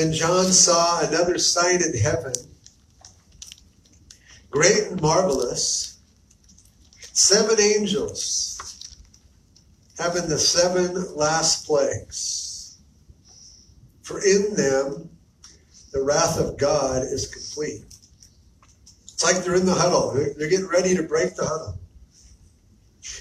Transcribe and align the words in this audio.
Then 0.00 0.14
John 0.14 0.46
saw 0.46 1.06
another 1.06 1.36
sign 1.36 1.82
in 1.82 1.94
heaven, 1.94 2.32
great 4.48 4.84
and 4.84 4.98
marvelous, 5.02 5.98
seven 7.12 7.60
angels 7.60 8.96
having 9.98 10.26
the 10.26 10.38
seven 10.38 11.14
last 11.14 11.66
plagues. 11.66 12.78
For 14.00 14.20
in 14.24 14.54
them 14.54 15.10
the 15.92 16.02
wrath 16.02 16.40
of 16.40 16.56
God 16.56 17.02
is 17.02 17.26
complete. 17.26 17.84
It's 19.02 19.22
like 19.22 19.44
they're 19.44 19.54
in 19.54 19.66
the 19.66 19.74
huddle. 19.74 20.14
They're, 20.14 20.48
getting 20.48 20.66
ready 20.66 20.96
to 20.96 21.02
break 21.02 21.36
the 21.36 21.44
huddle. 21.44 21.78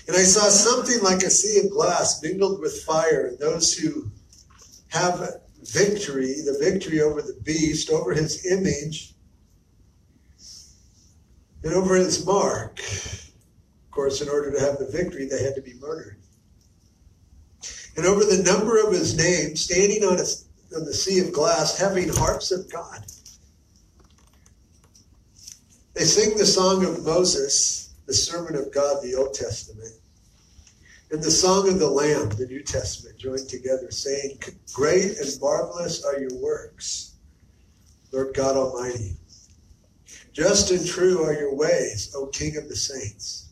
And 0.08 0.16
I 0.16 0.24
saw 0.24 0.48
something 0.48 1.04
like 1.04 1.24
a 1.24 1.30
sea 1.30 1.60
of 1.60 1.72
glass 1.72 2.24
mingled 2.24 2.62
with 2.62 2.84
fire, 2.84 3.36
those 3.38 3.74
who 3.74 4.10
have 4.88 5.42
victory, 5.64 6.42
the 6.46 6.58
victory 6.60 7.02
over 7.02 7.22
the 7.22 7.40
beast, 7.44 7.90
over 7.90 8.14
his 8.14 8.46
image, 8.46 9.14
and 11.64 11.74
over 11.74 11.96
his 11.96 12.26
mark. 12.26 12.80
Of 12.80 13.92
course, 13.92 14.22
in 14.22 14.30
order 14.30 14.52
to 14.52 14.60
have 14.60 14.80
the 14.80 14.86
victory, 14.86 15.26
they 15.26 15.44
had 15.44 15.56
to 15.56 15.62
be 15.62 15.74
murdered. 15.76 16.18
And 17.98 18.06
over 18.06 18.24
the 18.24 18.44
number 18.44 18.82
of 18.82 18.94
his 18.94 19.18
name, 19.18 19.56
standing 19.56 20.04
on, 20.04 20.20
a, 20.20 20.78
on 20.78 20.86
the 20.86 20.94
sea 20.94 21.20
of 21.20 21.34
glass, 21.34 21.78
having 21.78 22.08
harps 22.10 22.52
of 22.52 22.72
God. 22.72 23.06
They 25.94 26.06
sing 26.06 26.38
the 26.38 26.46
song 26.46 26.86
of 26.86 27.04
Moses, 27.04 27.94
the 28.06 28.14
servant 28.14 28.56
of 28.56 28.72
God, 28.74 29.04
the 29.04 29.16
Old 29.16 29.34
Testament, 29.34 29.92
and 31.12 31.24
the 31.24 31.32
song 31.32 31.68
of 31.68 31.80
the 31.80 31.90
Lamb, 31.90 32.30
the 32.30 32.46
New 32.46 32.62
Testament, 32.62 33.18
joined 33.18 33.50
together, 33.50 33.90
saying, 33.90 34.40
Great 34.74 35.18
and 35.18 35.42
marvelous 35.42 36.04
are 36.06 36.20
your 36.20 36.36
works, 36.36 37.16
Lord 38.12 38.36
God 38.36 38.56
Almighty. 38.56 39.16
Just 40.34 40.70
and 40.72 40.86
true 40.86 41.24
are 41.24 41.34
your 41.34 41.56
ways, 41.56 42.14
O 42.16 42.28
King 42.28 42.58
of 42.58 42.70
the 42.70 42.76
saints. 42.76 43.50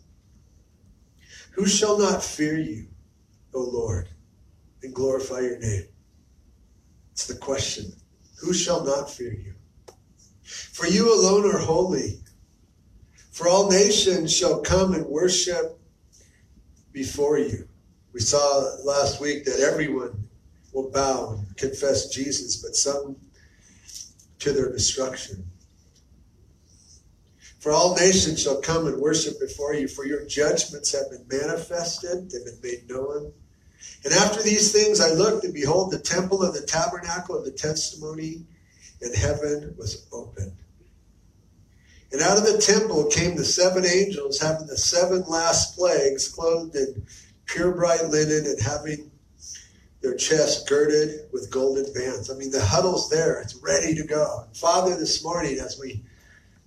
Who 1.51 1.65
shall 1.65 1.97
not 1.97 2.23
fear 2.23 2.57
you, 2.57 2.87
O 3.55 3.61
Lord, 3.61 4.09
and 4.83 4.93
glorify 4.93 5.39
your 5.39 5.57
name? 5.57 5.87
It's 7.11 7.25
the 7.25 7.35
question. 7.35 7.91
Who 8.41 8.53
shall 8.53 8.85
not 8.85 9.09
fear 9.09 9.33
you? 9.33 9.55
For 10.43 10.85
you 10.85 11.11
alone 11.11 11.49
are 11.51 11.57
holy. 11.57 12.21
For 13.31 13.47
all 13.47 13.69
nations 13.69 14.31
shall 14.31 14.61
come 14.61 14.93
and 14.93 15.07
worship 15.07 15.76
before 16.97 17.37
you. 17.37 17.67
We 18.11 18.19
saw 18.19 18.75
last 18.83 19.21
week 19.21 19.45
that 19.45 19.59
everyone 19.59 20.27
will 20.73 20.89
bow 20.89 21.35
and 21.37 21.55
confess 21.55 22.09
Jesus, 22.09 22.55
but 22.57 22.75
some 22.75 23.15
to 24.39 24.51
their 24.51 24.71
destruction. 24.71 25.45
For 27.59 27.71
all 27.71 27.95
nations 27.95 28.41
shall 28.41 28.61
come 28.61 28.87
and 28.87 28.99
worship 28.99 29.39
before 29.39 29.75
you, 29.75 29.87
for 29.87 30.07
your 30.07 30.25
judgments 30.25 30.91
have 30.91 31.11
been 31.11 31.39
manifested, 31.39 32.31
they've 32.31 32.45
been 32.45 32.61
made 32.63 32.89
known. 32.89 33.31
And 34.03 34.13
after 34.13 34.41
these 34.41 34.71
things 34.71 34.99
I 34.99 35.11
looked, 35.11 35.45
and 35.45 35.53
behold, 35.53 35.91
the 35.91 35.99
temple 35.99 36.41
of 36.41 36.55
the 36.55 36.65
tabernacle 36.65 37.37
of 37.37 37.45
the 37.45 37.51
testimony 37.51 38.43
in 39.01 39.13
heaven 39.13 39.75
was 39.77 40.07
opened. 40.11 40.57
And 42.17 42.25
out 42.25 42.39
of 42.39 42.51
the 42.51 42.57
temple 42.57 43.05
came 43.05 43.35
the 43.35 43.45
seven 43.45 43.85
angels, 43.85 44.39
having 44.39 44.65
the 44.65 44.75
seven 44.75 45.23
last 45.27 45.77
plagues, 45.77 46.27
clothed 46.27 46.75
in 46.75 47.05
pure 47.45 47.71
bright 47.71 48.05
linen 48.05 48.47
and 48.47 48.59
having 48.59 49.11
their 50.01 50.15
chests 50.15 50.67
girded 50.67 51.29
with 51.31 51.51
golden 51.51 51.93
bands. 51.93 52.31
I 52.31 52.33
mean, 52.33 52.49
the 52.49 52.65
huddle's 52.65 53.07
there, 53.11 53.39
it's 53.39 53.53
ready 53.57 53.93
to 53.93 54.03
go. 54.03 54.47
Father, 54.55 54.97
this 54.97 55.23
morning, 55.23 55.59
as 55.59 55.79
we 55.79 56.03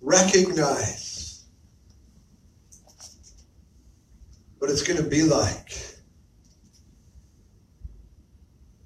recognize 0.01 1.47
what 4.59 4.71
it's 4.71 4.83
going 4.85 5.03
to 5.03 5.11
be 5.11 5.25
like 5.25 5.77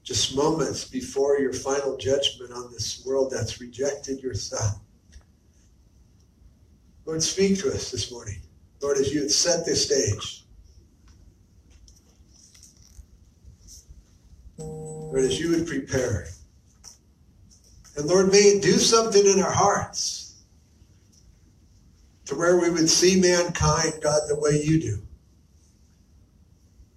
just 0.03 0.35
moments 0.35 0.87
before 0.87 1.39
your 1.39 1.53
final 1.53 1.99
judgment 1.99 2.53
on 2.53 2.73
this 2.73 3.05
world 3.05 3.31
that's 3.31 3.61
rejected 3.61 4.23
your 4.23 4.33
son. 4.33 4.81
Lord, 7.07 7.23
speak 7.23 7.59
to 7.61 7.73
us 7.73 7.91
this 7.91 8.11
morning. 8.11 8.41
Lord, 8.81 8.97
as 8.97 9.13
you 9.13 9.23
had 9.23 9.31
set 9.31 9.65
this 9.65 9.87
stage. 9.87 10.45
Lord, 14.59 15.25
as 15.25 15.39
you 15.39 15.51
would 15.51 15.67
prepare. 15.67 16.27
And 17.97 18.07
Lord, 18.07 18.33
may 18.33 18.39
it 18.39 18.63
do 18.63 18.73
something 18.73 19.25
in 19.27 19.41
our 19.41 19.51
hearts 19.51 20.43
to 22.25 22.35
where 22.35 22.59
we 22.59 22.71
would 22.71 22.89
see 22.89 23.21
mankind, 23.21 23.95
God, 24.03 24.23
the 24.29 24.41
way 24.41 24.63
you 24.63 24.81
do. 24.81 24.99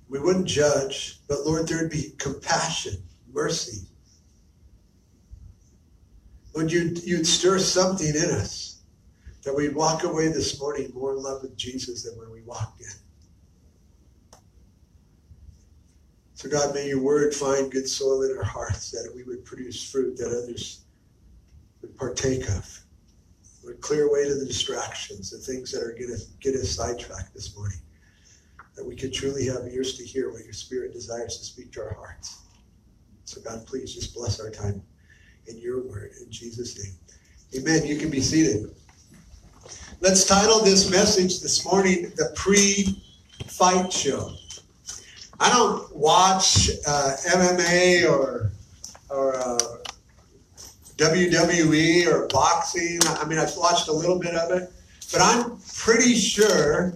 We 0.09 0.19
wouldn't 0.19 0.47
judge, 0.47 1.19
but 1.27 1.45
Lord, 1.45 1.67
there'd 1.67 1.91
be 1.91 2.13
compassion, 2.17 3.03
mercy. 3.33 3.87
Lord, 6.55 6.71
you'd, 6.71 7.03
you'd 7.03 7.27
stir 7.27 7.59
something 7.59 8.07
in 8.07 8.31
us 8.31 8.76
that 9.47 9.55
we 9.55 9.69
walk 9.69 10.03
away 10.03 10.27
this 10.27 10.59
morning 10.59 10.91
more 10.93 11.13
in 11.13 11.23
love 11.23 11.41
with 11.41 11.55
Jesus 11.55 12.03
than 12.03 12.19
when 12.19 12.29
we 12.29 12.41
walked 12.41 12.81
in. 12.81 14.39
So, 16.33 16.49
God, 16.49 16.75
may 16.75 16.89
your 16.89 17.01
word 17.01 17.33
find 17.33 17.71
good 17.71 17.87
soil 17.87 18.23
in 18.23 18.37
our 18.37 18.43
hearts, 18.43 18.91
that 18.91 19.09
we 19.15 19.23
would 19.23 19.45
produce 19.45 19.89
fruit 19.89 20.17
that 20.17 20.27
others 20.27 20.81
would 21.81 21.95
partake 21.95 22.49
of. 22.49 22.77
Would 23.63 23.79
clear 23.79 24.09
away 24.09 24.27
to 24.27 24.35
the 24.35 24.45
distractions, 24.45 25.31
the 25.31 25.37
things 25.37 25.71
that 25.71 25.81
are 25.81 25.93
going 25.93 26.13
to 26.13 26.21
get 26.41 26.53
us 26.55 26.71
sidetracked 26.71 27.33
this 27.33 27.55
morning. 27.55 27.79
That 28.75 28.85
we 28.85 28.97
could 28.97 29.13
truly 29.13 29.45
have 29.45 29.65
ears 29.71 29.97
to 29.97 30.03
hear 30.03 30.29
what 30.29 30.43
your 30.43 30.51
Spirit 30.51 30.91
desires 30.91 31.37
to 31.37 31.45
speak 31.45 31.71
to 31.71 31.83
our 31.83 31.93
hearts. 31.93 32.41
So, 33.23 33.39
God, 33.39 33.65
please 33.65 33.95
just 33.95 34.13
bless 34.13 34.41
our 34.41 34.49
time 34.49 34.83
in 35.45 35.57
your 35.57 35.87
word. 35.87 36.11
In 36.21 36.29
Jesus' 36.29 36.77
name. 36.77 36.97
Amen. 37.55 37.87
You 37.87 37.97
can 37.97 38.09
be 38.09 38.19
seated. 38.19 38.75
Let's 39.99 40.27
title 40.27 40.59
this 40.59 40.91
message 40.91 41.41
this 41.41 41.65
morning 41.65 42.11
The 42.15 42.31
Pre 42.35 43.01
Fight 43.47 43.91
Show. 43.91 44.31
I 45.39 45.49
don't 45.49 45.93
watch 45.95 46.69
uh, 46.87 47.15
MMA 47.31 48.07
or, 48.07 48.51
or 49.09 49.35
uh, 49.35 49.57
WWE 50.97 52.05
or 52.05 52.27
boxing. 52.27 52.99
I 53.07 53.25
mean, 53.25 53.39
I've 53.39 53.57
watched 53.57 53.87
a 53.87 53.91
little 53.91 54.19
bit 54.19 54.35
of 54.35 54.51
it, 54.51 54.71
but 55.11 55.19
I'm 55.19 55.57
pretty 55.75 56.13
sure 56.13 56.93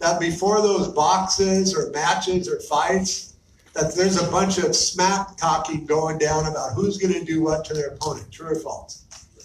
that 0.00 0.18
before 0.18 0.60
those 0.62 0.88
boxes 0.88 1.76
or 1.76 1.90
matches 1.90 2.48
or 2.48 2.58
fights, 2.62 3.36
that 3.74 3.94
there's 3.94 4.20
a 4.20 4.28
bunch 4.32 4.58
of 4.58 4.74
smack 4.74 5.36
talking 5.36 5.86
going 5.86 6.18
down 6.18 6.46
about 6.46 6.72
who's 6.72 6.98
going 6.98 7.14
to 7.14 7.24
do 7.24 7.40
what 7.40 7.64
to 7.66 7.74
their 7.74 7.90
opponent. 7.90 8.32
True 8.32 8.48
or 8.48 8.56
false? 8.56 9.04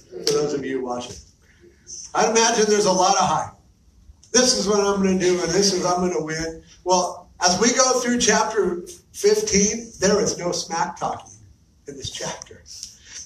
For 0.10 0.34
those 0.34 0.56
of 0.56 0.66
you 0.66 0.84
watching. 0.84 1.16
I'd 2.16 2.30
imagine 2.30 2.66
there's 2.68 2.86
a 2.86 2.92
lot 2.92 3.14
of 3.14 3.28
hype. 3.28 3.54
This 4.32 4.58
is 4.58 4.68
what 4.68 4.80
I'm 4.80 5.02
going 5.02 5.18
to 5.18 5.26
do, 5.26 5.40
and 5.42 5.50
this 5.50 5.74
is 5.74 5.86
I'm 5.86 5.98
going 5.98 6.14
to 6.14 6.24
win. 6.24 6.64
Well, 6.84 7.30
as 7.44 7.60
we 7.60 7.74
go 7.74 8.00
through 8.00 8.20
chapter 8.20 8.84
15, 9.14 9.94
there 10.00 10.22
is 10.22 10.38
no 10.38 10.52
smack 10.52 11.00
talking 11.00 11.34
in 11.88 11.96
this 11.96 12.10
chapter. 12.10 12.64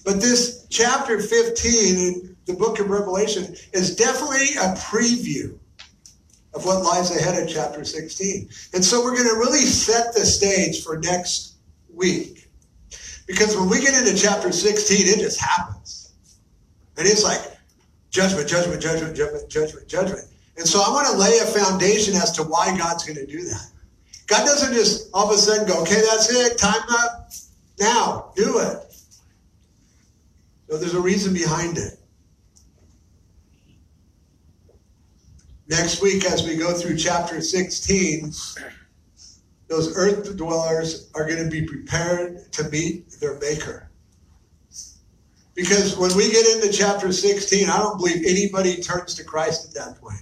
But 0.03 0.19
this 0.19 0.65
chapter 0.69 1.19
15 1.19 1.95
in 1.95 2.35
the 2.45 2.53
book 2.53 2.79
of 2.79 2.89
Revelation 2.89 3.55
is 3.73 3.95
definitely 3.95 4.55
a 4.57 4.73
preview 4.75 5.57
of 6.53 6.65
what 6.65 6.83
lies 6.83 7.15
ahead 7.15 7.41
in 7.41 7.47
chapter 7.47 7.83
16. 7.83 8.49
And 8.73 8.83
so 8.83 9.03
we're 9.03 9.15
going 9.15 9.29
to 9.29 9.35
really 9.35 9.59
set 9.59 10.13
the 10.13 10.25
stage 10.25 10.83
for 10.83 10.97
next 10.97 11.55
week. 11.93 12.49
Because 13.27 13.55
when 13.55 13.69
we 13.69 13.79
get 13.79 13.95
into 13.95 14.19
chapter 14.19 14.51
16, 14.51 15.07
it 15.07 15.19
just 15.19 15.39
happens. 15.39 16.11
And 16.97 17.07
it's 17.07 17.23
like, 17.23 17.41
Judgment, 18.11 18.47
judgment, 18.47 18.81
judgment, 18.81 19.15
judgment, 19.15 19.49
judgment, 19.49 19.87
judgment. 19.87 20.25
And 20.57 20.67
so 20.67 20.81
I 20.85 20.89
want 20.89 21.07
to 21.07 21.17
lay 21.17 21.39
a 21.39 21.45
foundation 21.45 22.13
as 22.13 22.31
to 22.33 22.43
why 22.43 22.77
God's 22.77 23.05
going 23.05 23.17
to 23.17 23.25
do 23.25 23.43
that. 23.45 23.67
God 24.27 24.45
doesn't 24.45 24.73
just 24.73 25.09
all 25.13 25.29
of 25.29 25.35
a 25.35 25.37
sudden 25.37 25.67
go, 25.67 25.81
okay, 25.81 26.01
that's 26.09 26.29
it, 26.33 26.57
time 26.57 26.81
up, 26.89 27.31
now, 27.79 28.31
do 28.35 28.59
it. 28.59 28.77
No, 30.69 30.77
there's 30.77 30.93
a 30.93 31.01
reason 31.01 31.33
behind 31.33 31.77
it. 31.77 31.97
Next 35.67 36.01
week, 36.01 36.25
as 36.25 36.45
we 36.45 36.57
go 36.57 36.73
through 36.73 36.97
chapter 36.97 37.41
16, 37.41 38.33
those 39.67 39.95
earth 39.95 40.35
dwellers 40.35 41.09
are 41.15 41.25
going 41.25 41.43
to 41.43 41.49
be 41.49 41.65
prepared 41.65 42.51
to 42.51 42.69
meet 42.69 43.09
their 43.19 43.39
maker. 43.39 43.90
Because 45.53 45.97
when 45.97 46.15
we 46.15 46.31
get 46.31 46.47
into 46.47 46.71
chapter 46.71 47.11
16, 47.11 47.69
I 47.69 47.77
don't 47.77 47.97
believe 47.97 48.25
anybody 48.25 48.81
turns 48.81 49.13
to 49.15 49.23
Christ 49.23 49.67
at 49.67 49.73
that 49.73 50.01
point. 50.01 50.21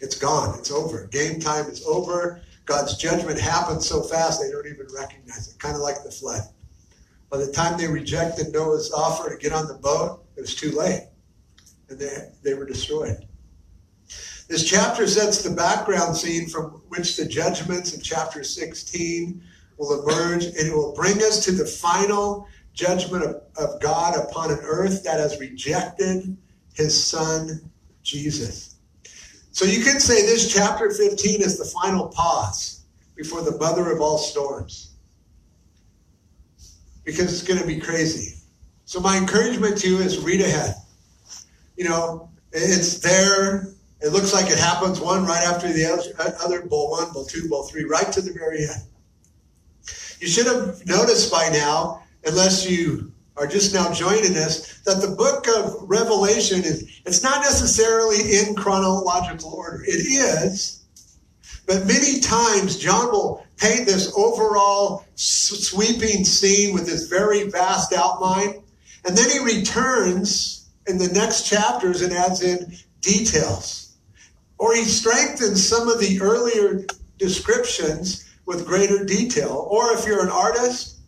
It's 0.00 0.16
gone. 0.16 0.58
It's 0.58 0.70
over. 0.70 1.06
Game 1.08 1.40
time 1.40 1.66
is 1.66 1.84
over. 1.86 2.40
God's 2.64 2.96
judgment 2.96 3.40
happens 3.40 3.88
so 3.88 4.02
fast 4.02 4.40
they 4.40 4.50
don't 4.50 4.66
even 4.66 4.86
recognize 4.94 5.48
it. 5.48 5.58
Kind 5.58 5.74
of 5.74 5.82
like 5.82 6.02
the 6.04 6.10
flood. 6.10 6.42
By 7.28 7.38
the 7.38 7.50
time 7.52 7.78
they 7.78 7.86
rejected 7.86 8.52
Noah's 8.52 8.92
offer 8.92 9.30
to 9.30 9.36
get 9.36 9.52
on 9.52 9.66
the 9.66 9.74
boat, 9.74 10.24
it 10.36 10.40
was 10.40 10.54
too 10.54 10.70
late. 10.70 11.08
And 11.88 11.98
they, 11.98 12.30
they 12.42 12.54
were 12.54 12.66
destroyed. 12.66 13.26
This 14.48 14.68
chapter 14.68 15.06
sets 15.06 15.42
the 15.42 15.54
background 15.54 16.16
scene 16.16 16.48
from 16.48 16.82
which 16.88 17.16
the 17.16 17.24
judgments 17.24 17.94
in 17.94 18.00
chapter 18.00 18.42
16 18.42 19.42
will 19.76 20.02
emerge, 20.02 20.44
and 20.44 20.56
it 20.56 20.74
will 20.74 20.92
bring 20.92 21.18
us 21.18 21.44
to 21.44 21.52
the 21.52 21.64
final 21.64 22.48
judgment 22.80 23.24
of, 23.24 23.42
of 23.56 23.80
God 23.80 24.16
upon 24.16 24.50
an 24.50 24.58
earth 24.62 25.04
that 25.04 25.20
has 25.20 25.38
rejected 25.38 26.36
his 26.74 27.02
son, 27.02 27.70
Jesus. 28.02 28.76
So 29.52 29.64
you 29.64 29.82
can 29.84 30.00
say 30.00 30.22
this 30.22 30.52
chapter 30.52 30.90
15 30.90 31.42
is 31.42 31.58
the 31.58 31.64
final 31.64 32.08
pause 32.08 32.84
before 33.16 33.42
the 33.42 33.56
mother 33.58 33.90
of 33.92 34.00
all 34.00 34.18
storms. 34.18 34.94
Because 37.04 37.32
it's 37.32 37.42
going 37.42 37.60
to 37.60 37.66
be 37.66 37.80
crazy. 37.80 38.38
So 38.84 39.00
my 39.00 39.16
encouragement 39.16 39.78
to 39.78 39.88
you 39.88 39.98
is 39.98 40.18
read 40.18 40.40
ahead. 40.40 40.74
You 41.76 41.88
know, 41.88 42.30
it's 42.52 42.98
there 42.98 43.74
it 44.02 44.12
looks 44.12 44.32
like 44.32 44.50
it 44.50 44.58
happens 44.58 44.98
one 44.98 45.26
right 45.26 45.42
after 45.46 45.70
the 45.70 45.84
other, 46.42 46.62
bowl 46.62 46.90
one, 46.90 47.12
bowl 47.12 47.26
two, 47.26 47.48
bowl 47.48 47.64
three, 47.64 47.84
right 47.84 48.10
to 48.12 48.22
the 48.22 48.32
very 48.32 48.62
end. 48.62 48.82
You 50.20 50.26
should 50.26 50.46
have 50.46 50.86
noticed 50.86 51.30
by 51.30 51.50
now, 51.50 52.02
unless 52.24 52.68
you 52.68 53.12
are 53.36 53.46
just 53.46 53.72
now 53.72 53.92
joining 53.92 54.36
us, 54.36 54.80
that 54.80 55.00
the 55.00 55.14
book 55.16 55.46
of 55.48 55.88
Revelation 55.88 56.62
is 56.62 57.00
it's 57.06 57.22
not 57.22 57.40
necessarily 57.40 58.36
in 58.38 58.54
chronological 58.54 59.50
order. 59.50 59.82
It 59.84 60.06
is, 60.06 60.84
but 61.66 61.86
many 61.86 62.20
times 62.20 62.78
John 62.78 63.10
will 63.10 63.46
paint 63.56 63.86
this 63.86 64.12
overall 64.16 65.04
sweeping 65.14 66.24
scene 66.24 66.74
with 66.74 66.86
this 66.86 67.08
very 67.08 67.48
vast 67.48 67.92
outline, 67.92 68.62
and 69.06 69.16
then 69.16 69.30
he 69.30 69.38
returns 69.38 70.68
in 70.86 70.98
the 70.98 71.08
next 71.08 71.46
chapters 71.46 72.02
and 72.02 72.12
adds 72.12 72.42
in 72.42 72.74
details. 73.00 73.94
Or 74.58 74.74
he 74.74 74.84
strengthens 74.84 75.66
some 75.66 75.88
of 75.88 76.00
the 76.00 76.20
earlier 76.20 76.84
descriptions 77.18 78.28
with 78.44 78.66
greater 78.66 79.04
detail. 79.04 79.66
Or 79.70 79.92
if 79.92 80.06
you're 80.06 80.22
an 80.22 80.30
artist, 80.30 80.99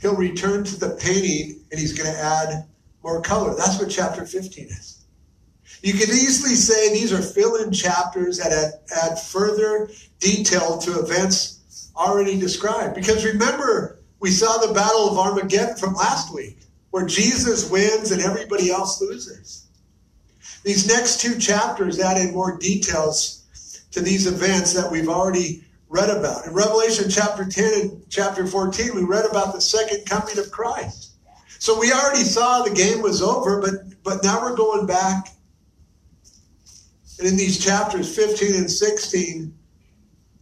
he'll 0.00 0.16
return 0.16 0.64
to 0.64 0.78
the 0.78 0.90
painting 1.00 1.60
and 1.70 1.80
he's 1.80 1.96
going 1.96 2.12
to 2.12 2.18
add 2.18 2.66
more 3.02 3.20
color. 3.20 3.54
That's 3.56 3.78
what 3.78 3.90
chapter 3.90 4.26
15 4.26 4.64
is. 4.66 5.04
You 5.82 5.92
could 5.92 6.08
easily 6.08 6.54
say 6.54 6.92
these 6.92 7.12
are 7.12 7.22
fill 7.22 7.56
in 7.56 7.72
chapters 7.72 8.38
that 8.38 8.52
add, 8.52 8.72
add 9.02 9.20
further 9.20 9.90
detail 10.18 10.78
to 10.78 11.00
events 11.00 11.92
already 11.96 12.38
described. 12.38 12.94
Because 12.94 13.24
remember, 13.24 14.00
we 14.20 14.30
saw 14.30 14.58
the 14.58 14.72
Battle 14.72 15.08
of 15.08 15.18
Armageddon 15.18 15.76
from 15.76 15.94
last 15.94 16.34
week, 16.34 16.58
where 16.90 17.06
Jesus 17.06 17.70
wins 17.70 18.10
and 18.10 18.22
everybody 18.22 18.70
else 18.70 19.00
loses. 19.00 19.66
These 20.64 20.88
next 20.88 21.20
two 21.20 21.38
chapters 21.38 22.00
add 22.00 22.18
in 22.18 22.32
more 22.32 22.58
details 22.58 23.44
to 23.92 24.00
these 24.00 24.26
events 24.26 24.72
that 24.72 24.90
we've 24.90 25.08
already 25.08 25.64
read 25.88 26.10
about. 26.10 26.46
In 26.46 26.52
Revelation 26.52 27.08
chapter 27.08 27.44
10 27.44 27.80
and 27.80 28.02
chapter 28.10 28.46
14, 28.46 28.94
we 28.94 29.04
read 29.04 29.24
about 29.24 29.54
the 29.54 29.60
second 29.60 30.04
coming 30.06 30.38
of 30.38 30.50
Christ. 30.50 31.12
So 31.58 31.78
we 31.78 31.92
already 31.92 32.22
saw 32.22 32.62
the 32.62 32.74
game 32.74 33.02
was 33.02 33.22
over, 33.22 33.60
but, 33.60 34.02
but 34.02 34.22
now 34.22 34.42
we're 34.42 34.56
going 34.56 34.86
back. 34.86 35.28
And 37.18 37.26
in 37.26 37.36
these 37.36 37.64
chapters 37.64 38.14
15 38.14 38.54
and 38.56 38.70
16, 38.70 39.56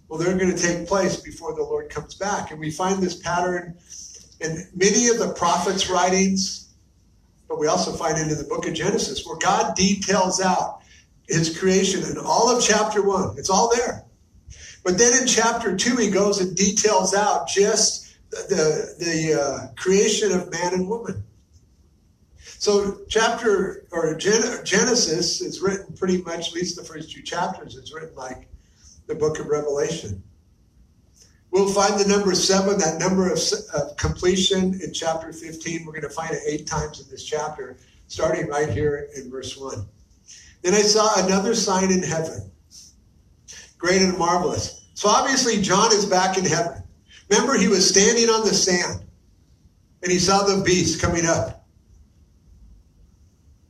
well, 0.08 0.18
they're 0.18 0.36
going 0.36 0.54
to 0.54 0.60
take 0.60 0.88
place 0.88 1.16
before 1.16 1.54
the 1.54 1.62
Lord 1.62 1.88
comes 1.88 2.14
back. 2.14 2.50
And 2.50 2.58
we 2.58 2.70
find 2.70 3.02
this 3.02 3.16
pattern 3.16 3.76
in 4.40 4.68
many 4.74 5.08
of 5.08 5.18
the 5.18 5.32
prophets' 5.34 5.88
writings 5.88 6.64
but 7.48 7.58
we 7.58 7.66
also 7.66 7.92
find 7.92 8.18
it 8.18 8.30
in 8.30 8.38
the 8.38 8.44
book 8.44 8.66
of 8.66 8.74
Genesis 8.74 9.24
where 9.24 9.36
God 9.36 9.76
details 9.76 10.40
out 10.40 10.80
his 11.28 11.56
creation 11.56 12.02
in 12.02 12.18
all 12.18 12.54
of 12.54 12.62
chapter 12.62 13.02
one. 13.02 13.36
It's 13.38 13.50
all 13.50 13.74
there. 13.74 14.03
But 14.84 14.98
then 14.98 15.20
in 15.20 15.26
chapter 15.26 15.74
two, 15.74 15.96
he 15.96 16.10
goes 16.10 16.40
and 16.40 16.54
details 16.54 17.14
out 17.14 17.48
just 17.48 18.16
the, 18.30 18.94
the 18.98 19.40
uh, 19.40 19.74
creation 19.74 20.30
of 20.32 20.50
man 20.50 20.74
and 20.74 20.88
woman. 20.88 21.24
So 22.36 23.00
chapter 23.08 23.86
or 23.90 24.14
Genesis 24.14 25.40
is 25.40 25.60
written 25.60 25.94
pretty 25.94 26.18
much, 26.22 26.48
at 26.48 26.54
least 26.54 26.76
the 26.76 26.84
first 26.84 27.10
two 27.10 27.22
chapters, 27.22 27.76
it's 27.76 27.92
written 27.92 28.14
like 28.14 28.48
the 29.06 29.14
book 29.14 29.38
of 29.38 29.46
Revelation. 29.46 30.22
We'll 31.50 31.72
find 31.72 32.00
the 32.00 32.08
number 32.08 32.34
seven, 32.34 32.78
that 32.78 32.98
number 32.98 33.30
of, 33.30 33.38
of 33.74 33.96
completion 33.96 34.80
in 34.82 34.92
chapter 34.92 35.32
15. 35.32 35.86
We're 35.86 35.92
going 35.92 36.02
to 36.02 36.08
find 36.08 36.32
it 36.32 36.42
eight 36.46 36.66
times 36.66 37.00
in 37.00 37.08
this 37.10 37.24
chapter, 37.24 37.76
starting 38.08 38.48
right 38.48 38.68
here 38.68 39.08
in 39.16 39.30
verse 39.30 39.56
1. 39.56 39.86
Then 40.62 40.74
I 40.74 40.82
saw 40.82 41.24
another 41.24 41.54
sign 41.54 41.92
in 41.92 42.02
heaven, 42.02 42.50
great 43.78 44.02
and 44.02 44.16
marvelous. 44.18 44.86
So 44.94 45.08
obviously, 45.08 45.60
John 45.60 45.92
is 45.92 46.06
back 46.06 46.38
in 46.38 46.44
heaven. 46.44 46.82
Remember, 47.30 47.58
he 47.58 47.68
was 47.68 47.88
standing 47.88 48.28
on 48.28 48.46
the 48.46 48.54
sand 48.54 49.02
and 50.02 50.12
he 50.12 50.18
saw 50.18 50.44
the 50.44 50.62
beast 50.62 51.00
coming 51.00 51.26
up 51.26 51.66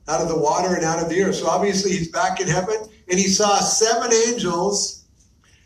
out 0.09 0.21
of 0.21 0.29
the 0.29 0.39
water 0.39 0.75
and 0.75 0.85
out 0.85 1.03
of 1.03 1.09
the 1.09 1.23
earth. 1.23 1.37
So 1.37 1.47
obviously, 1.47 1.93
he's 1.93 2.11
back 2.11 2.41
in 2.41 2.47
heaven 2.47 2.77
and 3.09 3.19
he 3.19 3.29
saw 3.29 3.59
seven 3.61 4.13
angels 4.29 5.05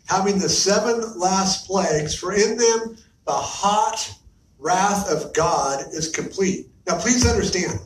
having 0.07 0.39
the 0.39 0.49
seven 0.49 1.19
last 1.19 1.67
plagues, 1.67 2.15
for 2.15 2.33
in 2.33 2.57
them 2.57 2.97
the 3.25 3.31
hot 3.31 4.11
wrath 4.57 5.09
of 5.11 5.33
God 5.33 5.85
is 5.93 6.09
complete. 6.09 6.67
Now, 6.87 6.97
please 6.97 7.29
understand, 7.29 7.79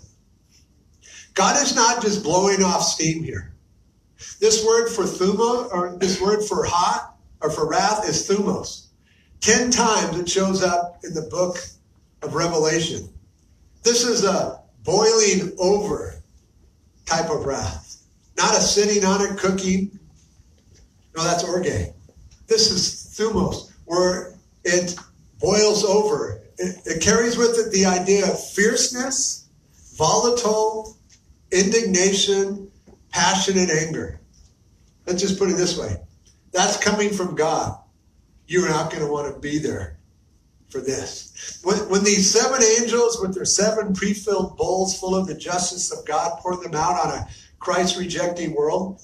God 1.34 1.62
is 1.62 1.76
not 1.76 2.02
just 2.02 2.24
blowing 2.24 2.64
off 2.64 2.84
steam 2.84 3.24
here. 3.24 3.53
This 4.40 4.66
word 4.66 4.90
for 4.90 5.04
thuma, 5.04 5.72
or 5.72 5.96
this 5.98 6.22
word 6.22 6.44
for 6.44 6.66
hot, 6.66 7.16
or 7.42 7.50
for 7.50 7.68
wrath, 7.68 8.08
is 8.08 8.28
thumos. 8.28 8.88
Ten 9.42 9.72
times 9.72 10.18
it 10.18 10.30
shows 10.30 10.64
up 10.64 11.00
in 11.04 11.14
the 11.14 11.24
book 11.24 11.58
of 12.22 12.36
Revelation. 12.36 13.10
This 13.84 14.06
is 14.06 14.24
a 14.24 14.62
boiling 14.84 15.52
over 15.60 16.16
type 17.06 17.30
of 17.30 17.46
wrath, 17.46 18.02
not 18.38 18.58
a 18.58 18.62
sitting 18.62 19.04
on 19.06 19.22
it 19.22 19.38
cooking. 19.38 20.00
No, 21.16 21.24
that's 21.24 21.44
orge. 21.44 21.68
This 22.48 22.72
is 22.72 23.16
thumos, 23.18 23.72
where 23.86 24.36
it 24.64 24.96
boils 25.40 25.84
over. 25.84 26.42
It, 26.58 26.78
it 26.86 27.02
carries 27.02 27.38
with 27.38 27.58
it 27.58 27.72
the 27.72 27.86
idea 27.86 28.32
of 28.32 28.52
fierceness, 28.52 29.48
volatile, 29.98 30.98
indignation, 31.52 32.72
passion, 33.12 33.58
and 33.58 33.70
anger. 33.70 34.20
Let's 35.06 35.22
just 35.22 35.38
put 35.38 35.50
it 35.50 35.58
this 35.58 35.78
way 35.78 35.98
that's 36.54 36.78
coming 36.78 37.10
from 37.10 37.36
God. 37.36 37.78
You're 38.48 38.70
not 38.70 38.92
going 38.92 39.04
to 39.04 39.12
want 39.12 39.34
to 39.34 39.40
be 39.40 39.58
there 39.58 39.98
for 40.70 40.80
this. 40.80 41.60
When, 41.64 41.78
when 41.90 42.04
these 42.04 42.30
seven 42.30 42.62
angels, 42.80 43.20
with 43.20 43.34
their 43.34 43.46
seven 43.46 43.94
pre 43.94 44.14
filled 44.14 44.56
bowls 44.56 44.98
full 44.98 45.16
of 45.16 45.28
the 45.28 45.36
justice 45.36 45.92
of 45.92 46.06
God, 46.06 46.40
pour 46.40 46.56
them 46.58 46.76
out 46.76 47.06
on 47.06 47.12
a 47.12 47.28
Christ 47.60 47.98
rejecting 47.98 48.56
world, 48.56 49.02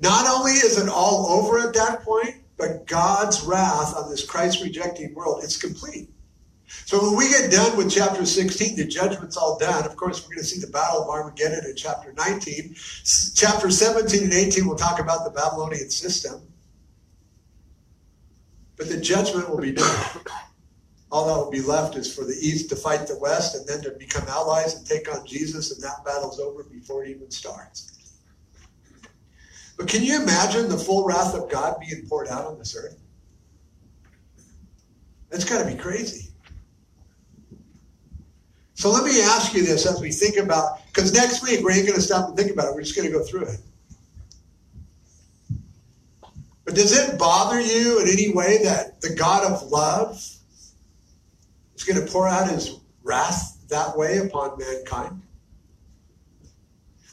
not 0.00 0.26
only 0.26 0.52
is 0.52 0.78
it 0.78 0.88
all 0.88 1.26
over 1.26 1.58
at 1.58 1.74
that 1.74 2.02
point, 2.02 2.36
but 2.56 2.86
God's 2.86 3.42
wrath 3.42 3.94
on 3.96 4.10
this 4.10 4.24
Christ 4.24 4.62
rejecting 4.62 5.14
world, 5.14 5.42
it's 5.44 5.56
complete. 5.56 6.09
So 6.70 7.02
when 7.02 7.16
we 7.16 7.28
get 7.28 7.50
done 7.50 7.76
with 7.76 7.90
chapter 7.90 8.24
16, 8.24 8.76
the 8.76 8.84
judgment's 8.84 9.36
all 9.36 9.58
done. 9.58 9.84
Of 9.84 9.96
course, 9.96 10.22
we're 10.22 10.34
going 10.34 10.38
to 10.38 10.44
see 10.44 10.60
the 10.60 10.70
battle 10.70 11.02
of 11.02 11.08
Armageddon 11.08 11.64
in 11.64 11.74
chapter 11.76 12.12
19. 12.12 12.74
Chapter 13.34 13.70
17 13.70 14.24
and 14.24 14.32
18, 14.32 14.66
we'll 14.66 14.76
talk 14.76 15.00
about 15.00 15.24
the 15.24 15.30
Babylonian 15.30 15.90
system. 15.90 16.40
But 18.76 18.88
the 18.88 19.00
judgment 19.00 19.50
will 19.50 19.60
be 19.60 19.72
done. 19.72 20.06
All 21.10 21.26
that 21.26 21.44
will 21.44 21.50
be 21.50 21.60
left 21.60 21.96
is 21.96 22.12
for 22.12 22.24
the 22.24 22.36
East 22.40 22.68
to 22.70 22.76
fight 22.76 23.08
the 23.08 23.18
West 23.18 23.56
and 23.56 23.66
then 23.66 23.82
to 23.82 23.90
become 23.98 24.26
allies 24.28 24.76
and 24.76 24.86
take 24.86 25.12
on 25.12 25.26
Jesus, 25.26 25.72
and 25.72 25.82
that 25.82 26.04
battle's 26.04 26.38
over 26.38 26.62
before 26.62 27.04
it 27.04 27.10
even 27.10 27.30
starts. 27.32 28.16
But 29.76 29.88
can 29.88 30.02
you 30.02 30.22
imagine 30.22 30.68
the 30.68 30.78
full 30.78 31.04
wrath 31.04 31.34
of 31.34 31.50
God 31.50 31.76
being 31.80 32.06
poured 32.08 32.28
out 32.28 32.44
on 32.44 32.58
this 32.58 32.76
earth? 32.76 32.96
That's 35.30 35.44
got 35.44 35.62
to 35.62 35.66
be 35.66 35.80
crazy. 35.80 36.29
So 38.80 38.90
let 38.90 39.04
me 39.04 39.20
ask 39.20 39.52
you 39.52 39.62
this 39.62 39.84
as 39.84 40.00
we 40.00 40.10
think 40.10 40.38
about, 40.38 40.86
because 40.86 41.12
next 41.12 41.42
week 41.42 41.62
we 41.62 41.74
ain't 41.74 41.86
going 41.86 41.98
to 41.98 42.00
stop 42.00 42.28
and 42.28 42.34
think 42.38 42.50
about 42.50 42.68
it. 42.68 42.74
We're 42.74 42.80
just 42.80 42.96
going 42.96 43.12
to 43.12 43.12
go 43.12 43.22
through 43.22 43.44
it. 43.44 43.60
But 46.64 46.76
does 46.76 46.98
it 46.98 47.18
bother 47.18 47.60
you 47.60 48.00
in 48.00 48.08
any 48.08 48.32
way 48.32 48.56
that 48.62 49.02
the 49.02 49.14
God 49.14 49.44
of 49.44 49.70
love 49.70 50.16
is 51.74 51.84
going 51.84 52.02
to 52.02 52.10
pour 52.10 52.26
out 52.26 52.48
his 52.48 52.78
wrath 53.02 53.58
that 53.68 53.98
way 53.98 54.16
upon 54.16 54.56
mankind? 54.58 55.20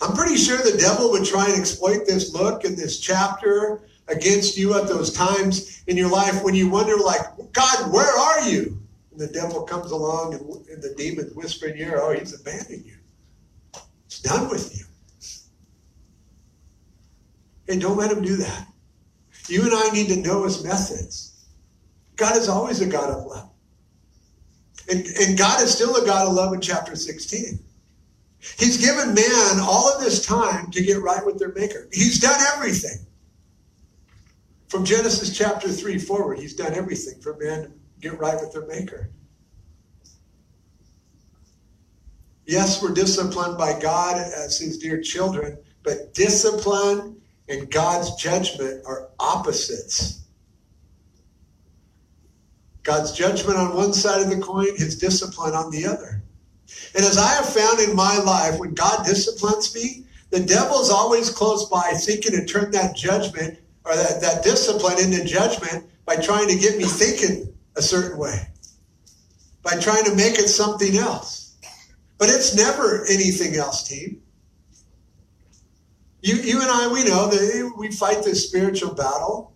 I'm 0.02 0.16
pretty 0.16 0.38
sure 0.38 0.56
the 0.60 0.78
devil 0.78 1.12
would 1.12 1.26
try 1.26 1.50
and 1.50 1.60
exploit 1.60 2.08
this 2.08 2.34
look 2.34 2.64
in 2.64 2.78
this 2.78 2.98
chapter 2.98 3.82
against 4.08 4.58
you 4.58 4.74
at 4.74 4.88
those 4.88 5.12
times 5.12 5.84
in 5.88 5.98
your 5.98 6.10
life 6.10 6.46
when 6.46 6.56
you 6.56 6.70
wonder, 6.70 6.96
like, 6.96 7.26
God, 7.52 7.92
where 7.92 8.18
are 8.18 8.48
you? 8.48 8.80
The 9.18 9.28
devil 9.28 9.64
comes 9.64 9.92
along 9.92 10.36
and, 10.36 10.44
and 10.68 10.82
the 10.82 10.94
demons 10.96 11.34
whisper 11.34 11.68
in 11.68 11.78
your 11.78 11.90
ear, 11.90 12.00
oh, 12.02 12.14
he's 12.14 12.40
abandoned 12.40 12.86
you. 12.86 12.98
He's 14.08 14.20
done 14.20 14.48
with 14.48 14.78
you. 14.78 14.86
And 17.68 17.82
don't 17.82 17.98
let 17.98 18.12
him 18.12 18.22
do 18.22 18.36
that. 18.38 18.68
You 19.48 19.64
and 19.64 19.74
I 19.74 19.90
need 19.90 20.10
to 20.10 20.18
know 20.18 20.44
his 20.44 20.64
methods. 20.64 21.46
God 22.16 22.38
is 22.38 22.48
always 22.48 22.80
a 22.82 22.86
God 22.86 23.10
of 23.10 23.26
love. 23.26 23.50
And, 24.90 25.06
and 25.20 25.38
God 25.38 25.62
is 25.62 25.74
still 25.74 25.96
a 25.96 26.06
God 26.06 26.28
of 26.28 26.34
love 26.34 26.54
in 26.54 26.62
chapter 26.62 26.96
16. 26.96 27.60
He's 28.60 28.78
given 28.78 29.16
man 29.16 29.60
all 29.60 29.92
of 29.92 30.00
this 30.00 30.26
time 30.26 30.70
to 30.72 30.84
get 30.84 31.02
right 31.02 31.26
with 31.26 31.40
their 31.40 31.54
maker. 31.54 31.90
He's 31.92 32.20
done 32.20 32.40
everything. 32.56 33.06
From 34.70 34.86
Genesis 34.86 35.36
chapter 35.36 35.70
3 35.70 35.98
forward, 35.98 36.40
he's 36.40 36.54
done 36.54 36.74
everything 36.74 37.20
for 37.20 37.36
man 37.38 37.74
get 38.00 38.18
right 38.20 38.40
with 38.40 38.54
their 38.54 38.66
maker. 38.66 39.10
Yes, 42.46 42.82
we're 42.82 42.94
disciplined 42.94 43.58
by 43.58 43.78
God 43.78 44.18
as 44.18 44.58
his 44.58 44.78
dear 44.78 45.02
children, 45.02 45.58
but 45.84 46.14
discipline 46.14 47.20
and 47.50 47.70
God's 47.70 48.16
judgment 48.16 48.84
are 48.86 49.10
opposites. 49.20 50.22
God's 52.84 53.12
judgment 53.12 53.58
on 53.58 53.76
one 53.76 53.94
side 53.94 54.22
of 54.22 54.30
the 54.30 54.42
coin, 54.42 54.68
his 54.78 54.98
discipline 54.98 55.54
on 55.54 55.72
the 55.72 55.86
other. 55.86 56.24
And 56.96 57.04
as 57.04 57.18
I 57.18 57.34
have 57.34 57.50
found 57.50 57.82
in 57.82 57.96
my 57.96 58.18
life, 58.20 58.60
when 58.60 58.74
God 58.74 59.06
disciplines 59.06 59.76
me, 59.76 60.06
the 60.30 60.40
devil's 60.40 60.90
always 60.90 61.30
close 61.30 61.70
by 61.70 61.92
seeking 61.94 62.32
to 62.32 62.46
turn 62.46 62.72
that 62.72 62.96
judgment 62.96 63.60
or 63.86 63.96
that, 63.96 64.22
that 64.22 64.44
discipline 64.44 65.00
into 65.00 65.26
judgment 65.26 65.86
by 66.06 66.16
trying 66.16 66.48
to 66.48 66.58
get 66.58 66.78
me 66.78 66.86
thinking 66.86 67.54
a 67.78 67.82
certain 67.82 68.18
way, 68.18 68.48
by 69.64 69.78
trying 69.80 70.04
to 70.06 70.16
make 70.16 70.40
it 70.40 70.50
something 70.50 70.98
else. 70.98 71.56
But 72.18 72.30
it's 72.30 72.56
never 72.56 73.06
anything 73.06 73.56
else, 73.56 73.88
team. 73.88 74.22
You, 76.22 76.36
you 76.36 76.62
and 76.62 76.70
I, 76.70 76.88
we 76.92 77.04
know 77.04 77.30
that 77.30 77.74
we 77.78 77.92
fight 77.92 78.24
this 78.24 78.48
spiritual 78.48 78.94
battle. 78.94 79.54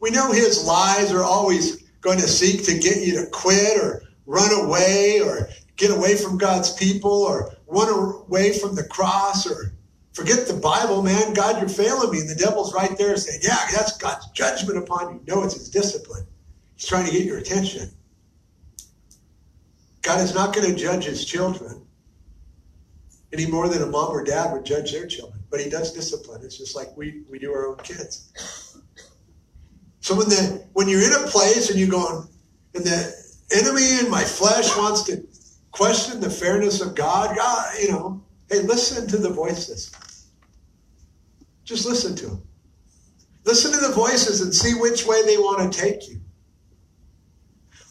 We 0.00 0.10
know 0.10 0.30
his 0.30 0.64
lies 0.64 1.12
are 1.12 1.24
always 1.24 1.82
going 2.00 2.18
to 2.18 2.28
seek 2.28 2.64
to 2.66 2.78
get 2.78 3.04
you 3.04 3.16
to 3.16 3.26
quit 3.30 3.76
or 3.82 4.04
run 4.26 4.64
away 4.64 5.20
or 5.20 5.48
get 5.76 5.90
away 5.90 6.16
from 6.16 6.38
God's 6.38 6.72
people 6.74 7.10
or 7.10 7.50
run 7.66 7.88
away 7.88 8.56
from 8.56 8.76
the 8.76 8.84
cross 8.84 9.44
or 9.44 9.74
forget 10.12 10.46
the 10.46 10.54
Bible, 10.54 11.02
man. 11.02 11.34
God, 11.34 11.58
you're 11.58 11.68
failing 11.68 12.12
me. 12.12 12.20
And 12.20 12.30
the 12.30 12.36
devil's 12.36 12.72
right 12.72 12.96
there 12.96 13.16
saying, 13.16 13.40
yeah, 13.42 13.58
that's 13.72 13.96
God's 13.98 14.30
judgment 14.30 14.78
upon 14.78 15.14
you. 15.14 15.20
No, 15.26 15.42
it's 15.42 15.54
his 15.54 15.68
discipline. 15.68 16.24
He's 16.78 16.86
trying 16.88 17.06
to 17.06 17.12
get 17.12 17.24
your 17.24 17.38
attention. 17.38 17.90
God 20.02 20.20
is 20.20 20.32
not 20.32 20.54
going 20.54 20.70
to 20.70 20.76
judge 20.76 21.04
his 21.04 21.24
children 21.24 21.84
any 23.32 23.46
more 23.46 23.68
than 23.68 23.82
a 23.82 23.86
mom 23.86 24.10
or 24.10 24.22
dad 24.22 24.52
would 24.52 24.64
judge 24.64 24.92
their 24.92 25.08
children. 25.08 25.42
But 25.50 25.60
he 25.60 25.68
does 25.68 25.92
discipline. 25.92 26.40
It's 26.44 26.56
just 26.56 26.76
like 26.76 26.96
we, 26.96 27.22
we 27.28 27.40
do 27.40 27.52
our 27.52 27.66
own 27.66 27.78
kids. 27.78 28.30
So 30.00 30.14
when 30.14 30.28
the 30.28 30.64
when 30.72 30.88
you're 30.88 31.02
in 31.02 31.12
a 31.12 31.26
place 31.26 31.68
and 31.68 31.78
you're 31.78 31.90
going, 31.90 32.28
and 32.74 32.84
the 32.84 33.12
enemy 33.52 33.98
in 33.98 34.08
my 34.08 34.22
flesh 34.22 34.74
wants 34.76 35.02
to 35.04 35.26
question 35.72 36.20
the 36.20 36.30
fairness 36.30 36.80
of 36.80 36.94
God, 36.94 37.36
God, 37.36 37.74
you 37.82 37.90
know, 37.90 38.22
hey, 38.48 38.60
listen 38.60 39.08
to 39.08 39.18
the 39.18 39.30
voices. 39.30 39.90
Just 41.64 41.86
listen 41.86 42.14
to 42.16 42.26
them. 42.28 42.42
Listen 43.44 43.72
to 43.72 43.78
the 43.78 43.92
voices 43.92 44.42
and 44.42 44.54
see 44.54 44.74
which 44.74 45.04
way 45.06 45.24
they 45.24 45.36
want 45.36 45.72
to 45.72 45.78
take 45.78 46.08
you. 46.08 46.20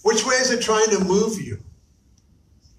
Which 0.07 0.25
way 0.25 0.35
is 0.35 0.51
it 0.51 0.61
trying 0.61 0.89
to 0.91 1.03
move 1.03 1.41
you? 1.41 1.61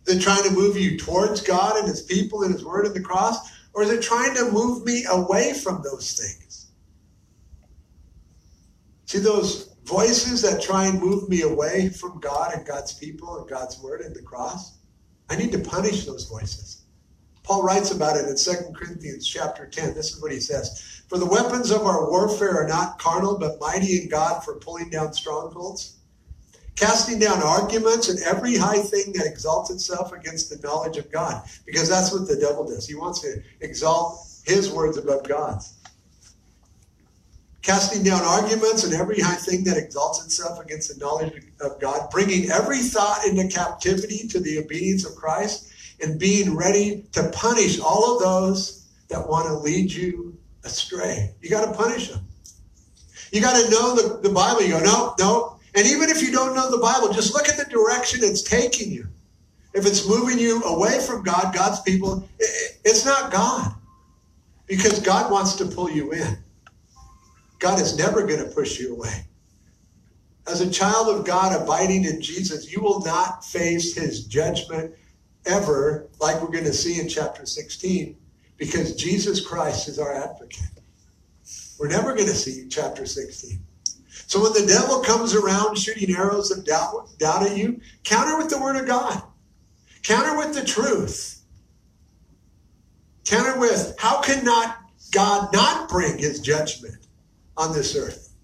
Is 0.06 0.16
it 0.16 0.23
trying 0.23 0.44
to 0.44 0.50
move 0.50 0.78
you 0.78 0.97
towards 0.97 1.42
God 1.42 1.76
and 1.76 1.87
His 1.87 2.00
people 2.00 2.42
and 2.42 2.54
His 2.54 2.64
Word 2.64 2.87
and 2.87 2.94
the 2.94 3.02
cross? 3.02 3.50
Or 3.75 3.82
is 3.82 3.90
it 3.90 4.00
trying 4.00 4.35
to 4.37 4.50
move 4.50 4.87
me 4.87 5.04
away 5.11 5.52
from 5.52 5.82
those 5.82 6.14
things? 6.14 6.68
See 9.04 9.18
those 9.18 9.75
voices 9.85 10.40
that 10.40 10.62
try 10.62 10.87
and 10.87 11.02
move 11.02 11.28
me 11.28 11.42
away 11.42 11.90
from 11.90 12.18
God 12.18 12.54
and 12.54 12.66
God's 12.66 12.94
people 12.94 13.38
and 13.38 13.47
God's 13.47 13.78
Word 13.78 14.00
and 14.00 14.16
the 14.16 14.23
cross? 14.23 14.78
I 15.28 15.37
need 15.37 15.52
to 15.52 15.58
punish 15.58 16.06
those 16.06 16.25
voices. 16.25 16.85
Paul 17.42 17.62
writes 17.62 17.90
about 17.90 18.16
it 18.16 18.26
in 18.26 18.37
2 18.38 18.73
Corinthians 18.73 19.28
chapter 19.28 19.66
10. 19.66 19.92
This 19.92 20.14
is 20.14 20.23
what 20.23 20.32
he 20.32 20.40
says. 20.40 21.02
For 21.08 21.18
the 21.18 21.26
weapons 21.26 21.73
of 21.73 21.82
our 21.82 22.08
warfare 22.08 22.62
are 22.62 22.66
not 22.66 22.99
carnal, 22.99 23.37
but 23.37 23.61
mighty 23.61 24.00
in 24.00 24.08
God 24.08 24.42
for 24.42 24.54
pulling 24.54 24.88
down 24.88 25.12
strongholds, 25.12 25.98
casting 26.78 27.18
down 27.18 27.42
arguments 27.42 28.08
and 28.08 28.20
every 28.20 28.56
high 28.56 28.78
thing 28.78 29.12
that 29.12 29.26
exalts 29.26 29.70
itself 29.70 30.12
against 30.12 30.49
the 30.49 30.66
knowledge 30.66 30.97
of 30.97 31.11
God. 31.11 31.42
Because 31.66 31.88
that's 31.88 32.12
what 32.12 32.28
the 32.28 32.37
devil 32.37 32.64
does. 32.64 32.87
He 32.87 32.94
wants 32.94 33.20
to 33.20 33.42
exalt 33.61 34.25
his 34.44 34.70
words 34.70 34.97
above 34.97 35.26
God's. 35.26 35.75
Casting 37.62 38.04
down 38.04 38.23
arguments 38.23 38.85
and 38.85 38.94
every 38.94 39.20
high 39.20 39.35
thing 39.35 39.64
that 39.64 39.76
exalts 39.76 40.25
itself 40.25 40.61
against 40.61 40.94
the 40.94 41.04
knowledge 41.04 41.42
of 41.61 41.80
God, 41.80 42.08
bringing 42.11 42.50
every 42.50 42.78
thought 42.78 43.26
into 43.26 43.49
captivity 43.49 44.28
to 44.28 44.38
the 44.38 44.58
obedience 44.58 45.04
of 45.04 45.16
Christ 45.16 45.73
and 46.00 46.18
being 46.18 46.56
ready 46.56 47.04
to 47.12 47.28
punish 47.30 47.80
all 47.80 48.14
of 48.14 48.23
those 48.23 48.87
that 49.08 49.28
want 49.28 49.49
to 49.49 49.54
lead 49.54 49.90
you 49.92 50.38
astray. 50.64 51.35
You 51.40 51.50
got 51.50 51.66
to 51.66 51.76
punish 51.76 52.08
them. 52.08 52.25
You 53.32 53.40
got 53.40 53.61
to 53.62 53.70
know 53.70 53.97
the, 53.97 54.20
the 54.20 54.30
Bible. 54.30 54.62
You 54.62 54.70
go, 54.70 54.80
no, 54.80 55.14
no. 55.18 55.58
And 55.75 55.87
even 55.87 56.09
if 56.09 56.23
you 56.23 56.33
don't 56.33 56.55
know 56.55 56.71
the 56.71 56.79
Bible, 56.79 57.13
just 57.13 57.35
look 57.35 57.49
at 57.49 57.57
the 57.57 57.65
direction 57.65 58.21
it's 58.23 58.43
taking 58.43 58.91
you. 58.91 59.07
If 59.75 59.87
it's 59.87 60.09
moving 60.09 60.39
you 60.39 60.63
away 60.63 60.99
from 61.01 61.23
God, 61.23 61.55
God's 61.55 61.81
people, 61.81 62.29
it's 62.39 63.05
not 63.05 63.31
God. 63.31 63.75
Because 64.67 65.01
God 65.01 65.31
wants 65.31 65.55
to 65.57 65.67
pull 65.67 65.91
you 65.91 66.13
in. 66.13 66.39
God 67.59 67.81
is 67.81 67.97
never 67.97 68.27
going 68.27 68.41
to 68.41 68.51
push 68.55 68.79
you 68.79 68.95
away. 68.95 69.25
As 70.47 70.61
a 70.61 70.71
child 70.71 71.09
of 71.09 71.27
God 71.27 71.61
abiding 71.61 72.05
in 72.05 72.21
Jesus, 72.23 72.73
you 72.73 72.81
will 72.81 73.01
not 73.01 73.45
face 73.45 73.95
his 73.95 74.25
judgment 74.25 74.95
ever, 75.45 76.09
like 76.21 76.41
we're 76.41 76.51
going 76.51 76.65
to 76.65 76.73
see 76.73 77.01
in 77.01 77.09
chapter 77.09 77.45
16, 77.45 78.17
because 78.57 78.95
Jesus 78.95 79.47
Christ 79.47 79.89
is 79.89 79.99
our 79.99 80.15
advocate. 80.15 80.71
We're 81.79 81.89
never 81.89 82.15
going 82.15 82.29
to 82.29 82.35
see 82.35 82.67
chapter 82.69 83.07
16. 83.07 83.59
So 84.28 84.42
when 84.42 84.52
the 84.52 84.70
devil 84.70 85.00
comes 85.00 85.35
around 85.35 85.78
shooting 85.78 86.14
arrows 86.14 86.50
of 86.50 86.66
doubt, 86.66 87.08
doubt 87.18 87.44
at 87.44 87.56
you, 87.56 87.80
counter 88.04 88.37
with 88.37 88.50
the 88.50 88.61
word 88.61 88.76
of 88.76 88.87
God. 88.87 89.23
Counter 90.02 90.37
with 90.37 90.54
the 90.54 90.62
truth. 90.62 91.42
Counter 93.25 93.58
with 93.58 93.94
how 93.99 94.20
can 94.20 94.44
not 94.44 94.80
God 95.12 95.50
not 95.54 95.88
bring 95.88 96.18
his 96.18 96.40
judgment 96.40 97.06
on 97.56 97.73
this 97.73 97.97
earth? 97.97 98.35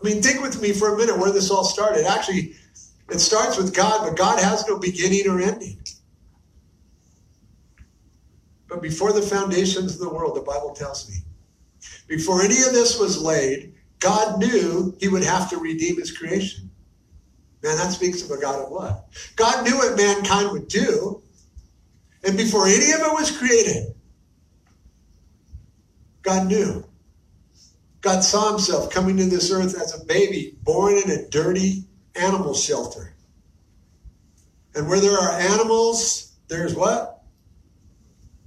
I 0.00 0.06
mean, 0.06 0.22
think 0.22 0.40
with 0.40 0.62
me 0.62 0.72
for 0.72 0.94
a 0.94 0.96
minute 0.96 1.18
where 1.18 1.32
this 1.32 1.50
all 1.50 1.64
started. 1.64 2.06
Actually, 2.06 2.54
it 3.10 3.18
starts 3.18 3.56
with 3.56 3.74
God, 3.74 4.06
but 4.06 4.16
God 4.16 4.38
has 4.38 4.68
no 4.68 4.78
beginning 4.78 5.28
or 5.28 5.40
ending. 5.40 5.80
But 8.68 8.82
before 8.82 9.12
the 9.12 9.22
foundations 9.22 9.94
of 9.94 9.98
the 9.98 10.08
world, 10.08 10.36
the 10.36 10.42
Bible 10.42 10.74
tells 10.74 11.10
me, 11.10 11.16
before 12.06 12.42
any 12.42 12.62
of 12.62 12.72
this 12.72 13.00
was 13.00 13.20
laid, 13.20 13.72
God 13.98 14.38
knew 14.38 14.94
he 15.00 15.08
would 15.08 15.24
have 15.24 15.50
to 15.50 15.58
redeem 15.58 15.96
his 15.96 16.16
creation. 16.16 16.70
Man, 17.62 17.76
that 17.76 17.92
speaks 17.92 18.22
of 18.22 18.30
a 18.30 18.40
God 18.40 18.64
of 18.64 18.70
love. 18.70 19.02
God 19.36 19.64
knew 19.64 19.76
what 19.76 19.96
mankind 19.96 20.52
would 20.52 20.68
do. 20.68 21.22
And 22.24 22.36
before 22.36 22.66
any 22.66 22.92
of 22.92 23.00
it 23.00 23.12
was 23.12 23.36
created, 23.36 23.94
God 26.22 26.48
knew. 26.48 26.84
God 28.00 28.20
saw 28.22 28.50
himself 28.50 28.90
coming 28.90 29.16
to 29.16 29.24
this 29.24 29.50
earth 29.50 29.80
as 29.80 30.00
a 30.00 30.04
baby, 30.04 30.56
born 30.62 30.96
in 30.96 31.10
a 31.10 31.28
dirty, 31.28 31.84
animal 32.14 32.54
shelter. 32.54 33.14
And 34.74 34.88
where 34.88 35.00
there 35.00 35.18
are 35.18 35.32
animals, 35.32 36.32
there's 36.48 36.74
what? 36.74 37.24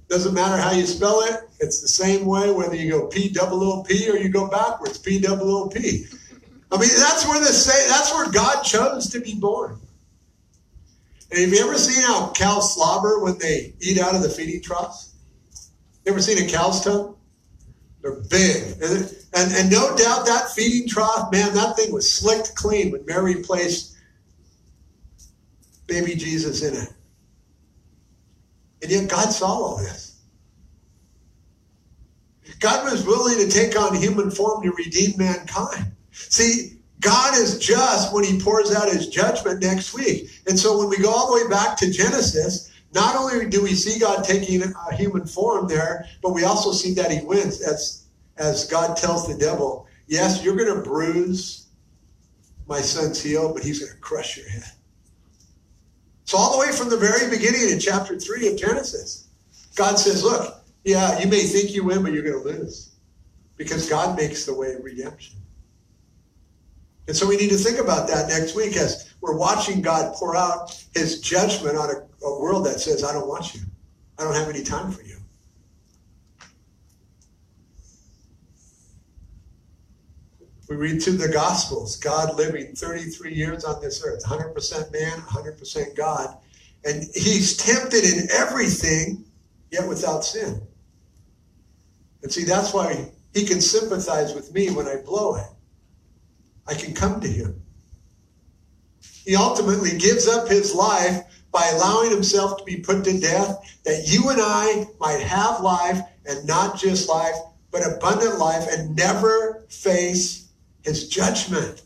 Doesn't 0.08 0.32
matter 0.32 0.56
how 0.60 0.72
you 0.72 0.86
spell 0.86 1.20
it, 1.22 1.49
it's 1.60 1.80
the 1.80 1.88
same 1.88 2.24
way 2.26 2.50
whether 2.50 2.74
you 2.74 2.90
go 2.90 3.06
P 3.06 3.28
double 3.28 3.62
O 3.62 3.82
P 3.82 4.10
or 4.10 4.16
you 4.16 4.28
go 4.28 4.48
backwards, 4.48 4.98
P 4.98 5.20
double 5.20 5.50
O 5.54 5.68
P. 5.68 6.06
I 6.72 6.78
mean, 6.78 6.88
that's 6.96 7.26
where 7.26 7.40
the 7.40 7.46
say 7.46 7.88
that's 7.88 8.12
where 8.14 8.30
God 8.30 8.62
chose 8.62 9.08
to 9.10 9.20
be 9.20 9.34
born. 9.34 9.78
And 11.30 11.40
have 11.40 11.52
you 11.52 11.64
ever 11.64 11.78
seen 11.78 12.02
how 12.02 12.32
cows 12.32 12.74
slobber 12.74 13.20
when 13.20 13.38
they 13.38 13.74
eat 13.80 13.98
out 13.98 14.14
of 14.14 14.22
the 14.22 14.28
feeding 14.28 14.62
troughs? 14.62 15.14
You 16.04 16.12
ever 16.12 16.20
seen 16.20 16.44
a 16.44 16.50
cow's 16.50 16.82
tongue? 16.82 17.16
They're 18.02 18.20
big. 18.30 18.82
And, 18.82 19.14
and, 19.34 19.52
and 19.52 19.70
no 19.70 19.94
doubt 19.96 20.26
that 20.26 20.50
feeding 20.54 20.88
trough, 20.88 21.30
man, 21.30 21.54
that 21.54 21.76
thing 21.76 21.92
was 21.92 22.12
slicked 22.12 22.54
clean 22.56 22.90
when 22.90 23.04
Mary 23.04 23.36
placed 23.42 23.96
baby 25.86 26.14
Jesus 26.14 26.62
in 26.62 26.74
it. 26.74 26.88
And 28.82 28.90
yet 28.90 29.10
God 29.10 29.30
saw 29.30 29.46
all 29.46 29.76
this. 29.76 30.09
God 32.60 32.90
was 32.90 33.04
willing 33.04 33.38
to 33.38 33.48
take 33.48 33.78
on 33.78 33.96
human 33.96 34.30
form 34.30 34.62
to 34.62 34.70
redeem 34.72 35.16
mankind. 35.16 35.92
See, 36.12 36.78
God 37.00 37.34
is 37.34 37.58
just 37.58 38.12
when 38.12 38.22
he 38.22 38.38
pours 38.38 38.74
out 38.74 38.88
his 38.88 39.08
judgment 39.08 39.62
next 39.62 39.94
week. 39.94 40.30
And 40.46 40.58
so 40.58 40.78
when 40.78 40.90
we 40.90 40.98
go 40.98 41.10
all 41.10 41.34
the 41.34 41.42
way 41.42 41.48
back 41.48 41.76
to 41.78 41.90
Genesis, 41.90 42.70
not 42.92 43.16
only 43.16 43.48
do 43.48 43.62
we 43.62 43.74
see 43.74 43.98
God 43.98 44.24
taking 44.24 44.62
a 44.62 44.94
human 44.94 45.26
form 45.26 45.68
there, 45.68 46.06
but 46.22 46.34
we 46.34 46.44
also 46.44 46.72
see 46.72 46.92
that 46.94 47.10
he 47.10 47.24
wins 47.24 47.62
as, 47.62 48.04
as 48.36 48.66
God 48.66 48.96
tells 48.96 49.26
the 49.26 49.38
devil, 49.38 49.86
yes, 50.06 50.44
you're 50.44 50.56
going 50.56 50.74
to 50.74 50.82
bruise 50.82 51.68
my 52.66 52.80
son's 52.80 53.22
heel, 53.22 53.54
but 53.54 53.62
he's 53.62 53.78
going 53.78 53.92
to 53.92 53.98
crush 53.98 54.36
your 54.36 54.48
head. 54.48 54.70
So 56.24 56.36
all 56.36 56.52
the 56.52 56.58
way 56.58 56.72
from 56.72 56.90
the 56.90 56.96
very 56.96 57.30
beginning 57.30 57.70
in 57.70 57.80
chapter 57.80 58.18
3 58.18 58.48
of 58.48 58.58
Genesis, 58.58 59.28
God 59.74 59.98
says, 59.98 60.22
look, 60.22 60.59
yeah, 60.84 61.18
you 61.18 61.28
may 61.28 61.40
think 61.40 61.74
you 61.74 61.84
win, 61.84 62.02
but 62.02 62.12
you're 62.12 62.22
going 62.22 62.42
to 62.42 62.48
lose 62.60 62.90
because 63.56 63.88
God 63.88 64.16
makes 64.16 64.46
the 64.46 64.54
way 64.54 64.72
of 64.72 64.82
redemption. 64.82 65.36
And 67.06 67.16
so 67.16 67.26
we 67.26 67.36
need 67.36 67.50
to 67.50 67.56
think 67.56 67.78
about 67.78 68.08
that 68.08 68.28
next 68.28 68.54
week 68.54 68.76
as 68.76 69.12
we're 69.20 69.36
watching 69.36 69.82
God 69.82 70.14
pour 70.14 70.36
out 70.36 70.82
his 70.94 71.20
judgment 71.20 71.76
on 71.76 71.90
a, 71.90 72.26
a 72.26 72.40
world 72.40 72.64
that 72.66 72.80
says, 72.80 73.04
I 73.04 73.12
don't 73.12 73.28
want 73.28 73.54
you. 73.54 73.60
I 74.18 74.24
don't 74.24 74.34
have 74.34 74.48
any 74.48 74.62
time 74.62 74.92
for 74.92 75.02
you. 75.02 75.16
We 80.68 80.76
read 80.76 81.02
through 81.02 81.16
the 81.16 81.28
Gospels, 81.28 81.96
God 81.96 82.36
living 82.36 82.76
33 82.76 83.34
years 83.34 83.64
on 83.64 83.82
this 83.82 84.04
earth, 84.06 84.24
100% 84.24 84.92
man, 84.92 85.18
100% 85.18 85.96
God. 85.96 86.36
And 86.84 87.02
he's 87.12 87.56
tempted 87.56 88.04
in 88.04 88.30
everything, 88.30 89.24
yet 89.72 89.88
without 89.88 90.24
sin. 90.24 90.62
And 92.22 92.32
see, 92.32 92.44
that's 92.44 92.72
why 92.72 93.10
he 93.34 93.46
can 93.46 93.60
sympathize 93.60 94.34
with 94.34 94.52
me 94.52 94.70
when 94.70 94.86
I 94.86 94.96
blow 94.96 95.36
it. 95.36 95.46
I 96.66 96.74
can 96.74 96.94
come 96.94 97.20
to 97.20 97.28
him. 97.28 97.60
He 99.24 99.36
ultimately 99.36 99.96
gives 99.98 100.28
up 100.28 100.48
his 100.48 100.74
life 100.74 101.22
by 101.52 101.68
allowing 101.74 102.10
himself 102.10 102.58
to 102.58 102.64
be 102.64 102.76
put 102.76 103.04
to 103.04 103.20
death 103.20 103.78
that 103.84 104.04
you 104.06 104.28
and 104.30 104.40
I 104.40 104.86
might 104.98 105.20
have 105.20 105.60
life 105.60 106.00
and 106.26 106.46
not 106.46 106.78
just 106.78 107.08
life, 107.08 107.34
but 107.70 107.86
abundant 107.86 108.38
life 108.38 108.66
and 108.70 108.94
never 108.96 109.64
face 109.68 110.48
his 110.82 111.08
judgment. 111.08 111.82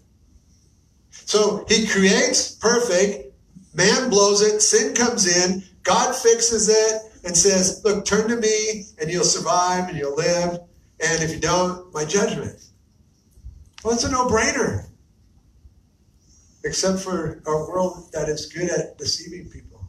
So 1.11 1.65
he 1.69 1.87
creates 1.87 2.51
perfect, 2.51 3.35
man 3.75 4.11
blows 4.11 4.43
it, 4.43 4.61
sin 4.61 4.95
comes 4.95 5.27
in, 5.27 5.63
God 5.83 6.15
fixes 6.15 6.69
it 6.69 7.03
and 7.25 7.37
says, 7.37 7.81
Look, 7.85 8.05
turn 8.05 8.29
to 8.29 8.37
me 8.37 8.85
and 9.01 9.11
you'll 9.11 9.25
survive 9.25 9.89
and 9.89 9.99
you'll 9.99 10.17
live. 10.17 10.61
And 11.01 11.23
if 11.23 11.31
you 11.33 11.41
don't, 11.41 11.93
my 11.93 12.05
judgment. 12.05 12.63
Well, 13.83 13.95
it's 13.95 14.05
a 14.05 14.11
no 14.11 14.27
brainer. 14.27 14.87
Except 16.65 17.01
for 17.01 17.43
a 17.47 17.51
world 17.51 18.11
that 18.13 18.29
is 18.29 18.47
good 18.47 18.71
at 18.71 18.97
deceiving 18.97 19.51
people. 19.51 19.87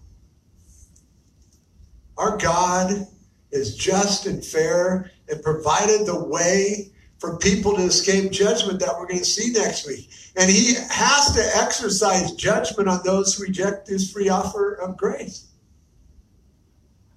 Our 2.18 2.38
God 2.38 3.08
is 3.52 3.76
just 3.76 4.26
and 4.26 4.44
fair 4.44 5.12
and 5.30 5.42
provided 5.42 6.06
the 6.06 6.26
way 6.26 6.92
for 7.20 7.38
people 7.38 7.76
to 7.76 7.82
escape 7.82 8.32
judgment 8.32 8.80
that 8.80 8.98
we're 8.98 9.08
going 9.08 9.20
to 9.20 9.26
see 9.26 9.52
next 9.52 9.88
week. 9.88 10.10
And 10.36 10.52
he 10.52 10.76
has 10.90 11.34
to 11.34 11.58
exercise 11.58 12.34
judgment 12.34 12.90
on 12.90 13.00
those 13.06 13.36
who 13.36 13.44
reject 13.44 13.88
his 13.88 14.12
free 14.12 14.28
offer 14.28 14.76
of 14.76 14.98
grace. 14.98 15.48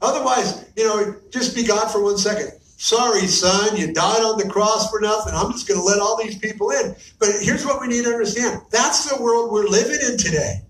Otherwise, 0.00 0.66
you 0.76 0.84
know, 0.84 1.16
just 1.30 1.54
be 1.54 1.64
God 1.64 1.90
for 1.90 2.02
one 2.02 2.18
second. 2.18 2.52
Sorry, 2.76 3.26
son, 3.26 3.76
you 3.76 3.92
died 3.92 4.22
on 4.22 4.38
the 4.38 4.48
cross 4.48 4.88
for 4.90 5.00
nothing. 5.00 5.34
I'm 5.34 5.50
just 5.50 5.66
going 5.66 5.80
to 5.80 5.84
let 5.84 5.98
all 5.98 6.16
these 6.16 6.38
people 6.38 6.70
in. 6.70 6.94
But 7.18 7.30
here's 7.40 7.66
what 7.66 7.80
we 7.80 7.88
need 7.88 8.04
to 8.04 8.10
understand 8.10 8.62
that's 8.70 9.08
the 9.08 9.20
world 9.20 9.50
we're 9.50 9.66
living 9.66 9.98
in 10.08 10.16
today. 10.16 10.62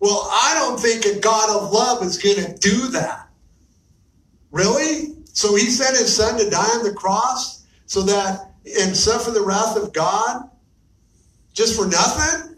Well, 0.00 0.28
I 0.30 0.54
don't 0.54 0.78
think 0.78 1.04
a 1.04 1.20
God 1.20 1.50
of 1.50 1.72
love 1.72 2.02
is 2.02 2.18
going 2.18 2.36
to 2.36 2.54
do 2.58 2.88
that. 2.88 3.28
Really? 4.50 5.14
So 5.32 5.54
he 5.54 5.66
sent 5.66 5.96
his 5.96 6.14
son 6.14 6.38
to 6.38 6.50
die 6.50 6.76
on 6.76 6.82
the 6.82 6.92
cross 6.92 7.64
so 7.86 8.02
that 8.02 8.52
and 8.80 8.96
suffer 8.96 9.30
the 9.30 9.42
wrath 9.42 9.76
of 9.76 9.92
God 9.92 10.50
just 11.54 11.76
for 11.76 11.86
nothing? 11.86 12.56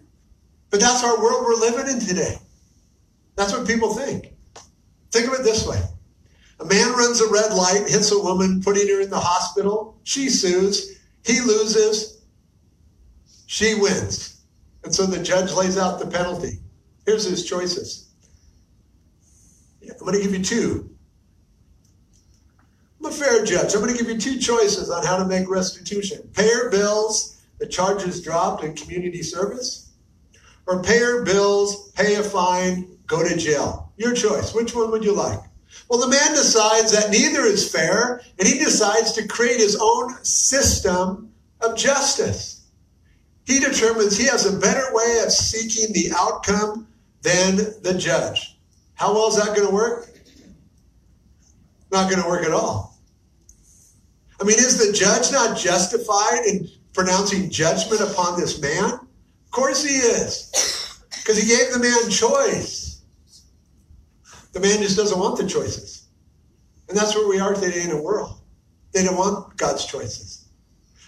But 0.70 0.80
that's 0.80 1.04
our 1.04 1.18
world 1.18 1.44
we're 1.44 1.54
living 1.54 1.88
in 1.88 2.00
today. 2.00 2.36
That's 3.36 3.52
what 3.52 3.66
people 3.66 3.94
think. 3.94 4.32
Think 5.10 5.28
of 5.28 5.34
it 5.34 5.44
this 5.44 5.66
way. 5.66 5.80
A 6.60 6.64
man 6.64 6.92
runs 6.92 7.20
a 7.20 7.30
red 7.30 7.52
light, 7.52 7.88
hits 7.88 8.10
a 8.12 8.18
woman, 8.18 8.62
putting 8.62 8.88
her 8.88 9.00
in 9.00 9.10
the 9.10 9.20
hospital. 9.20 9.96
She 10.04 10.28
sues. 10.28 10.98
He 11.24 11.40
loses. 11.40 12.22
She 13.46 13.74
wins. 13.74 14.40
And 14.84 14.94
so 14.94 15.06
the 15.06 15.22
judge 15.22 15.52
lays 15.52 15.78
out 15.78 15.98
the 15.98 16.06
penalty. 16.06 16.58
Here's 17.06 17.24
his 17.24 17.44
choices. 17.44 18.08
I'm 19.82 19.96
going 19.98 20.14
to 20.14 20.22
give 20.22 20.34
you 20.34 20.44
two. 20.44 20.90
I'm 23.00 23.06
a 23.06 23.10
fair 23.10 23.44
judge. 23.44 23.74
I'm 23.74 23.80
going 23.80 23.96
to 23.96 23.98
give 24.02 24.10
you 24.10 24.18
two 24.18 24.38
choices 24.38 24.90
on 24.90 25.04
how 25.04 25.16
to 25.16 25.24
make 25.24 25.48
restitution. 25.48 26.28
Pay 26.34 26.48
her 26.48 26.70
bills, 26.70 27.40
the 27.58 27.66
charges 27.66 28.20
dropped 28.20 28.64
in 28.64 28.74
community 28.74 29.22
service, 29.22 29.90
or 30.66 30.82
pay 30.82 30.98
her 30.98 31.24
bills, 31.24 31.90
pay 31.92 32.16
a 32.16 32.22
fine, 32.22 32.98
go 33.06 33.26
to 33.26 33.36
jail. 33.36 33.87
Your 33.98 34.14
choice. 34.14 34.54
Which 34.54 34.74
one 34.74 34.90
would 34.92 35.04
you 35.04 35.12
like? 35.12 35.40
Well, 35.90 36.00
the 36.00 36.08
man 36.08 36.30
decides 36.30 36.92
that 36.92 37.10
neither 37.10 37.42
is 37.42 37.70
fair, 37.70 38.22
and 38.38 38.48
he 38.48 38.58
decides 38.58 39.12
to 39.12 39.26
create 39.26 39.60
his 39.60 39.76
own 39.80 40.14
system 40.24 41.32
of 41.60 41.76
justice. 41.76 42.66
He 43.44 43.58
determines 43.58 44.16
he 44.16 44.26
has 44.26 44.46
a 44.46 44.58
better 44.58 44.84
way 44.92 45.20
of 45.24 45.32
seeking 45.32 45.92
the 45.92 46.12
outcome 46.16 46.86
than 47.22 47.56
the 47.82 47.94
judge. 47.98 48.56
How 48.94 49.12
well 49.12 49.28
is 49.28 49.36
that 49.36 49.56
going 49.56 49.68
to 49.68 49.74
work? 49.74 50.08
Not 51.90 52.10
going 52.10 52.22
to 52.22 52.28
work 52.28 52.44
at 52.44 52.52
all. 52.52 52.98
I 54.40 54.44
mean, 54.44 54.58
is 54.58 54.78
the 54.78 54.92
judge 54.92 55.32
not 55.32 55.58
justified 55.58 56.44
in 56.46 56.68
pronouncing 56.92 57.50
judgment 57.50 58.00
upon 58.00 58.38
this 58.38 58.60
man? 58.60 58.84
Of 58.92 59.50
course 59.50 59.82
he 59.82 59.96
is, 59.96 61.00
because 61.16 61.38
he 61.38 61.48
gave 61.48 61.72
the 61.72 61.78
man 61.80 62.10
choice. 62.10 62.87
The 64.52 64.60
man 64.60 64.78
just 64.78 64.96
doesn't 64.96 65.18
want 65.18 65.38
the 65.38 65.46
choices. 65.46 66.08
And 66.88 66.96
that's 66.96 67.14
where 67.14 67.28
we 67.28 67.40
are 67.40 67.54
today 67.54 67.82
in 67.82 67.90
the 67.90 68.00
world. 68.00 68.40
They 68.92 69.04
don't 69.04 69.16
want 69.16 69.56
God's 69.56 69.84
choices. 69.84 70.48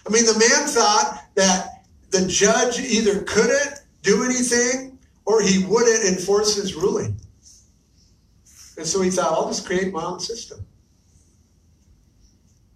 I 0.05 0.11
mean, 0.11 0.25
the 0.25 0.33
man 0.33 0.67
thought 0.67 1.25
that 1.35 1.85
the 2.11 2.27
judge 2.27 2.79
either 2.79 3.23
couldn't 3.23 3.81
do 4.03 4.23
anything 4.23 4.97
or 5.25 5.41
he 5.41 5.65
wouldn't 5.65 6.05
enforce 6.05 6.55
his 6.55 6.75
ruling. 6.75 7.19
And 8.77 8.85
so 8.85 9.01
he 9.01 9.09
thought, 9.09 9.33
I'll 9.33 9.47
just 9.47 9.65
create 9.65 9.93
my 9.93 10.03
own 10.03 10.19
system. 10.19 10.65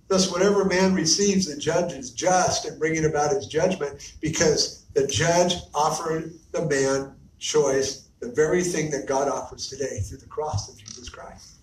Thus, 0.08 0.32
whatever 0.32 0.66
man 0.66 0.94
receives, 0.94 1.48
the 1.48 1.60
judge 1.60 1.94
is 1.94 2.12
just 2.12 2.68
in 2.68 2.78
bringing 2.78 3.06
about 3.06 3.32
his 3.32 3.48
judgment 3.48 4.14
because 4.22 4.86
the 4.94 5.08
judge 5.08 5.56
offered 5.74 6.34
the 6.52 6.66
man 6.68 7.16
choice 7.40 8.05
the 8.26 8.34
very 8.34 8.64
thing 8.64 8.90
that 8.90 9.06
God 9.06 9.28
offers 9.28 9.68
today 9.68 10.00
through 10.00 10.18
the 10.18 10.26
cross 10.26 10.72
of 10.72 10.78
Jesus 10.78 11.10
Christ. 11.10 11.58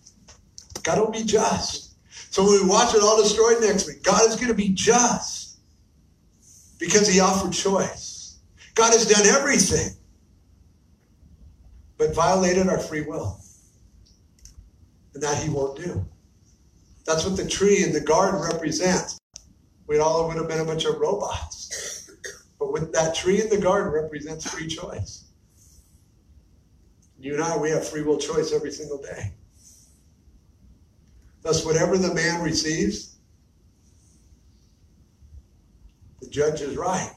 God 0.85 0.99
will 0.99 1.11
be 1.11 1.25
just. 1.25 1.95
So 2.33 2.45
when 2.45 2.63
we 2.63 2.69
watch 2.69 2.95
it 2.95 3.03
all 3.03 3.21
destroyed 3.21 3.61
next 3.61 3.87
week, 3.87 4.03
God 4.03 4.29
is 4.29 4.37
going 4.37 4.49
to 4.49 4.55
be 4.55 4.69
just 4.69 5.59
because 6.79 7.09
he 7.09 7.21
offered 7.21 7.53
choice. 7.53 8.39
God 8.75 8.93
has 8.93 9.07
done 9.07 9.27
everything, 9.27 9.91
but 11.99 12.15
violated 12.15 12.69
our 12.69 12.79
free 12.79 13.03
will. 13.03 13.39
And 15.15 15.23
that 15.23 15.43
he 15.43 15.51
won't 15.51 15.77
do. 15.77 16.07
That's 17.05 17.27
what 17.27 17.37
the 17.37 17.47
tree 17.47 17.83
in 17.83 17.93
the 17.93 18.01
garden 18.01 18.41
represents. 18.41 19.19
We'd 19.89 19.99
all 19.99 20.29
would 20.29 20.37
have 20.37 20.49
been 20.49 20.61
a 20.61 20.65
bunch 20.65 20.85
of 20.85 20.99
robots. 20.99 22.09
But 22.59 22.73
with 22.73 22.93
that 22.93 23.15
tree 23.15 23.43
in 23.43 23.51
the 23.51 23.59
garden 23.59 23.93
represents 23.93 24.49
free 24.49 24.69
choice. 24.69 25.25
You 27.23 27.35
and 27.35 27.45
I, 27.45 27.57
we 27.57 27.71
have 27.71 27.89
free 27.89 28.03
will 28.03 28.19
choice 28.19 28.53
every 28.53 28.73
single 28.73 29.01
day. 29.01 29.33
Thus, 31.43 31.65
whatever 31.65 31.97
the 31.97 32.13
man 32.13 32.43
receives, 32.43 33.15
the 36.21 36.29
judge 36.29 36.63
is 36.63 36.77
right, 36.77 37.13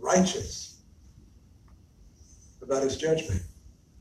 righteous 0.00 0.78
about 2.60 2.82
his 2.82 2.96
judgment. 2.96 3.40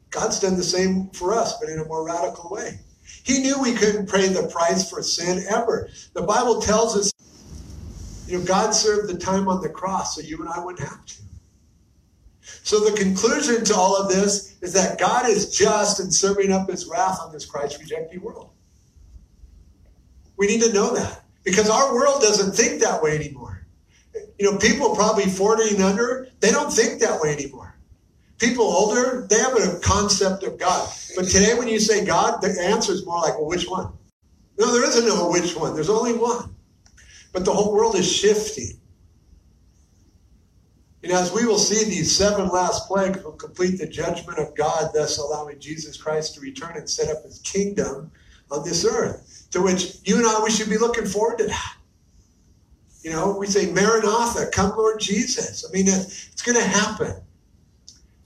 God's 0.09 0.39
done 0.39 0.57
the 0.57 0.63
same 0.63 1.11
for 1.11 1.35
us, 1.35 1.59
but 1.59 1.69
in 1.69 1.79
a 1.79 1.85
more 1.85 2.03
radical 2.07 2.49
way. 2.49 2.79
He 3.23 3.39
knew 3.39 3.61
we 3.61 3.73
couldn't 3.73 4.11
pay 4.11 4.27
the 4.29 4.47
price 4.47 4.89
for 4.89 5.03
sin 5.03 5.45
ever. 5.47 5.89
The 6.13 6.23
Bible 6.23 6.59
tells 6.59 6.97
us, 6.97 7.11
you 8.27 8.39
know, 8.39 8.45
God 8.45 8.71
served 8.71 9.13
the 9.13 9.17
time 9.19 9.47
on 9.47 9.61
the 9.61 9.69
cross 9.69 10.15
so 10.15 10.21
you 10.21 10.39
and 10.39 10.49
I 10.49 10.65
wouldn't 10.65 10.89
have 10.89 11.05
to. 11.05 11.24
So 12.63 12.79
the 12.79 12.95
conclusion 12.95 13.63
to 13.65 13.75
all 13.75 13.95
of 13.95 14.09
this 14.09 14.55
is 14.61 14.73
that 14.73 14.99
God 14.99 15.27
is 15.27 15.55
just 15.55 15.99
in 15.99 16.11
serving 16.11 16.51
up 16.51 16.69
his 16.69 16.87
wrath 16.87 17.19
on 17.21 17.31
this 17.31 17.45
Christ 17.45 17.79
rejecting 17.79 18.21
world. 18.21 18.49
We 20.37 20.47
need 20.47 20.61
to 20.61 20.73
know 20.73 20.93
that 20.95 21.23
because 21.43 21.69
our 21.69 21.93
world 21.93 22.21
doesn't 22.21 22.53
think 22.53 22.81
that 22.81 23.01
way 23.01 23.15
anymore. 23.15 23.65
You 24.39 24.51
know, 24.51 24.57
people 24.57 24.95
probably 24.95 25.25
40 25.25 25.75
and 25.75 25.83
under, 25.83 26.27
they 26.39 26.51
don't 26.51 26.71
think 26.71 26.99
that 27.01 27.19
way 27.21 27.33
anymore. 27.33 27.75
People 28.37 28.65
older, 28.65 29.25
they 29.29 29.39
have 29.39 29.55
a 29.55 29.79
concept 29.79 30.43
of 30.43 30.57
God. 30.57 30.89
But 31.15 31.25
today, 31.25 31.57
when 31.57 31.69
you 31.69 31.79
say 31.79 32.05
God, 32.05 32.41
the 32.41 32.59
answer 32.61 32.91
is 32.91 33.05
more 33.05 33.21
like, 33.21 33.35
well, 33.35 33.45
which 33.45 33.67
one? 33.67 33.93
No, 34.57 34.73
there 34.73 34.85
isn't 34.85 35.07
no 35.07 35.29
which 35.29 35.55
one. 35.55 35.73
There's 35.73 35.89
only 35.89 36.13
one. 36.13 36.53
But 37.31 37.45
the 37.45 37.53
whole 37.53 37.73
world 37.73 37.95
is 37.95 38.11
shifting. 38.11 38.79
And 41.05 41.13
as 41.13 41.31
we 41.31 41.45
will 41.45 41.59
see, 41.59 41.85
these 41.85 42.17
seven 42.17 42.47
last 42.47 42.87
plagues 42.87 43.23
will 43.23 43.33
complete 43.33 43.77
the 43.77 43.85
judgment 43.85 44.39
of 44.39 44.55
God, 44.55 44.89
thus 44.91 45.19
allowing 45.19 45.59
Jesus 45.59 45.97
Christ 45.97 46.33
to 46.33 46.41
return 46.41 46.77
and 46.77 46.89
set 46.89 47.15
up 47.15 47.21
his 47.21 47.37
kingdom 47.41 48.09
on 48.49 48.65
this 48.65 48.83
earth, 48.83 49.47
to 49.51 49.61
which 49.61 49.97
you 50.03 50.17
and 50.17 50.25
I, 50.25 50.41
we 50.43 50.49
should 50.49 50.67
be 50.67 50.79
looking 50.79 51.05
forward 51.05 51.37
to 51.37 51.45
that. 51.45 51.75
You 53.03 53.11
know, 53.11 53.37
we 53.37 53.45
say, 53.45 53.71
Maranatha, 53.71 54.47
come 54.51 54.75
Lord 54.75 54.99
Jesus. 54.99 55.63
I 55.63 55.71
mean, 55.71 55.87
it's 55.87 56.41
going 56.41 56.57
to 56.57 56.67
happen 56.67 57.13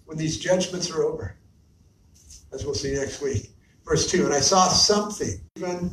when 0.06 0.18
these 0.18 0.40
judgments 0.40 0.90
are 0.90 1.04
over, 1.04 1.36
as 2.54 2.64
we'll 2.64 2.76
see 2.76 2.94
next 2.94 3.22
week. 3.22 3.50
Verse 3.84 4.10
2 4.10 4.24
And 4.24 4.34
I 4.34 4.40
saw 4.40 4.70
something, 4.70 5.38
even 5.58 5.92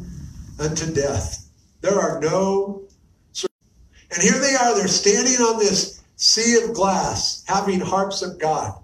unto 0.61 0.95
death. 0.95 1.49
There 1.81 1.99
are 1.99 2.21
no. 2.21 2.85
And 4.13 4.23
here 4.23 4.39
they 4.39 4.55
are, 4.55 4.73
they're 4.77 4.87
standing 4.87 5.45
on 5.45 5.59
this 5.59 5.96
sea 6.17 6.57
of 6.63 6.75
glass, 6.75 7.45
having 7.47 7.81
harps 7.81 8.23
of 8.23 8.39
God. 8.39 8.75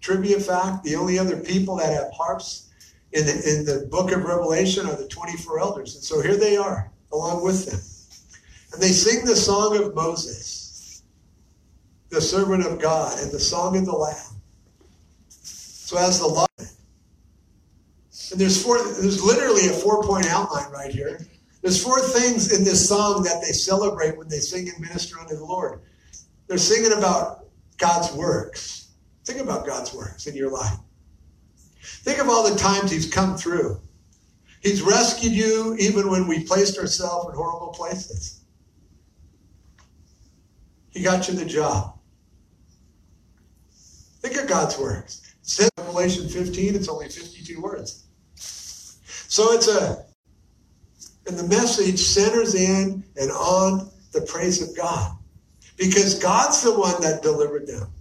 Trivia 0.00 0.40
fact 0.40 0.84
the 0.84 0.94
only 0.94 1.18
other 1.18 1.36
people 1.36 1.76
that 1.76 1.92
have 1.92 2.12
harps 2.12 2.70
in 3.12 3.26
the, 3.26 3.32
in 3.32 3.64
the 3.64 3.86
book 3.90 4.12
of 4.12 4.24
Revelation 4.24 4.86
are 4.86 4.96
the 4.96 5.08
24 5.08 5.60
elders. 5.60 5.94
And 5.96 6.04
so 6.04 6.20
here 6.20 6.36
they 6.36 6.56
are, 6.56 6.90
along 7.12 7.44
with 7.44 7.66
them. 7.66 7.80
And 8.72 8.82
they 8.82 8.92
sing 8.92 9.24
the 9.24 9.36
song 9.36 9.76
of 9.82 9.94
Moses, 9.94 11.02
the 12.08 12.20
servant 12.20 12.64
of 12.64 12.80
God, 12.80 13.18
and 13.20 13.30
the 13.32 13.40
song 13.40 13.76
of 13.76 13.84
the 13.84 13.92
Lamb. 13.92 14.40
So 15.28 15.98
as 15.98 16.20
the 16.20 16.26
law, 16.26 16.46
and 16.58 18.40
there's 18.40 18.62
four, 18.62 18.78
there's 18.78 19.22
literally 19.22 19.68
a 19.68 19.72
four-point 19.72 20.26
outline 20.26 20.70
right 20.72 20.92
here. 20.92 21.20
There's 21.62 21.82
four 21.82 22.00
things 22.00 22.56
in 22.56 22.64
this 22.64 22.88
song 22.88 23.22
that 23.22 23.40
they 23.40 23.52
celebrate 23.52 24.16
when 24.16 24.28
they 24.28 24.38
sing 24.38 24.68
and 24.68 24.80
minister 24.80 25.18
unto 25.18 25.36
the 25.36 25.44
Lord. 25.44 25.80
They're 26.46 26.58
singing 26.58 26.96
about 26.96 27.46
God's 27.78 28.12
works. 28.12 28.92
Think 29.24 29.40
about 29.40 29.66
God's 29.66 29.92
works 29.92 30.26
in 30.26 30.34
your 30.34 30.50
life. 30.50 30.78
Think 31.82 32.18
of 32.18 32.28
all 32.28 32.48
the 32.48 32.56
times 32.56 32.90
He's 32.90 33.10
come 33.10 33.36
through. 33.36 33.80
He's 34.62 34.82
rescued 34.82 35.32
you 35.32 35.76
even 35.78 36.10
when 36.10 36.26
we 36.26 36.44
placed 36.44 36.78
ourselves 36.78 37.28
in 37.28 37.34
horrible 37.34 37.68
places. 37.68 38.40
He 40.90 41.02
got 41.02 41.28
you 41.28 41.34
the 41.34 41.44
job. 41.44 41.98
Think 44.20 44.40
of 44.40 44.48
God's 44.48 44.78
works. 44.78 45.22
It 45.42 45.48
says 45.48 45.70
in 45.76 45.84
Revelation 45.84 46.28
15, 46.28 46.74
it's 46.74 46.88
only 46.88 47.08
52 47.08 47.60
words. 47.60 48.06
So 48.34 49.52
it's 49.52 49.68
a, 49.68 50.04
and 51.26 51.38
the 51.38 51.46
message 51.46 51.98
centers 51.98 52.54
in 52.54 53.04
and 53.16 53.30
on 53.30 53.90
the 54.12 54.22
praise 54.22 54.62
of 54.62 54.76
God. 54.76 55.16
Because 55.76 56.14
God's 56.14 56.62
the 56.62 56.78
one 56.78 57.00
that 57.02 57.22
delivered 57.22 57.66
them 57.66 57.92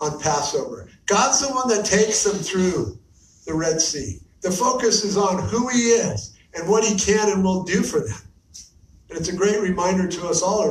on 0.00 0.20
Passover. 0.20 0.88
God's 1.06 1.46
the 1.46 1.52
one 1.54 1.68
that 1.68 1.84
takes 1.84 2.24
them 2.24 2.36
through 2.36 2.98
the 3.46 3.54
Red 3.54 3.80
Sea. 3.80 4.18
The 4.40 4.50
focus 4.50 5.04
is 5.04 5.16
on 5.16 5.42
who 5.48 5.68
He 5.68 5.90
is 5.90 6.36
and 6.54 6.68
what 6.68 6.84
He 6.84 6.96
can 6.96 7.30
and 7.30 7.44
will 7.44 7.64
do 7.64 7.82
for 7.82 8.00
them. 8.00 8.18
And 9.08 9.18
it's 9.18 9.28
a 9.28 9.36
great 9.36 9.60
reminder 9.60 10.08
to 10.08 10.26
us 10.26 10.42
all 10.42 10.64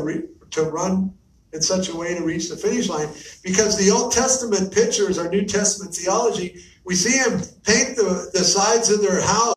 to, 0.52 0.64
run 0.64 1.14
in 1.54 1.62
such 1.62 1.90
a 1.90 1.96
way 1.96 2.14
to 2.16 2.24
reach 2.24 2.50
the 2.50 2.58
finish 2.58 2.90
line 2.90 3.10
because 3.44 3.78
the 3.78 3.92
Old 3.92 4.12
Testament 4.12 4.74
pictures 4.74 5.18
our 5.18 5.30
New 5.30 5.46
Testament 5.46 5.96
theology. 5.96 6.62
We 6.84 6.96
see 6.96 7.18
Him 7.18 7.40
paint 7.64 7.96
the, 7.96 8.30
the 8.34 8.44
sides 8.44 8.90
of 8.90 9.02
their 9.02 9.22
house 9.22 9.56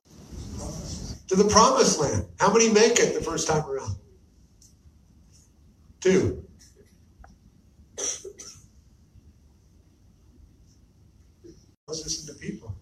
to 1.29 1.35
the 1.37 1.44
promised 1.44 2.01
land. 2.01 2.27
How 2.38 2.53
many 2.53 2.70
make 2.70 2.99
it 2.99 3.14
the 3.14 3.20
first 3.20 3.49
time 3.49 3.64
around? 3.66 3.96
Two. 6.01 6.46
And 11.88 11.99
the 11.99 12.35
people. 12.40 12.75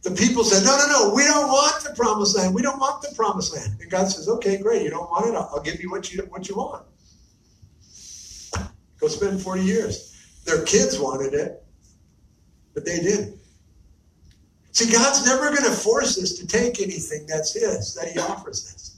The 0.00 0.12
people 0.12 0.44
said, 0.44 0.64
No, 0.64 0.74
no, 0.74 0.86
no, 0.86 1.14
we 1.14 1.24
don't 1.24 1.48
want 1.48 1.84
the 1.84 1.90
promised 1.90 2.38
land. 2.38 2.54
We 2.54 2.62
don't 2.62 2.78
want 2.78 3.02
the 3.02 3.14
promised 3.14 3.54
land. 3.54 3.76
And 3.82 3.90
God 3.90 4.06
says, 4.08 4.30
Okay, 4.30 4.56
great. 4.56 4.80
You 4.80 4.88
don't 4.88 5.10
want 5.10 5.26
it. 5.26 5.34
I'll 5.34 5.60
give 5.60 5.78
you 5.82 5.90
what 5.90 6.10
you 6.10 6.22
what 6.30 6.48
you 6.48 6.56
want. 6.56 6.86
Go 8.98 9.08
spend 9.08 9.42
40 9.42 9.62
years. 9.62 10.16
Their 10.46 10.64
kids 10.64 10.98
wanted 10.98 11.34
it, 11.34 11.62
but 12.72 12.86
they 12.86 13.00
didn't. 13.00 13.38
See, 14.72 14.90
God's 14.90 15.26
never 15.26 15.50
going 15.50 15.64
to 15.64 15.70
force 15.72 16.18
us 16.18 16.32
to 16.38 16.46
take 16.46 16.80
anything 16.80 17.26
that's 17.26 17.52
His, 17.52 17.94
that 17.94 18.08
He 18.08 18.18
offers 18.18 18.72
us. 18.74 18.89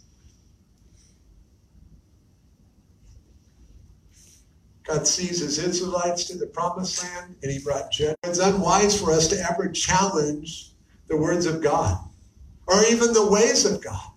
God 4.84 5.06
sees 5.06 5.40
His 5.40 5.58
Israelites 5.58 6.24
to 6.24 6.38
the 6.38 6.46
promised 6.46 7.02
land, 7.02 7.36
and 7.42 7.52
He 7.52 7.58
brought 7.58 7.90
judgment. 7.92 8.18
It's 8.24 8.38
unwise 8.38 9.00
for 9.00 9.12
us 9.12 9.28
to 9.28 9.36
ever 9.50 9.68
challenge 9.68 10.72
the 11.08 11.16
words 11.16 11.46
of 11.46 11.62
God 11.62 11.98
or 12.66 12.82
even 12.90 13.12
the 13.12 13.30
ways 13.30 13.64
of 13.64 13.82
God. 13.82 14.12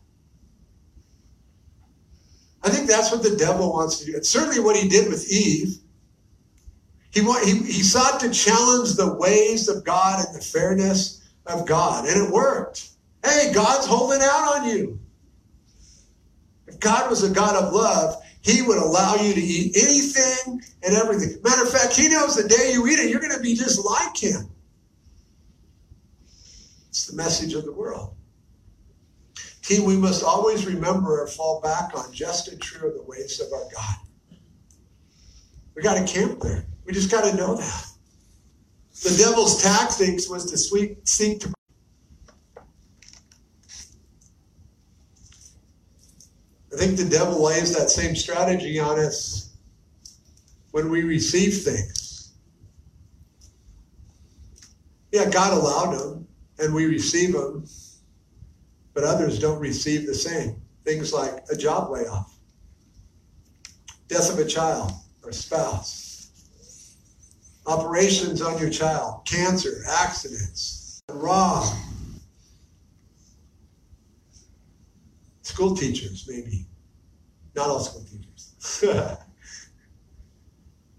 I 2.64 2.70
think 2.70 2.88
that's 2.88 3.12
what 3.12 3.22
the 3.22 3.36
devil 3.36 3.72
wants 3.74 4.00
to 4.00 4.06
do. 4.06 4.14
It's 4.16 4.30
certainly 4.30 4.60
what 4.60 4.76
he 4.76 4.90
did 4.90 5.08
with 5.08 5.32
Eve. 5.32 5.78
He, 7.12 7.22
he, 7.22 7.58
he 7.60 7.84
sought 7.84 8.20
to 8.22 8.32
challenge 8.32 8.96
the 8.96 9.14
ways 9.14 9.70
of 9.70 9.84
God 9.84 10.26
and 10.26 10.36
the 10.36 10.44
fairness 10.44 11.22
of 11.46 11.68
God, 11.68 12.08
and 12.08 12.28
it 12.28 12.34
worked. 12.34 12.90
Hey, 13.24 13.52
God's 13.54 13.86
holding 13.86 14.22
out 14.22 14.58
on 14.58 14.70
you. 14.70 15.00
If 16.68 16.80
God 16.80 17.10
was 17.10 17.24
a 17.24 17.30
God 17.30 17.56
of 17.56 17.72
love, 17.72 18.16
He 18.46 18.62
would 18.62 18.78
allow 18.78 19.16
you 19.16 19.34
to 19.34 19.42
eat 19.42 19.76
anything 19.76 20.62
and 20.84 20.96
everything. 20.96 21.42
Matter 21.44 21.64
of 21.64 21.72
fact, 21.72 21.98
He 21.98 22.10
knows 22.10 22.36
the 22.36 22.48
day 22.48 22.74
you 22.74 22.86
eat 22.86 23.00
it, 23.00 23.10
you're 23.10 23.20
going 23.20 23.36
to 23.36 23.42
be 23.42 23.56
just 23.56 23.84
like 23.84 24.16
Him. 24.16 24.52
It's 26.90 27.08
the 27.08 27.16
message 27.16 27.56
of 27.56 27.66
the 27.66 27.72
world. 27.72 28.14
Team, 29.64 29.84
we 29.84 29.98
must 29.98 30.24
always 30.24 30.68
remember 30.68 31.24
or 31.24 31.28
fall 31.28 31.60
back 31.60 31.98
on 31.98 32.14
just 32.14 32.50
and 32.50 32.62
true 32.62 32.90
of 32.90 32.94
the 32.94 33.02
ways 33.02 33.40
of 33.40 33.52
our 33.52 33.68
God. 33.74 33.96
We 35.76 35.82
got 35.82 35.96
to 35.96 36.14
camp 36.14 36.40
there. 36.40 36.68
We 36.86 36.94
just 36.94 37.10
got 37.10 37.24
to 37.28 37.36
know 37.36 37.56
that. 37.56 37.86
The 39.02 39.18
devil's 39.18 39.64
tactics 39.64 40.30
was 40.30 40.46
to 40.52 40.58
seek 41.04 41.40
to. 41.40 41.55
I 46.76 46.78
think 46.78 46.98
the 46.98 47.06
devil 47.06 47.42
lays 47.42 47.74
that 47.74 47.90
same 47.90 48.18
strategy 48.18 48.80
on 48.82 49.00
us 49.00 49.56
when 50.72 50.90
we 50.90 51.04
receive 51.04 51.64
things. 51.64 52.34
Yeah, 55.14 55.30
God 55.30 55.54
allowed 55.54 55.98
them, 55.98 56.28
and 56.60 56.76
we 56.76 56.86
receive 56.86 57.32
them, 57.32 57.66
but 58.94 59.06
others 59.06 59.40
don't 59.40 59.62
receive 59.62 60.06
the 60.06 60.14
same. 60.14 60.62
Things 60.84 61.14
like 61.14 61.46
a 61.50 61.56
job 61.56 61.92
layoff, 61.92 62.36
death 64.10 64.30
of 64.30 64.40
a 64.40 64.46
child 64.46 64.92
or 65.24 65.32
spouse, 65.32 66.30
operations 67.68 68.42
on 68.42 68.60
your 68.60 68.70
child, 68.70 69.26
cancer, 69.26 69.82
accidents, 69.88 71.02
rob, 71.10 71.74
school 75.46 75.76
teachers, 75.76 76.26
maybe. 76.28 76.66
Not 77.56 77.70
all 77.70 77.80
school 77.80 78.04
teachers. 78.04 78.80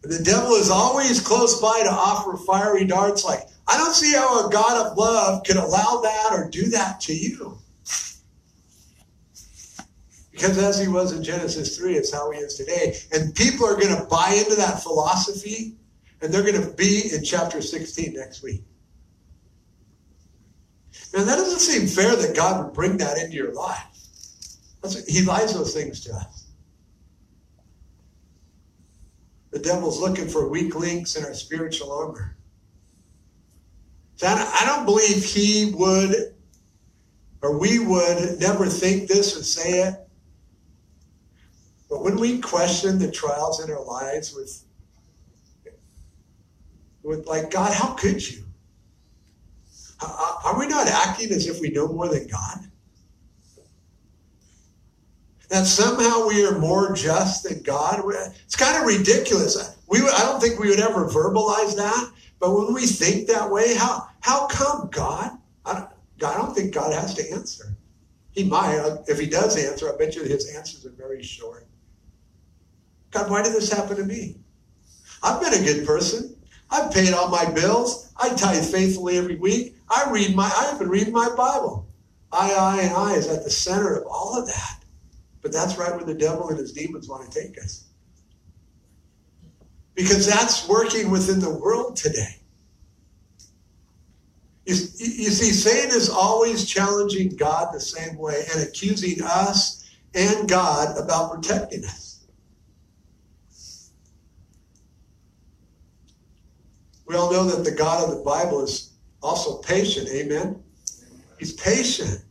the 0.02 0.22
devil 0.22 0.52
is 0.52 0.70
always 0.70 1.20
close 1.20 1.60
by 1.60 1.82
to 1.82 1.90
offer 1.90 2.36
fiery 2.36 2.84
darts 2.84 3.24
like, 3.24 3.42
I 3.68 3.76
don't 3.76 3.94
see 3.94 4.14
how 4.14 4.46
a 4.46 4.50
God 4.50 4.86
of 4.86 4.96
love 4.96 5.42
could 5.44 5.56
allow 5.56 6.00
that 6.02 6.28
or 6.32 6.48
do 6.48 6.66
that 6.70 7.00
to 7.02 7.14
you. 7.14 7.58
Because 10.30 10.58
as 10.58 10.78
he 10.78 10.86
was 10.86 11.12
in 11.12 11.24
Genesis 11.24 11.76
3, 11.78 11.94
it's 11.94 12.12
how 12.12 12.30
he 12.30 12.38
is 12.38 12.54
today. 12.54 12.96
And 13.12 13.34
people 13.34 13.66
are 13.66 13.74
going 13.74 13.96
to 13.96 14.04
buy 14.04 14.34
into 14.38 14.54
that 14.54 14.82
philosophy, 14.82 15.74
and 16.20 16.32
they're 16.32 16.42
going 16.42 16.62
to 16.62 16.76
be 16.76 17.10
in 17.12 17.24
chapter 17.24 17.62
16 17.62 18.12
next 18.12 18.42
week. 18.42 18.62
Now, 21.14 21.24
that 21.24 21.36
doesn't 21.36 21.60
seem 21.60 21.86
fair 21.86 22.14
that 22.14 22.36
God 22.36 22.62
would 22.62 22.74
bring 22.74 22.98
that 22.98 23.16
into 23.16 23.34
your 23.34 23.54
life. 23.54 23.95
He 25.08 25.22
lies 25.22 25.54
those 25.54 25.74
things 25.74 26.00
to 26.02 26.12
us. 26.14 26.46
The 29.50 29.58
devil's 29.58 30.00
looking 30.00 30.28
for 30.28 30.48
weak 30.48 30.74
links 30.74 31.16
in 31.16 31.24
our 31.24 31.34
spiritual 31.34 31.92
armor. 31.92 32.36
So 34.16 34.26
I 34.28 34.62
don't 34.66 34.84
believe 34.84 35.24
he 35.24 35.72
would 35.74 36.34
or 37.42 37.58
we 37.58 37.78
would 37.78 38.40
never 38.40 38.66
think 38.66 39.08
this 39.08 39.38
or 39.38 39.42
say 39.42 39.82
it 39.82 40.06
but 41.88 42.02
when 42.02 42.16
we 42.16 42.40
question 42.40 42.98
the 42.98 43.10
trials 43.10 43.64
in 43.64 43.70
our 43.70 43.84
lives 43.84 44.34
with, 44.34 44.64
with 47.02 47.26
like, 47.26 47.50
God, 47.50 47.72
how 47.72 47.94
could 47.94 48.26
you? 48.28 48.44
Are 50.00 50.58
we 50.58 50.66
not 50.66 50.88
acting 50.88 51.30
as 51.30 51.46
if 51.46 51.60
we 51.60 51.70
know 51.70 51.88
more 51.88 52.08
than 52.08 52.26
God? 52.26 52.65
That 55.48 55.66
somehow 55.66 56.26
we 56.26 56.44
are 56.44 56.58
more 56.58 56.92
just 56.92 57.44
than 57.44 57.62
God? 57.62 58.02
It's 58.44 58.56
kind 58.56 58.76
of 58.76 58.86
ridiculous. 58.86 59.76
We, 59.88 60.00
I 60.00 60.18
don't 60.22 60.40
think 60.40 60.58
we 60.58 60.68
would 60.70 60.80
ever 60.80 61.06
verbalize 61.06 61.76
that. 61.76 62.10
But 62.38 62.52
when 62.54 62.74
we 62.74 62.86
think 62.86 63.28
that 63.28 63.50
way, 63.50 63.76
how, 63.76 64.08
how 64.20 64.46
come 64.48 64.88
God? 64.90 65.30
I 65.64 65.74
don't, 65.74 65.88
I 66.26 66.36
don't 66.36 66.54
think 66.54 66.74
God 66.74 66.92
has 66.92 67.14
to 67.14 67.32
answer. 67.32 67.76
He 68.32 68.44
might. 68.44 68.76
Uh, 68.76 68.98
if 69.06 69.18
he 69.18 69.26
does 69.26 69.56
answer, 69.56 69.92
I 69.92 69.96
bet 69.96 70.14
you 70.14 70.22
his 70.22 70.54
answers 70.54 70.84
are 70.84 70.90
very 70.90 71.22
short. 71.22 71.66
God, 73.10 73.30
why 73.30 73.42
did 73.42 73.52
this 73.52 73.72
happen 73.72 73.96
to 73.96 74.04
me? 74.04 74.36
I've 75.22 75.40
been 75.40 75.54
a 75.54 75.64
good 75.64 75.86
person. 75.86 76.36
I've 76.70 76.92
paid 76.92 77.14
all 77.14 77.28
my 77.28 77.50
bills. 77.50 78.12
I 78.16 78.30
tithe 78.30 78.64
faithfully 78.64 79.16
every 79.16 79.36
week. 79.36 79.76
I 79.88 80.10
read 80.10 80.34
my, 80.34 80.52
I've 80.54 80.78
been 80.78 80.88
reading 80.88 81.12
my 81.12 81.28
Bible. 81.36 81.86
I, 82.32 82.52
I, 82.52 82.80
and 82.82 82.94
I 82.94 83.14
is 83.14 83.28
at 83.28 83.44
the 83.44 83.50
center 83.50 83.96
of 83.96 84.06
all 84.06 84.38
of 84.38 84.46
that. 84.46 84.84
But 85.46 85.52
that's 85.52 85.78
right 85.78 85.94
where 85.94 86.04
the 86.04 86.12
devil 86.12 86.48
and 86.48 86.58
his 86.58 86.72
demons 86.72 87.08
want 87.08 87.30
to 87.30 87.40
take 87.40 87.56
us. 87.56 87.84
Because 89.94 90.26
that's 90.26 90.68
working 90.68 91.08
within 91.08 91.38
the 91.38 91.56
world 91.56 91.94
today. 91.94 92.40
You, 94.64 94.74
you 94.74 95.30
see, 95.30 95.52
Satan 95.52 95.96
is 95.96 96.10
always 96.10 96.66
challenging 96.66 97.28
God 97.36 97.72
the 97.72 97.78
same 97.78 98.18
way 98.18 98.42
and 98.52 98.68
accusing 98.68 99.22
us 99.22 99.88
and 100.16 100.48
God 100.48 100.98
about 100.98 101.32
protecting 101.32 101.84
us. 101.84 102.26
We 107.06 107.14
all 107.14 107.30
know 107.30 107.44
that 107.44 107.62
the 107.62 107.70
God 107.70 108.02
of 108.02 108.18
the 108.18 108.24
Bible 108.24 108.64
is 108.64 108.94
also 109.22 109.58
patient. 109.58 110.08
Amen. 110.08 110.60
He's 111.38 111.52
patient. 111.52 112.24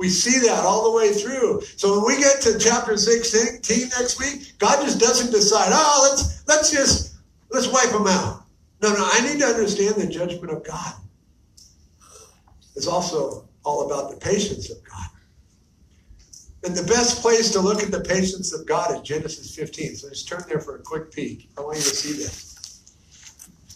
We 0.00 0.08
see 0.08 0.38
that 0.48 0.64
all 0.64 0.90
the 0.90 0.96
way 0.96 1.12
through. 1.12 1.60
So 1.76 1.98
when 2.00 2.16
we 2.16 2.22
get 2.22 2.40
to 2.40 2.58
chapter 2.58 2.96
16 2.96 3.90
next 3.90 4.18
week, 4.18 4.54
God 4.58 4.82
just 4.82 4.98
doesn't 4.98 5.30
decide, 5.30 5.68
oh, 5.74 6.08
let's 6.08 6.42
let's 6.48 6.72
just 6.72 7.16
let's 7.50 7.68
wipe 7.68 7.90
them 7.90 8.06
out. 8.06 8.44
No, 8.82 8.94
no, 8.94 9.06
I 9.12 9.20
need 9.28 9.38
to 9.40 9.46
understand 9.46 9.96
the 9.96 10.06
judgment 10.06 10.50
of 10.50 10.64
God. 10.64 10.94
It's 12.74 12.86
also 12.86 13.46
all 13.62 13.84
about 13.92 14.10
the 14.10 14.16
patience 14.16 14.70
of 14.70 14.78
God. 14.84 15.08
And 16.64 16.74
the 16.74 16.84
best 16.84 17.20
place 17.20 17.50
to 17.50 17.60
look 17.60 17.82
at 17.82 17.90
the 17.90 18.00
patience 18.00 18.54
of 18.54 18.66
God 18.66 18.94
is 18.94 19.02
Genesis 19.02 19.54
15. 19.54 19.96
So 19.96 20.08
just 20.08 20.26
turn 20.26 20.42
there 20.48 20.60
for 20.60 20.76
a 20.76 20.78
quick 20.78 21.12
peek. 21.12 21.50
I 21.58 21.60
want 21.60 21.76
you 21.76 21.82
to 21.82 21.94
see 21.94 22.14
this. 22.14 22.56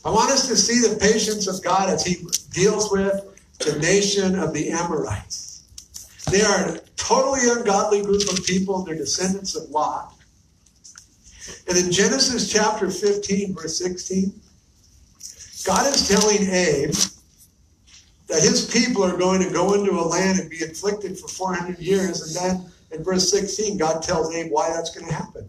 I 0.07 0.11
want 0.11 0.31
us 0.31 0.49
to 0.49 0.57
see 0.57 0.89
the 0.89 0.99
patience 0.99 1.47
of 1.49 1.63
God 1.63 1.91
as 1.91 2.03
he 2.03 2.27
deals 2.51 2.91
with 2.91 3.39
the 3.59 3.79
nation 3.79 4.39
of 4.39 4.55
the 4.55 4.71
Amorites. 4.71 5.54
They 6.31 6.43
are 6.43 6.69
a 6.69 6.79
totally 6.97 7.41
ungodly 7.51 8.03
group 8.03 8.23
of 8.31 8.45
people. 8.45 8.83
They're 8.83 8.95
descendants 8.95 9.55
of 9.55 9.71
Lot. 9.71 10.15
And 11.69 11.77
in 11.77 11.93
Genesis 11.93 12.51
chapter 12.51 12.91
15, 12.91 13.55
verse 13.55 13.79
16, 13.79 14.33
God 15.67 15.95
is 15.95 16.09
telling 16.09 16.49
Abe 16.49 16.95
that 18.27 18.43
his 18.43 18.71
people 18.71 19.05
are 19.05 19.17
going 19.17 19.43
to 19.43 19.53
go 19.53 19.75
into 19.75 19.93
a 19.93 20.03
land 20.03 20.41
and 20.41 20.51
be 20.51 20.63
afflicted 20.63 21.19
for 21.19 21.29
400 21.29 21.79
years. 21.79 22.37
And 22.37 22.61
then 22.61 22.73
in 22.91 23.05
verse 23.05 23.31
16, 23.31 23.77
God 23.77 24.03
tells 24.03 24.35
Abe 24.35 24.51
why 24.51 24.71
that's 24.71 24.95
going 24.95 25.07
to 25.07 25.15
happen. 25.15 25.47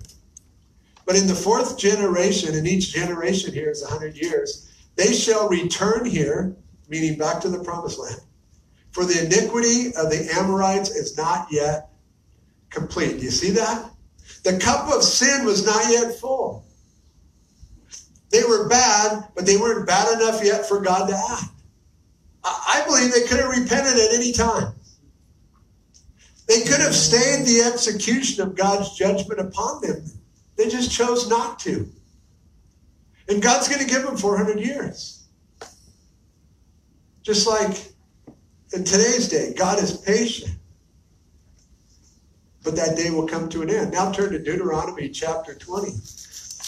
But 1.06 1.16
in 1.16 1.28
the 1.28 1.36
fourth 1.36 1.78
generation, 1.78 2.56
and 2.56 2.68
each 2.68 2.94
generation 2.94 3.54
here 3.54 3.70
is 3.70 3.82
100 3.82 4.18
years, 4.18 4.72
they 4.96 5.14
shall 5.14 5.48
return 5.50 6.06
here, 6.06 6.56
meaning 6.90 7.18
back 7.18 7.42
to 7.42 7.50
the 7.50 7.64
promised 7.64 8.00
land. 8.00 8.22
For 8.96 9.04
the 9.04 9.26
iniquity 9.26 9.88
of 9.98 10.10
the 10.10 10.30
Amorites 10.38 10.90
is 10.90 11.18
not 11.18 11.48
yet 11.52 11.90
complete. 12.70 13.18
Do 13.18 13.26
you 13.26 13.30
see 13.30 13.52
that? 13.52 13.92
The 14.44 14.58
cup 14.58 14.90
of 14.90 15.04
sin 15.04 15.44
was 15.46 15.66
not 15.66 15.84
yet 15.92 16.18
full. 16.18 16.64
They 18.32 18.44
were 18.44 18.70
bad, 18.70 19.28
but 19.36 19.46
they 19.46 19.58
weren't 19.58 19.86
bad 19.86 20.14
enough 20.14 20.42
yet 20.42 20.66
for 20.66 20.80
God 20.80 21.10
to 21.10 21.16
act. 21.32 21.52
I 22.46 22.84
believe 22.88 23.12
they 23.12 23.28
could 23.28 23.40
have 23.40 23.50
repented 23.50 24.00
at 24.00 24.14
any 24.14 24.32
time. 24.32 24.74
They 26.48 26.62
could 26.62 26.80
have 26.80 26.96
stayed 26.96 27.46
the 27.46 27.70
execution 27.74 28.48
of 28.48 28.56
God's 28.56 28.96
judgment 28.96 29.42
upon 29.42 29.82
them 29.82 30.06
they 30.56 30.70
just 30.70 30.90
chose 30.90 31.30
not 31.30 31.60
to. 31.60 31.86
And 33.28 33.42
God's 33.42 33.68
going 33.68 33.86
to 33.86 33.92
give 33.92 34.04
them 34.04 34.16
400 34.16 34.58
years. 34.58 35.28
Just 37.24 37.46
like 37.46 37.95
in 38.76 38.84
today's 38.84 39.30
day, 39.30 39.54
God 39.58 39.82
is 39.82 39.96
patient. 39.98 40.52
But 42.64 42.76
that 42.76 42.98
day 42.98 43.10
will 43.10 43.28
come 43.28 43.48
to 43.50 43.62
an 43.62 43.70
end. 43.70 43.94
Now 43.94 44.12
turn 44.12 44.32
to 44.34 44.40
Deuteronomy 44.40 45.10
chapter 45.10 45.54
20. 45.56 45.92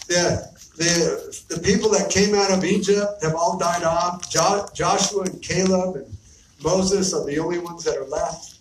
The, 0.08 0.58
the, 0.78 1.56
the 1.56 1.60
people 1.60 1.90
that 1.90 2.10
came 2.10 2.34
out 2.34 2.52
of 2.52 2.64
Egypt 2.64 3.22
have 3.24 3.36
all 3.36 3.58
died 3.58 3.84
off. 3.84 4.30
Jo- 4.30 4.68
Joshua 4.74 5.24
and 5.24 5.42
Caleb 5.42 5.96
and 5.98 6.18
Moses 6.64 7.14
are 7.14 7.26
the 7.26 7.40
only 7.40 7.60
ones 7.60 7.84
that 7.84 7.98
are 7.98 8.06
left. 8.06 8.56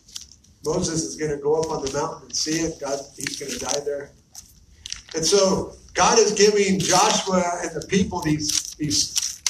Moses 0.64 1.04
is 1.04 1.14
going 1.14 1.30
to 1.30 1.37
go 1.37 1.61
up 1.61 1.70
on 1.70 1.85
the 1.85 1.92
mountain 1.92 2.24
and 2.24 2.35
see 2.35 2.59
it. 2.59 2.80
God, 2.80 2.98
he's 3.16 3.38
going 3.38 3.52
to 3.52 3.59
die 3.59 3.80
there. 3.85 4.11
And 5.14 5.24
so 5.24 5.74
God 5.94 6.18
is 6.18 6.32
giving 6.32 6.80
Joshua 6.80 7.61
and 7.62 7.70
the 7.80 7.87
people 7.87 8.20
these, 8.22 8.74
these 8.74 9.40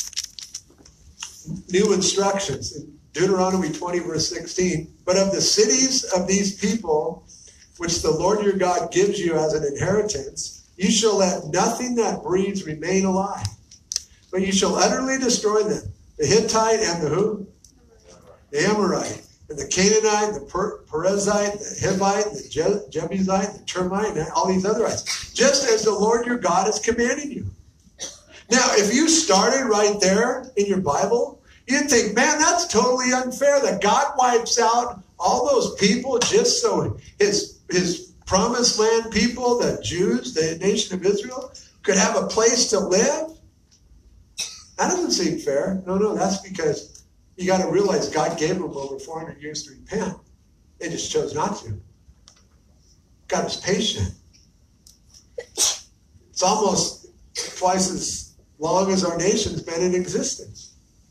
new 1.71 1.93
instructions 1.95 2.77
in 2.77 2.96
Deuteronomy 3.17 3.73
20, 3.73 4.01
verse 4.01 4.29
16. 4.29 4.93
But 5.07 5.17
of 5.17 5.33
the 5.33 5.41
cities 5.41 6.05
of 6.05 6.29
these 6.29 6.59
people, 6.59 7.27
which 7.79 8.03
the 8.03 8.11
Lord 8.11 8.45
your 8.45 8.57
God 8.57 8.93
gives 8.93 9.19
you 9.19 9.35
as 9.35 9.55
an 9.55 9.65
inheritance, 9.65 10.69
you 10.77 10.91
shall 10.91 11.17
let 11.17 11.47
nothing 11.47 11.95
that 11.95 12.23
breathes 12.23 12.67
remain 12.67 13.07
alive, 13.07 13.47
but 14.31 14.43
you 14.43 14.53
shall 14.53 14.77
utterly 14.77 15.19
destroy 15.19 15.63
them. 15.63 15.83
The 16.19 16.27
Hittite 16.27 16.81
and 16.81 17.03
the 17.03 17.09
who? 17.09 17.47
The 18.51 18.67
Amorite 18.69 19.23
and 19.49 19.59
the 19.59 19.67
Canaanite, 19.67 20.35
the 20.35 20.47
per- 20.47 20.81
Perizzite, 20.83 21.53
the 21.59 21.87
Hivite, 21.87 22.33
the 22.33 22.49
Je- 22.51 22.99
Jebusite, 22.99 23.59
the 23.59 23.65
Termite, 23.65 24.17
and 24.17 24.29
all 24.35 24.47
these 24.47 24.65
otherites, 24.65 25.33
just 25.33 25.67
as 25.71 25.85
the 25.85 25.93
Lord 25.93 26.27
your 26.27 26.39
God 26.39 26.67
has 26.67 26.79
commanded 26.79 27.33
you. 27.33 27.47
Now, 28.51 28.69
if 28.73 28.95
you 28.95 29.09
started 29.09 29.65
right 29.65 29.99
there 30.01 30.51
in 30.57 30.67
your 30.67 30.81
Bible, 30.81 31.43
you'd 31.67 31.91
think, 31.91 32.15
man, 32.15 32.39
that's 32.39 32.67
totally 32.67 33.13
unfair 33.13 33.61
that 33.61 33.83
God 33.83 34.15
wipes 34.17 34.59
out 34.59 35.03
all 35.19 35.49
those 35.49 35.75
people 35.77 36.19
just 36.19 36.63
so 36.63 36.99
his, 37.19 37.61
his 37.71 38.13
promised 38.27 38.79
land 38.79 39.11
people, 39.11 39.59
the 39.59 39.81
Jews, 39.83 40.35
the 40.35 40.59
nation 40.59 40.95
of 40.95 41.05
Israel, 41.05 41.53
could 41.83 41.97
have 41.97 42.17
a 42.17 42.27
place 42.27 42.71
to 42.71 42.81
live. 42.81 43.31
That 44.77 44.91
doesn't 44.91 45.13
seem 45.13 45.39
fair. 45.39 45.83
No, 45.87 45.97
no, 45.97 46.15
that's 46.15 46.41
because 46.41 47.05
you 47.37 47.47
got 47.47 47.63
to 47.63 47.71
realize 47.71 48.09
God 48.09 48.39
gave 48.39 48.59
them 48.59 48.65
over 48.65 48.99
400 48.99 49.41
years 49.41 49.63
to 49.65 49.71
repent. 49.71 50.19
They 50.79 50.89
just 50.89 51.11
chose 51.11 51.35
not 51.35 51.57
to. 51.61 51.81
God 53.29 53.47
is 53.47 53.57
patient. 53.57 54.13
It's 55.39 56.43
almost 56.43 57.07
twice 57.57 57.91
as 57.91 58.35
long 58.59 58.93
as 58.93 59.05
our 59.05 59.17
nation's 59.17 59.63
been 59.63 59.83
in 59.83 59.95
existence 59.95 60.66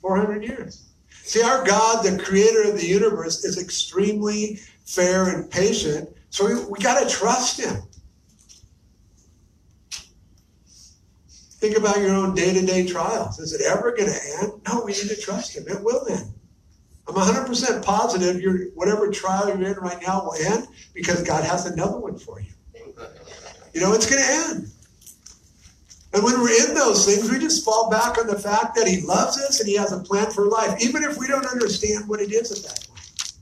400 0.05 0.43
years. 0.43 0.83
See, 1.09 1.41
our 1.41 1.65
God, 1.65 2.05
the 2.05 2.23
creator 2.23 2.69
of 2.69 2.79
the 2.79 2.85
universe, 2.85 3.43
is 3.43 3.59
extremely 3.59 4.59
fair 4.85 5.29
and 5.29 5.49
patient. 5.49 6.15
So 6.29 6.45
we, 6.45 6.63
we 6.65 6.77
got 6.77 7.01
to 7.01 7.09
trust 7.09 7.59
him. 7.59 7.81
Think 11.57 11.75
about 11.75 11.97
your 11.97 12.11
own 12.11 12.35
day 12.35 12.53
to 12.53 12.63
day 12.63 12.85
trials. 12.85 13.39
Is 13.39 13.53
it 13.53 13.61
ever 13.61 13.93
going 13.93 14.11
to 14.11 14.19
end? 14.39 14.61
No, 14.67 14.83
we 14.85 14.91
need 14.91 15.07
to 15.07 15.15
trust 15.15 15.57
Him. 15.57 15.63
It 15.67 15.83
will 15.83 16.05
end. 16.07 16.31
I'm 17.07 17.15
100% 17.15 17.83
positive 17.83 18.39
your 18.39 18.65
whatever 18.75 19.09
trial 19.09 19.47
you're 19.47 19.67
in 19.67 19.73
right 19.77 19.99
now 20.05 20.25
will 20.25 20.35
end 20.35 20.67
because 20.93 21.23
God 21.23 21.43
has 21.43 21.65
another 21.65 21.97
one 21.97 22.19
for 22.19 22.39
you. 22.39 22.51
You 23.73 23.81
know, 23.81 23.93
it's 23.93 24.07
going 24.07 24.21
to 24.21 24.29
end. 24.29 24.71
And 26.15 26.23
when 26.23 26.39
we're 26.39 26.69
in 26.69 26.73
those 26.73 27.05
things, 27.05 27.29
we 27.29 27.37
just 27.39 27.65
fall 27.65 27.89
back 27.89 28.17
on 28.17 28.25
the 28.25 28.39
fact 28.39 28.73
that 28.77 28.87
He 28.87 29.01
loves 29.01 29.37
us 29.37 29.59
and 29.59 29.67
He 29.67 29.75
has 29.75 29.91
a 29.91 29.99
plan 29.99 30.31
for 30.31 30.47
life, 30.47 30.81
even 30.81 31.03
if 31.03 31.17
we 31.17 31.27
don't 31.27 31.45
understand 31.45 32.07
what 32.07 32.21
it 32.21 32.31
is 32.31 32.53
at 32.53 32.63
that 32.69 32.87
point. 32.87 33.33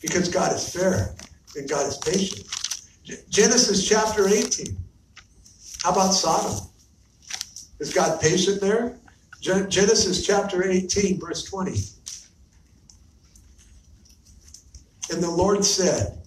Because 0.00 0.28
God 0.28 0.54
is 0.54 0.68
fair 0.72 1.16
and 1.56 1.68
God 1.68 1.84
is 1.88 1.96
patient. 1.98 2.46
Genesis 3.28 3.88
chapter 3.88 4.28
18. 4.28 4.76
How 5.82 5.90
about 5.90 6.12
Sodom? 6.12 6.68
Is 7.80 7.92
God 7.92 8.20
patient 8.20 8.60
there? 8.60 9.00
Genesis 9.40 10.24
chapter 10.24 10.68
18, 10.68 11.18
verse 11.18 11.42
20. 11.42 11.72
And 15.12 15.20
the 15.20 15.30
Lord 15.30 15.64
said, 15.64 16.18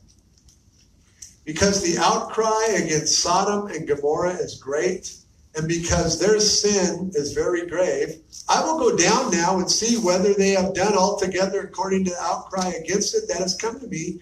because 1.45 1.81
the 1.81 1.97
outcry 2.01 2.65
against 2.83 3.19
Sodom 3.19 3.67
and 3.67 3.87
Gomorrah 3.87 4.33
is 4.33 4.55
great, 4.55 5.18
and 5.55 5.67
because 5.67 6.19
their 6.19 6.39
sin 6.39 7.11
is 7.15 7.33
very 7.33 7.65
grave, 7.65 8.21
I 8.47 8.63
will 8.63 8.77
go 8.77 8.95
down 8.95 9.31
now 9.31 9.57
and 9.57 9.69
see 9.69 9.97
whether 9.97 10.33
they 10.33 10.51
have 10.51 10.73
done 10.73 10.95
altogether 10.95 11.61
according 11.61 12.05
to 12.05 12.11
the 12.11 12.21
outcry 12.21 12.69
against 12.69 13.15
it 13.15 13.27
that 13.27 13.37
has 13.37 13.55
come 13.55 13.79
to 13.79 13.87
me. 13.87 14.19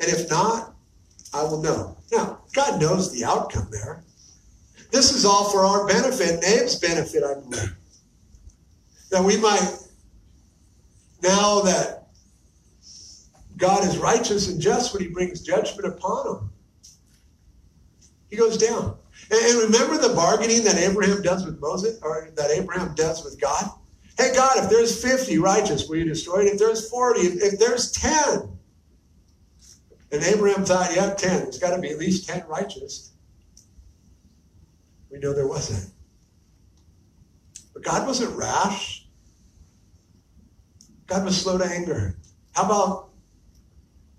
And 0.00 0.08
if 0.10 0.30
not, 0.30 0.74
I 1.34 1.42
will 1.42 1.60
know. 1.60 1.96
Now, 2.12 2.42
God 2.54 2.80
knows 2.80 3.12
the 3.12 3.24
outcome 3.24 3.68
there. 3.70 4.04
This 4.90 5.12
is 5.12 5.24
all 5.24 5.50
for 5.50 5.64
our 5.64 5.86
benefit, 5.86 6.38
Abe's 6.38 6.76
benefit, 6.76 7.22
I 7.22 7.34
believe. 7.34 7.76
That 9.10 9.24
we 9.24 9.36
might, 9.36 9.76
now 11.22 11.60
that 11.62 12.08
God 13.56 13.84
is 13.86 13.98
righteous 13.98 14.48
and 14.48 14.60
just 14.60 14.94
when 14.94 15.02
he 15.02 15.08
brings 15.08 15.42
judgment 15.42 15.86
upon 15.86 16.26
them, 16.26 16.50
he 18.30 18.36
goes 18.36 18.56
down. 18.56 18.96
And 19.30 19.62
remember 19.62 19.98
the 19.98 20.14
bargaining 20.14 20.64
that 20.64 20.78
Abraham 20.78 21.22
does 21.22 21.44
with 21.44 21.60
Moses, 21.60 21.98
or 22.02 22.30
that 22.36 22.50
Abraham 22.50 22.94
does 22.94 23.24
with 23.24 23.40
God? 23.40 23.70
Hey, 24.16 24.32
God, 24.34 24.64
if 24.64 24.70
there's 24.70 25.00
50 25.02 25.38
righteous, 25.38 25.88
will 25.88 25.96
you 25.96 26.04
destroy 26.04 26.40
it? 26.40 26.52
If 26.52 26.58
there's 26.58 26.88
40, 26.88 27.20
if 27.20 27.58
there's 27.58 27.92
10. 27.92 28.58
And 30.10 30.22
Abraham 30.22 30.64
thought, 30.64 30.90
yeah, 30.94 31.14
10. 31.14 31.42
There's 31.42 31.58
got 31.58 31.76
to 31.76 31.80
be 31.80 31.90
at 31.90 31.98
least 31.98 32.28
10 32.28 32.44
righteous. 32.48 33.12
We 35.10 35.18
know 35.18 35.32
there 35.32 35.46
wasn't. 35.46 35.92
But 37.74 37.82
God 37.82 38.06
wasn't 38.06 38.36
rash. 38.36 39.06
God 41.06 41.24
was 41.24 41.40
slow 41.40 41.58
to 41.58 41.64
anger. 41.64 42.16
How 42.52 42.64
about 42.64 43.10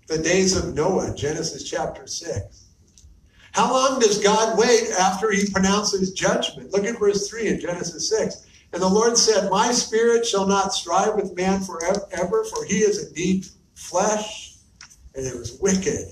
the 0.06 0.18
days 0.18 0.56
of 0.56 0.74
Noah, 0.74 1.14
Genesis 1.14 1.68
chapter 1.68 2.06
6? 2.06 2.69
How 3.52 3.72
long 3.72 3.98
does 3.98 4.22
God 4.22 4.58
wait 4.58 4.90
after 4.90 5.30
he 5.30 5.50
pronounces 5.50 6.12
judgment? 6.12 6.72
Look 6.72 6.84
at 6.84 6.98
verse 6.98 7.28
3 7.28 7.48
in 7.48 7.60
Genesis 7.60 8.08
6. 8.08 8.46
And 8.72 8.80
the 8.80 8.88
Lord 8.88 9.18
said, 9.18 9.50
My 9.50 9.72
spirit 9.72 10.24
shall 10.24 10.46
not 10.46 10.72
strive 10.72 11.16
with 11.16 11.36
man 11.36 11.60
forever, 11.60 12.44
for 12.44 12.64
he 12.64 12.78
is 12.78 13.08
indeed 13.08 13.46
flesh, 13.74 14.54
and 15.14 15.26
it 15.26 15.36
was 15.36 15.58
wicked. 15.60 16.06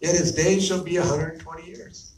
Yet 0.00 0.16
his 0.16 0.32
days 0.32 0.66
shall 0.66 0.82
be 0.82 0.98
120 0.98 1.66
years. 1.66 2.12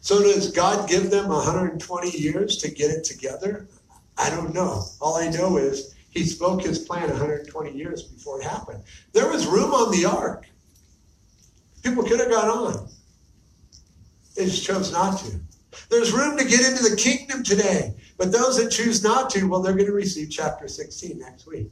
So 0.00 0.22
does 0.22 0.52
God 0.52 0.88
give 0.88 1.10
them 1.10 1.28
120 1.28 2.10
years 2.10 2.58
to 2.58 2.70
get 2.70 2.90
it 2.90 3.04
together? 3.04 3.66
I 4.18 4.30
don't 4.30 4.54
know. 4.54 4.84
All 5.00 5.16
I 5.16 5.28
know 5.30 5.56
is 5.56 5.94
he 6.10 6.24
spoke 6.24 6.62
his 6.62 6.78
plan 6.78 7.08
120 7.08 7.72
years 7.72 8.02
before 8.02 8.40
it 8.40 8.44
happened. 8.44 8.82
There 9.12 9.28
was 9.28 9.46
room 9.46 9.72
on 9.72 9.90
the 9.90 10.04
ark. 10.04 10.46
People 11.82 12.04
could 12.04 12.20
have 12.20 12.30
gone 12.30 12.48
on. 12.48 12.88
They 14.36 14.44
just 14.44 14.64
chose 14.64 14.92
not 14.92 15.18
to. 15.20 15.40
There's 15.88 16.12
room 16.12 16.36
to 16.36 16.44
get 16.44 16.60
into 16.60 16.88
the 16.88 16.96
kingdom 16.96 17.42
today, 17.42 17.94
but 18.18 18.32
those 18.32 18.62
that 18.62 18.70
choose 18.70 19.02
not 19.02 19.30
to, 19.30 19.44
well, 19.48 19.62
they're 19.62 19.72
going 19.72 19.86
to 19.86 19.92
receive 19.92 20.30
chapter 20.30 20.68
16 20.68 21.18
next 21.18 21.46
week. 21.46 21.70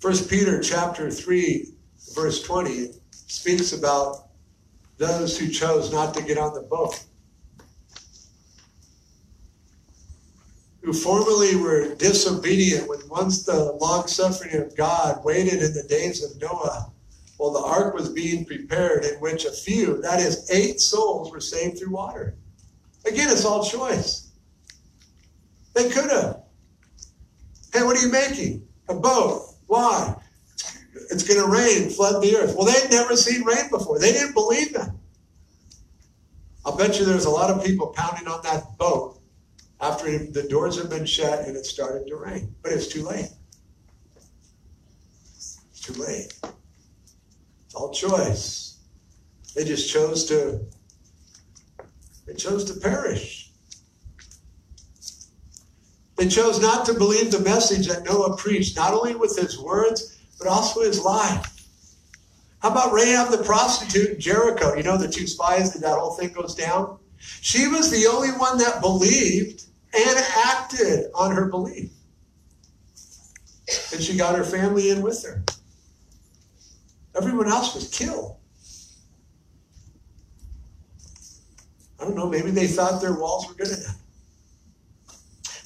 First 0.00 0.30
Peter 0.30 0.60
chapter 0.60 1.10
3, 1.10 1.68
verse 2.14 2.42
20 2.42 2.92
speaks 3.10 3.72
about 3.72 4.28
those 4.96 5.38
who 5.38 5.48
chose 5.48 5.92
not 5.92 6.14
to 6.14 6.22
get 6.22 6.38
on 6.38 6.54
the 6.54 6.62
boat. 6.62 7.04
Who 10.82 10.92
formerly 10.92 11.56
were 11.56 11.94
disobedient 11.96 12.88
when 12.88 13.00
once 13.08 13.44
the 13.44 13.72
long 13.72 14.06
suffering 14.06 14.54
of 14.54 14.76
God 14.76 15.24
waited 15.24 15.62
in 15.62 15.74
the 15.74 15.82
days 15.82 16.24
of 16.24 16.40
Noah 16.40 16.92
well, 17.38 17.52
the 17.52 17.60
ark 17.60 17.94
was 17.94 18.08
being 18.08 18.44
prepared 18.44 19.04
in 19.04 19.14
which 19.20 19.44
a 19.44 19.52
few, 19.52 20.02
that 20.02 20.18
is, 20.18 20.50
eight 20.50 20.80
souls, 20.80 21.30
were 21.30 21.40
saved 21.40 21.78
through 21.78 21.92
water. 21.92 22.36
Again, 23.06 23.30
it's 23.30 23.44
all 23.44 23.64
choice. 23.64 24.32
They 25.74 25.88
could 25.88 26.10
have. 26.10 26.42
Hey, 27.72 27.84
what 27.84 27.96
are 27.96 28.04
you 28.04 28.10
making? 28.10 28.66
A 28.88 28.94
boat. 28.94 29.54
Why? 29.68 30.16
It's 31.10 31.22
going 31.22 31.40
to 31.40 31.48
rain, 31.48 31.90
flood 31.90 32.20
the 32.22 32.36
earth. 32.36 32.56
Well, 32.56 32.66
they'd 32.66 32.90
never 32.90 33.16
seen 33.16 33.44
rain 33.44 33.70
before. 33.70 34.00
They 34.00 34.12
didn't 34.12 34.34
believe 34.34 34.72
that. 34.72 34.90
I'll 36.64 36.76
bet 36.76 36.98
you 36.98 37.04
there's 37.04 37.26
a 37.26 37.30
lot 37.30 37.50
of 37.50 37.64
people 37.64 37.86
pounding 37.88 38.26
on 38.26 38.42
that 38.42 38.76
boat 38.78 39.20
after 39.80 40.18
the 40.18 40.42
doors 40.42 40.76
have 40.76 40.90
been 40.90 41.06
shut 41.06 41.46
and 41.46 41.56
it 41.56 41.66
started 41.66 42.08
to 42.08 42.16
rain. 42.16 42.52
But 42.62 42.72
it's 42.72 42.88
too 42.88 43.04
late. 43.04 43.30
It's 45.36 45.80
too 45.80 45.92
late 45.92 46.32
all 47.78 47.92
choice. 47.92 48.78
They 49.54 49.64
just 49.64 49.90
chose 49.90 50.26
to 50.26 50.60
they 52.26 52.34
chose 52.34 52.64
to 52.66 52.78
perish. 52.78 53.50
They 56.16 56.28
chose 56.28 56.60
not 56.60 56.84
to 56.86 56.94
believe 56.94 57.30
the 57.30 57.40
message 57.40 57.86
that 57.86 58.04
Noah 58.04 58.36
preached, 58.36 58.76
not 58.76 58.92
only 58.92 59.14
with 59.14 59.38
his 59.38 59.58
words, 59.58 60.18
but 60.38 60.48
also 60.48 60.82
his 60.82 61.00
life. 61.00 61.66
How 62.58 62.70
about 62.70 62.92
Rahab 62.92 63.30
the 63.30 63.44
prostitute 63.44 64.10
in 64.10 64.20
Jericho? 64.20 64.74
You 64.74 64.82
know 64.82 64.98
the 64.98 65.08
two 65.08 65.26
spies 65.26 65.72
that 65.72 65.80
that 65.80 65.96
whole 65.98 66.14
thing 66.14 66.32
goes 66.32 66.54
down? 66.54 66.98
She 67.18 67.68
was 67.68 67.90
the 67.90 68.06
only 68.08 68.30
one 68.30 68.58
that 68.58 68.80
believed 68.80 69.64
and 69.94 70.18
acted 70.44 71.06
on 71.14 71.34
her 71.34 71.46
belief. 71.46 71.90
And 73.92 74.02
she 74.02 74.16
got 74.16 74.36
her 74.36 74.44
family 74.44 74.90
in 74.90 75.02
with 75.02 75.24
her. 75.24 75.42
Everyone 77.18 77.48
else 77.48 77.74
was 77.74 77.88
killed. 77.88 78.36
I 82.00 82.04
don't 82.04 82.16
know, 82.16 82.28
maybe 82.28 82.52
they 82.52 82.68
thought 82.68 83.02
their 83.02 83.18
walls 83.18 83.48
were 83.48 83.54
good 83.54 83.68
enough. 83.68 84.00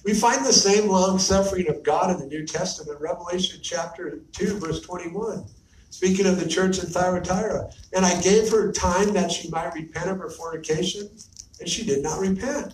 We 0.05 0.15
find 0.15 0.45
the 0.45 0.53
same 0.53 0.88
long 0.88 1.19
suffering 1.19 1.69
of 1.69 1.83
God 1.83 2.11
in 2.11 2.19
the 2.19 2.27
New 2.27 2.47
Testament, 2.47 3.01
Revelation 3.01 3.61
chapter 3.62 4.21
2, 4.33 4.59
verse 4.59 4.81
21. 4.81 5.45
Speaking 5.91 6.27
of 6.27 6.41
the 6.41 6.49
church 6.49 6.79
in 6.79 6.87
Thyatira, 6.87 7.71
and 7.93 8.07
I 8.07 8.19
gave 8.23 8.51
her 8.51 8.73
time 8.73 9.12
that 9.12 9.31
she 9.31 9.51
might 9.51 9.75
repent 9.75 10.09
of 10.09 10.19
her 10.19 10.31
fornication, 10.31 11.11
and 11.61 11.69
she 11.69 11.85
did 11.85 12.03
not 12.03 12.19
repent. 12.19 12.73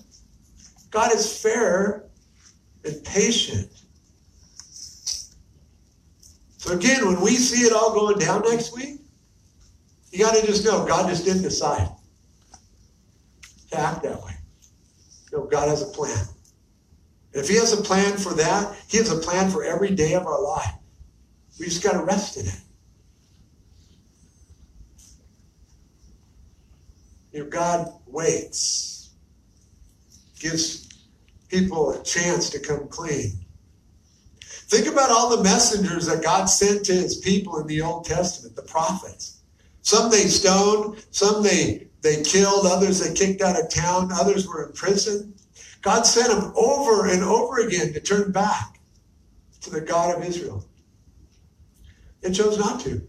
God 0.91 1.13
is 1.13 1.37
fair 1.37 2.05
and 2.85 3.03
patient 3.05 3.78
so 6.69 6.75
again, 6.75 7.07
when 7.07 7.23
we 7.23 7.35
see 7.37 7.63
it 7.63 7.73
all 7.73 7.95
going 7.95 8.19
down 8.19 8.43
next 8.43 8.77
week, 8.77 9.01
you 10.11 10.19
got 10.19 10.35
to 10.35 10.47
just 10.47 10.67
know 10.67 10.85
God 10.87 11.09
just 11.09 11.25
didn't 11.25 11.41
decide 11.41 11.89
to 13.71 13.81
act 13.81 14.03
that 14.03 14.23
way. 14.23 14.33
No, 15.33 15.45
God 15.45 15.69
has 15.69 15.81
a 15.81 15.87
plan. 15.87 16.27
And 17.33 17.43
if 17.43 17.49
He 17.49 17.55
has 17.55 17.73
a 17.73 17.83
plan 17.83 18.19
for 18.19 18.35
that, 18.35 18.77
He 18.87 18.99
has 18.99 19.11
a 19.11 19.17
plan 19.17 19.51
for 19.51 19.65
every 19.65 19.95
day 19.95 20.13
of 20.13 20.27
our 20.27 20.43
life. 20.43 20.75
We 21.59 21.65
just 21.65 21.83
got 21.83 21.93
to 21.93 22.05
rest 22.05 22.37
in 22.37 22.47
it. 22.47 22.61
You 27.33 27.45
know, 27.45 27.49
God 27.49 27.95
waits, 28.07 29.15
gives 30.39 30.87
people 31.49 31.99
a 31.99 32.03
chance 32.03 32.51
to 32.51 32.61
come 32.61 32.89
clean. 32.89 33.33
Think 34.69 34.87
about 34.87 35.11
all 35.11 35.35
the 35.35 35.43
messengers 35.43 36.07
that 36.07 36.23
God 36.23 36.45
sent 36.45 36.85
to 36.87 36.93
his 36.93 37.17
people 37.17 37.59
in 37.59 37.67
the 37.67 37.81
Old 37.81 38.05
Testament, 38.05 38.55
the 38.55 38.63
prophets. 38.63 39.41
Some 39.81 40.11
they 40.11 40.27
stoned, 40.27 41.03
some 41.11 41.43
they, 41.43 41.89
they 42.03 42.23
killed, 42.23 42.67
others 42.67 43.01
they 43.01 43.15
kicked 43.15 43.41
out 43.41 43.59
of 43.59 43.71
town, 43.71 44.11
others 44.13 44.47
were 44.47 44.67
in 44.67 44.73
prison. 44.75 45.35
God 45.81 46.03
sent 46.03 46.29
them 46.29 46.53
over 46.55 47.09
and 47.09 47.23
over 47.23 47.61
again 47.61 47.95
to 47.95 48.01
turn 48.01 48.31
back 48.31 48.79
to 49.63 49.71
the 49.71 49.81
God 49.81 50.15
of 50.15 50.23
Israel. 50.23 50.63
It 52.21 52.35
chose 52.35 52.59
not 52.59 52.81
to. 52.81 53.01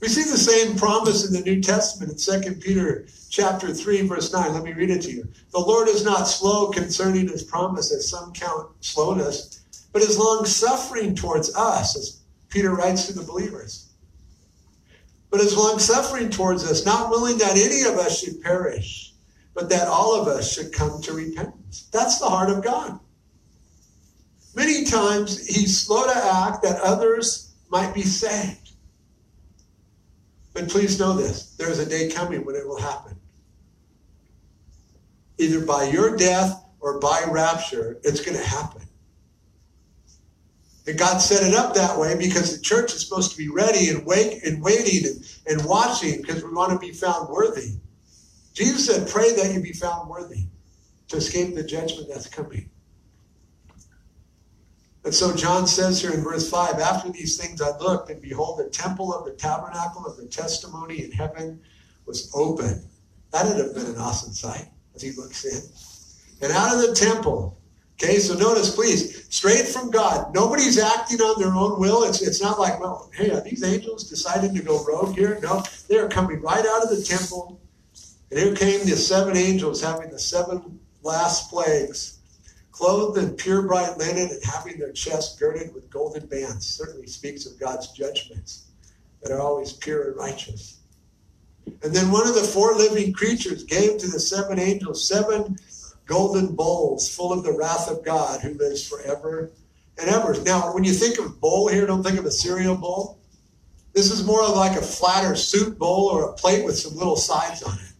We 0.00 0.06
see 0.06 0.30
the 0.30 0.38
same 0.38 0.76
promise 0.76 1.26
in 1.26 1.32
the 1.32 1.40
New 1.40 1.60
Testament 1.60 2.12
in 2.12 2.42
2 2.42 2.60
Peter 2.60 3.06
chapter 3.28 3.74
3, 3.74 4.02
verse 4.02 4.32
9. 4.32 4.54
Let 4.54 4.62
me 4.62 4.72
read 4.72 4.90
it 4.90 5.02
to 5.02 5.10
you. 5.10 5.26
The 5.50 5.58
Lord 5.58 5.88
is 5.88 6.04
not 6.04 6.28
slow 6.28 6.70
concerning 6.70 7.26
his 7.26 7.42
promise, 7.42 7.92
as 7.92 8.08
some 8.08 8.32
count 8.32 8.68
slowness 8.78 9.57
but 9.92 10.02
his 10.02 10.18
long 10.18 10.44
suffering 10.44 11.14
towards 11.14 11.54
us, 11.54 11.96
as 11.96 12.20
Peter 12.48 12.74
writes 12.74 13.06
to 13.06 13.12
the 13.12 13.22
believers. 13.22 13.90
But 15.30 15.40
his 15.40 15.56
long 15.56 15.78
suffering 15.78 16.30
towards 16.30 16.64
us, 16.70 16.86
not 16.86 17.10
willing 17.10 17.38
that 17.38 17.56
any 17.56 17.82
of 17.82 17.98
us 17.98 18.20
should 18.20 18.40
perish, 18.42 19.12
but 19.54 19.68
that 19.70 19.88
all 19.88 20.20
of 20.20 20.28
us 20.28 20.52
should 20.52 20.72
come 20.72 21.00
to 21.02 21.12
repentance. 21.12 21.88
That's 21.92 22.18
the 22.18 22.28
heart 22.28 22.50
of 22.50 22.64
God. 22.64 22.98
Many 24.54 24.84
times 24.84 25.46
he's 25.46 25.78
slow 25.78 26.04
to 26.04 26.16
act 26.16 26.62
that 26.62 26.80
others 26.80 27.54
might 27.70 27.94
be 27.94 28.02
saved. 28.02 28.70
But 30.54 30.68
please 30.68 30.98
know 30.98 31.12
this 31.12 31.54
there 31.56 31.70
is 31.70 31.78
a 31.78 31.88
day 31.88 32.08
coming 32.10 32.44
when 32.44 32.56
it 32.56 32.66
will 32.66 32.80
happen. 32.80 33.16
Either 35.38 35.64
by 35.64 35.84
your 35.84 36.16
death 36.16 36.64
or 36.80 36.98
by 36.98 37.22
rapture, 37.28 37.98
it's 38.02 38.24
going 38.24 38.36
to 38.36 38.44
happen. 38.44 38.87
And 40.88 40.98
God 40.98 41.18
set 41.18 41.46
it 41.46 41.52
up 41.52 41.74
that 41.74 41.98
way 41.98 42.16
because 42.16 42.56
the 42.56 42.62
church 42.62 42.94
is 42.94 43.06
supposed 43.06 43.30
to 43.32 43.36
be 43.36 43.50
ready 43.50 43.90
and 43.90 44.06
wake 44.06 44.42
and 44.42 44.62
waiting 44.62 45.06
and, 45.06 45.36
and 45.46 45.68
watching 45.68 46.22
because 46.22 46.42
we 46.42 46.50
want 46.50 46.72
to 46.72 46.78
be 46.78 46.92
found 46.92 47.28
worthy. 47.28 47.72
Jesus 48.54 48.86
said, 48.86 49.06
Pray 49.06 49.36
that 49.36 49.52
you 49.52 49.60
be 49.60 49.74
found 49.74 50.08
worthy 50.08 50.46
to 51.08 51.16
escape 51.18 51.54
the 51.54 51.62
judgment 51.62 52.08
that's 52.08 52.26
coming. 52.26 52.70
And 55.04 55.14
so 55.14 55.36
John 55.36 55.66
says 55.66 56.00
here 56.00 56.14
in 56.14 56.22
verse 56.22 56.48
5 56.48 56.76
After 56.80 57.12
these 57.12 57.36
things 57.36 57.60
I 57.60 57.76
looked, 57.76 58.08
and 58.08 58.22
behold, 58.22 58.58
the 58.58 58.70
temple 58.70 59.12
of 59.12 59.26
the 59.26 59.32
tabernacle 59.32 60.06
of 60.06 60.16
the 60.16 60.24
testimony 60.24 61.04
in 61.04 61.12
heaven 61.12 61.60
was 62.06 62.32
open. 62.34 62.82
That 63.32 63.44
would 63.44 63.58
have 63.58 63.74
been 63.74 63.94
an 63.94 63.98
awesome 63.98 64.32
sight 64.32 64.68
as 64.94 65.02
he 65.02 65.12
looks 65.12 65.44
in. 65.44 65.60
And 66.40 66.50
out 66.50 66.74
of 66.74 66.80
the 66.80 66.94
temple, 66.94 67.57
okay, 68.00 68.18
so 68.18 68.34
notice 68.34 68.74
please, 68.74 69.26
straight 69.28 69.66
from 69.66 69.90
God. 69.90 70.34
Nobody's 70.34 70.78
acting 70.78 71.20
on 71.20 71.40
their 71.40 71.52
own 71.52 71.80
will. 71.80 72.04
It's, 72.04 72.22
it's 72.22 72.40
not 72.40 72.58
like, 72.58 72.80
well, 72.80 73.10
hey, 73.14 73.30
are 73.30 73.40
these 73.40 73.64
angels 73.64 74.08
deciding 74.08 74.54
to 74.54 74.62
go 74.62 74.84
rogue 74.84 75.14
here? 75.14 75.38
No, 75.42 75.62
they 75.88 75.98
are 75.98 76.08
coming 76.08 76.40
right 76.40 76.64
out 76.64 76.82
of 76.82 76.90
the 76.90 77.02
temple. 77.02 77.60
And 78.30 78.38
here 78.38 78.54
came 78.54 78.80
the 78.80 78.96
seven 78.96 79.36
angels 79.36 79.82
having 79.82 80.10
the 80.10 80.18
seven 80.18 80.78
last 81.02 81.50
plagues, 81.50 82.18
clothed 82.72 83.18
in 83.18 83.34
pure 83.34 83.62
bright 83.62 83.96
linen 83.96 84.28
and 84.30 84.44
having 84.44 84.78
their 84.78 84.92
chests 84.92 85.38
girded 85.38 85.74
with 85.74 85.90
golden 85.90 86.26
bands. 86.26 86.66
Certainly 86.66 87.06
speaks 87.06 87.46
of 87.46 87.58
God's 87.58 87.88
judgments 87.92 88.66
that 89.22 89.32
are 89.32 89.40
always 89.40 89.72
pure 89.72 90.10
and 90.10 90.16
righteous. 90.16 90.78
And 91.82 91.92
then 91.94 92.10
one 92.10 92.26
of 92.26 92.34
the 92.34 92.42
four 92.42 92.74
living 92.74 93.12
creatures 93.12 93.64
gave 93.64 93.98
to 93.98 94.08
the 94.08 94.20
seven 94.20 94.58
angels 94.58 95.06
seven 95.06 95.58
golden 96.08 96.56
bowls 96.56 97.14
full 97.14 97.32
of 97.32 97.44
the 97.44 97.52
wrath 97.52 97.88
of 97.88 98.04
God 98.04 98.40
who 98.40 98.54
lives 98.54 98.88
forever 98.88 99.52
and 99.98 100.08
ever. 100.08 100.34
Now, 100.42 100.74
when 100.74 100.82
you 100.82 100.92
think 100.92 101.18
of 101.18 101.40
bowl 101.40 101.68
here, 101.68 101.86
don't 101.86 102.02
think 102.02 102.18
of 102.18 102.24
a 102.24 102.30
cereal 102.30 102.76
bowl. 102.76 103.20
This 103.92 104.10
is 104.10 104.24
more 104.24 104.42
of 104.42 104.56
like 104.56 104.76
a 104.76 104.82
flatter 104.82 105.36
soup 105.36 105.78
bowl 105.78 106.08
or 106.08 106.30
a 106.30 106.32
plate 106.32 106.64
with 106.64 106.78
some 106.78 106.96
little 106.96 107.16
sides 107.16 107.62
on 107.62 107.74
it. 107.74 107.92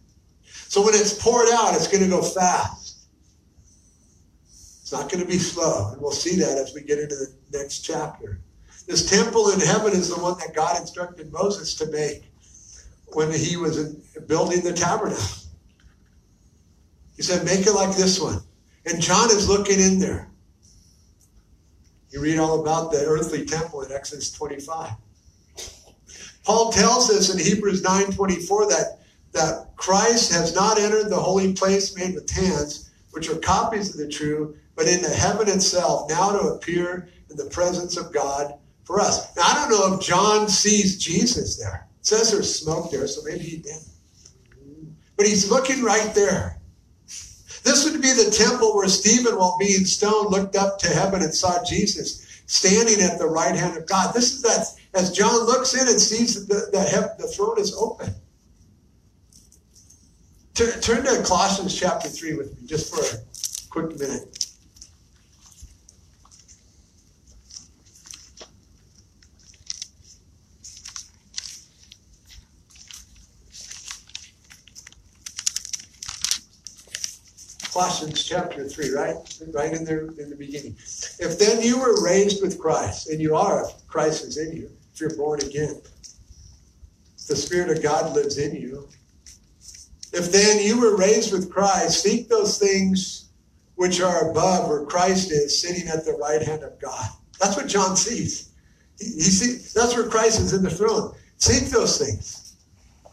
So 0.43 0.83
when 0.83 0.93
it's 0.93 1.21
poured 1.21 1.49
out, 1.53 1.75
it's 1.75 1.87
going 1.87 2.03
to 2.03 2.09
go 2.09 2.21
fast. 2.21 3.05
It's 4.81 4.91
not 4.91 5.11
going 5.11 5.23
to 5.23 5.29
be 5.29 5.37
slow. 5.37 5.91
And 5.91 6.01
we'll 6.01 6.11
see 6.11 6.35
that 6.37 6.57
as 6.57 6.73
we 6.73 6.81
get 6.81 6.99
into 6.99 7.15
the 7.15 7.33
next 7.53 7.81
chapter. 7.81 8.39
This 8.87 9.07
temple 9.07 9.51
in 9.51 9.59
heaven 9.59 9.93
is 9.93 10.09
the 10.09 10.19
one 10.19 10.37
that 10.39 10.55
God 10.55 10.79
instructed 10.79 11.31
Moses 11.31 11.75
to 11.75 11.85
make 11.87 12.31
when 13.13 13.31
he 13.31 13.55
was 13.55 13.93
building 14.27 14.61
the 14.61 14.73
tabernacle. 14.73 15.48
He 17.19 17.23
said, 17.23 17.43
make 17.43 17.67
it 17.67 17.73
like 17.73 17.97
this 17.97 18.17
one. 18.17 18.39
And 18.85 19.01
John 19.01 19.29
is 19.29 19.49
looking 19.49 19.77
in 19.77 19.99
there. 19.99 20.29
You 22.11 22.21
read 22.21 22.39
all 22.39 22.61
about 22.61 22.93
the 22.93 23.05
earthly 23.05 23.43
temple 23.43 23.81
in 23.81 23.91
Exodus 23.91 24.31
25. 24.31 24.91
Paul 26.45 26.71
tells 26.71 27.11
us 27.11 27.29
in 27.29 27.37
Hebrews 27.37 27.81
9:24 27.81 28.69
that, 28.69 28.99
that 29.33 29.75
Christ 29.75 30.31
has 30.31 30.55
not 30.55 30.79
entered 30.79 31.09
the 31.09 31.17
holy 31.17 31.51
place 31.51 31.93
made 31.93 32.15
with 32.15 32.29
hands, 32.29 32.89
which 33.11 33.29
are 33.29 33.35
copies 33.35 33.89
of 33.89 33.97
the 33.97 34.07
true, 34.07 34.55
but 34.77 34.87
into 34.87 35.09
heaven 35.09 35.49
itself, 35.49 36.09
now 36.09 36.31
to 36.31 36.53
appear 36.53 37.09
in 37.29 37.35
the 37.35 37.49
presence 37.49 37.97
of 37.97 38.13
God 38.13 38.53
for 38.85 39.01
us. 39.01 39.35
Now, 39.35 39.43
I 39.45 39.55
don't 39.55 39.71
know 39.71 39.93
if 39.93 39.99
John 39.99 40.47
sees 40.47 40.97
Jesus 40.97 41.57
there. 41.57 41.85
It 41.99 42.05
says 42.05 42.31
there's 42.31 42.61
smoke 42.61 42.91
there, 42.91 43.07
so 43.07 43.23
maybe 43.25 43.43
he 43.43 43.57
did. 43.57 43.81
But 45.17 45.27
he's 45.27 45.51
looking 45.51 45.83
right 45.83 46.15
there. 46.15 46.58
This 47.63 47.83
would 47.85 48.01
be 48.01 48.11
the 48.11 48.31
temple 48.31 48.75
where 48.75 48.87
Stephen, 48.87 49.37
while 49.37 49.57
being 49.59 49.85
stoned, 49.85 50.31
looked 50.31 50.55
up 50.55 50.79
to 50.79 50.87
heaven 50.87 51.21
and 51.21 51.33
saw 51.33 51.63
Jesus 51.63 52.43
standing 52.45 53.01
at 53.01 53.19
the 53.19 53.27
right 53.27 53.55
hand 53.55 53.77
of 53.77 53.85
God. 53.85 54.13
This 54.13 54.33
is 54.33 54.41
that 54.41 54.65
as 54.93 55.11
John 55.11 55.45
looks 55.45 55.73
in 55.75 55.87
and 55.87 55.99
sees 55.99 56.47
that 56.47 56.71
the, 56.71 57.15
the 57.19 57.27
throne 57.27 57.59
is 57.59 57.75
open. 57.75 58.13
Turn 60.55 61.05
to 61.05 61.23
Colossians 61.23 61.79
chapter 61.79 62.09
3 62.09 62.35
with 62.35 62.59
me 62.59 62.67
just 62.67 62.93
for 62.93 63.01
a 63.01 63.19
quick 63.69 63.97
minute. 63.97 64.48
Colossians 77.71 78.23
chapter 78.23 78.67
3, 78.67 78.91
right? 78.91 79.15
Right 79.53 79.73
in 79.73 79.85
there 79.85 80.07
in 80.19 80.29
the 80.29 80.35
beginning. 80.35 80.75
If 81.19 81.37
then 81.37 81.61
you 81.61 81.79
were 81.79 82.03
raised 82.03 82.41
with 82.41 82.59
Christ, 82.59 83.09
and 83.09 83.21
you 83.21 83.35
are, 83.35 83.63
if 83.63 83.87
Christ 83.87 84.25
is 84.25 84.37
in 84.37 84.55
you, 84.55 84.69
if 84.93 84.99
you're 84.99 85.15
born 85.15 85.39
again, 85.41 85.79
the 87.27 87.35
Spirit 87.35 87.77
of 87.77 87.83
God 87.83 88.15
lives 88.15 88.39
in 88.39 88.55
you. 88.55 88.87
If 90.11 90.31
then 90.31 90.65
you 90.65 90.81
were 90.81 90.97
raised 90.97 91.31
with 91.31 91.51
Christ, 91.51 92.01
seek 92.01 92.27
those 92.27 92.57
things 92.57 93.29
which 93.75 94.01
are 94.01 94.31
above 94.31 94.67
where 94.67 94.83
Christ 94.85 95.31
is 95.31 95.61
sitting 95.61 95.87
at 95.87 96.03
the 96.03 96.13
right 96.13 96.41
hand 96.41 96.63
of 96.63 96.79
God. 96.79 97.07
That's 97.39 97.55
what 97.55 97.67
John 97.67 97.95
sees. 97.95 98.49
He, 98.99 99.05
he 99.05 99.21
see, 99.21 99.79
that's 99.79 99.95
where 99.95 100.09
Christ 100.09 100.41
is 100.41 100.53
in 100.53 100.63
the 100.63 100.69
throne. 100.71 101.13
Seek 101.37 101.69
those 101.69 101.97
things 101.97 102.55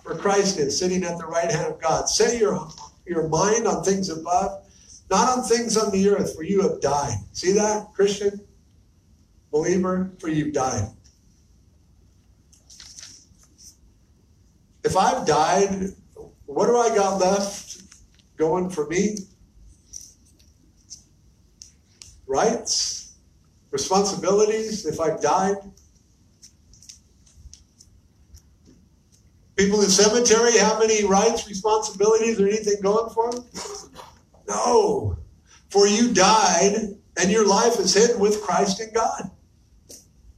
where 0.03 0.17
Christ 0.17 0.59
is 0.59 0.79
sitting 0.79 1.05
at 1.05 1.19
the 1.19 1.27
right 1.27 1.51
hand 1.51 1.73
of 1.73 1.81
God. 1.81 2.09
Set 2.09 2.41
your 2.41 2.69
your 3.07 3.29
mind 3.29 3.67
on 3.67 3.83
things 3.83 4.11
above, 4.11 4.65
not 5.11 5.39
on 5.39 5.45
things 5.45 5.77
on 5.77 5.93
the 5.93 6.09
earth, 6.09 6.35
for 6.35 6.43
you 6.43 6.63
have 6.63 6.81
died. 6.81 7.17
See 7.33 7.53
that, 7.53 7.93
Christian? 7.95 8.41
Believer, 9.53 10.11
for 10.19 10.29
you've 10.29 10.53
died. 10.53 10.89
If 14.85 14.97
I've 14.97 15.27
died, 15.27 15.93
what 16.47 16.67
do 16.67 16.77
I 16.77 16.95
got 16.95 17.21
left 17.21 17.83
going 18.37 18.71
for 18.71 18.87
me? 18.87 19.19
Rights? 22.27 23.15
Responsibilities 23.71 24.87
if 24.87 25.01
I've 25.01 25.21
died? 25.21 25.57
People 29.57 29.79
in 29.81 29.87
the 29.87 29.91
cemetery 29.91 30.59
have 30.59 30.83
any 30.83 31.05
rights, 31.05 31.49
responsibilities, 31.49 32.41
or 32.41 32.47
anything 32.47 32.77
going 32.83 33.11
for 33.11 33.33
them? 33.33 33.45
No. 34.49 35.17
For 35.71 35.87
you 35.87 36.13
died, 36.13 36.95
and 37.17 37.31
your 37.31 37.47
life 37.47 37.79
is 37.81 37.95
hidden 37.95 38.21
with 38.21 38.43
Christ 38.43 38.81
in 38.81 38.93
God. 38.93 39.31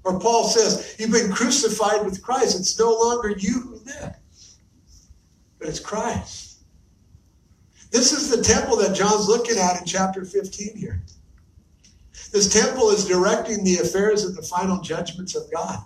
Or 0.05 0.19
Paul 0.19 0.45
says, 0.45 0.97
You've 0.99 1.13
been 1.13 1.33
crucified 1.33 2.05
with 2.05 2.23
Christ. 2.23 2.59
It's 2.59 2.79
no 2.79 2.91
longer 2.91 3.31
you 3.31 3.61
who 3.61 3.75
live, 3.85 4.15
but 5.59 5.69
it's 5.69 5.81
Christ. 5.81 6.61
This 7.91 8.13
is 8.13 8.31
the 8.31 8.43
temple 8.43 8.77
that 8.79 8.95
John's 8.95 9.29
looking 9.29 9.59
at 9.59 9.81
in 9.81 9.87
chapter 9.87 10.25
15 10.25 10.77
here. 10.77 11.03
This 12.33 12.53
temple 12.53 12.91
is 12.91 13.07
directing 13.07 13.65
the 13.65 13.79
affairs 13.79 14.25
of 14.25 14.37
the 14.37 14.43
final 14.43 14.81
judgments 14.81 15.35
of 15.35 15.51
God. 15.51 15.79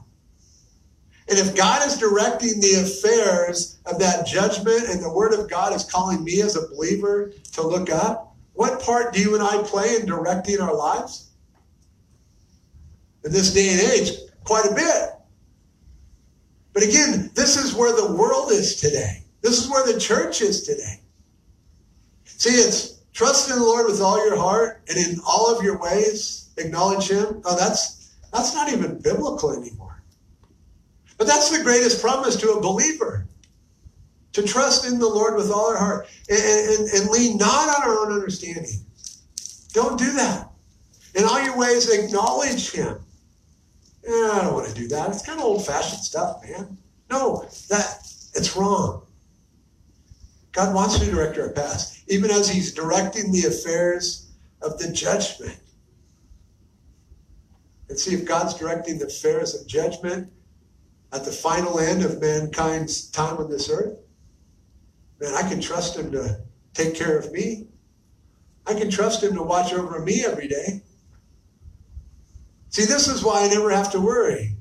And 1.29 1.39
if 1.39 1.55
God 1.55 1.87
is 1.87 1.99
directing 1.99 2.61
the 2.61 2.83
affairs 2.83 3.79
of 3.87 3.99
that 4.01 4.27
judgment 4.27 4.89
and 4.89 5.03
the 5.03 5.13
word 5.13 5.33
of 5.33 5.49
God 5.49 5.73
is 5.73 5.85
calling 5.85 6.25
me 6.25 6.43
as 6.43 6.57
a 6.57 6.69
believer 6.69 7.33
to 7.53 7.63
look 7.63 7.91
up, 7.91 8.35
what 8.55 8.83
part 8.83 9.13
do 9.13 9.21
you 9.21 9.35
and 9.35 9.43
I 9.43 9.63
play 9.63 9.97
in 9.97 10.07
directing 10.07 10.61
our 10.61 10.75
lives? 10.75 11.31
In 13.25 13.33
this 13.33 13.55
day 13.55 13.71
and 13.71 13.81
age, 13.81 14.11
quite 14.45 14.67
a 14.67 14.75
bit. 14.75 15.11
But 16.73 16.83
again, 16.83 17.31
this 17.35 17.57
is 17.57 17.75
where 17.75 17.95
the 17.95 18.15
world 18.15 18.51
is 18.51 18.77
today. 18.77 19.23
This 19.43 19.63
is 19.63 19.71
where 19.71 19.87
the 19.91 19.99
church 19.99 20.41
is 20.41 20.63
today. 20.63 21.01
See, 22.25 22.51
it's 22.51 23.01
trust 23.13 23.51
in 23.51 23.57
the 23.57 23.65
Lord 23.65 23.87
with 23.87 24.01
all 24.01 24.25
your 24.25 24.37
heart 24.37 24.83
and 24.89 24.99
in 24.99 25.21
all 25.27 25.55
of 25.55 25.63
your 25.63 25.79
ways, 25.79 26.51
acknowledge 26.57 27.09
him. 27.09 27.43
Oh, 27.45 27.57
that's 27.57 28.15
that's 28.33 28.55
not 28.55 28.71
even 28.71 29.01
biblical 29.01 29.53
anymore. 29.53 29.92
But 31.23 31.29
that's 31.29 31.57
the 31.57 31.63
greatest 31.63 32.03
promise 32.03 32.35
to 32.35 32.51
a 32.51 32.61
believer 32.61 33.29
to 34.33 34.43
trust 34.43 34.85
in 34.85 34.99
the 34.99 35.07
Lord 35.07 35.37
with 35.37 35.53
all 35.53 35.69
our 35.69 35.77
heart 35.77 36.09
and, 36.29 36.41
and, 36.41 36.89
and 36.89 37.11
lean 37.11 37.37
not 37.37 37.69
on 37.69 37.89
our 37.89 37.97
own 38.01 38.13
understanding. 38.13 38.85
Don't 39.73 39.97
do 39.97 40.11
that. 40.15 40.51
In 41.15 41.23
all 41.23 41.41
your 41.41 41.57
ways, 41.57 41.89
acknowledge 41.89 42.73
Him. 42.73 42.99
Yeah, 44.05 44.31
I 44.33 44.41
don't 44.43 44.55
want 44.55 44.67
to 44.67 44.75
do 44.75 44.89
that. 44.89 45.11
It's 45.11 45.25
kind 45.25 45.39
of 45.39 45.45
old 45.45 45.65
fashioned 45.65 46.03
stuff, 46.03 46.43
man. 46.43 46.77
No, 47.09 47.49
that 47.69 47.99
it's 48.35 48.57
wrong. 48.57 49.07
God 50.51 50.75
wants 50.75 50.99
to 50.99 51.09
direct 51.09 51.39
our 51.39 51.51
paths, 51.51 52.03
even 52.09 52.33
as 52.33 52.51
He's 52.51 52.75
directing 52.75 53.31
the 53.31 53.47
affairs 53.47 54.33
of 54.61 54.77
the 54.81 54.91
judgment. 54.91 55.61
And 57.89 57.97
see 57.97 58.13
if 58.13 58.25
God's 58.25 58.55
directing 58.55 58.99
the 58.99 59.07
affairs 59.07 59.55
of 59.55 59.69
judgment 59.69 60.33
at 61.13 61.25
the 61.25 61.33
final 61.33 61.79
end 61.79 62.03
of 62.03 62.21
mankind's 62.21 63.09
time 63.11 63.37
on 63.37 63.51
this 63.51 63.71
earth, 63.71 63.99
man, 65.21 65.35
I 65.35 65.49
can 65.49 65.61
trust 65.61 65.97
him 65.97 66.11
to 66.13 66.41
take 66.75 66.95
care 66.95 67.19
of 67.19 67.31
me. 67.33 67.69
I 68.67 68.75
can 68.75 68.91
trust 68.91 69.23
him 69.23 69.35
to 69.35 69.43
watch 69.43 69.73
over 69.73 70.01
me 70.01 70.25
every 70.25 70.49
day. 70.49 70.83
See, 72.71 72.87
this 72.87 73.09
is 73.09 73.23
why 73.23 73.45
I 73.45 73.49
never 73.49 73.71
have 73.71 73.93
to 73.93 74.01
worry. 74.01 74.57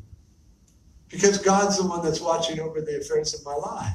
Because 1.07 1.37
God's 1.37 1.77
the 1.77 1.87
one 1.87 2.03
that's 2.03 2.19
watching 2.19 2.59
over 2.59 2.81
the 2.81 2.97
affairs 2.97 3.33
of 3.33 3.45
my 3.45 3.53
life. 3.53 3.93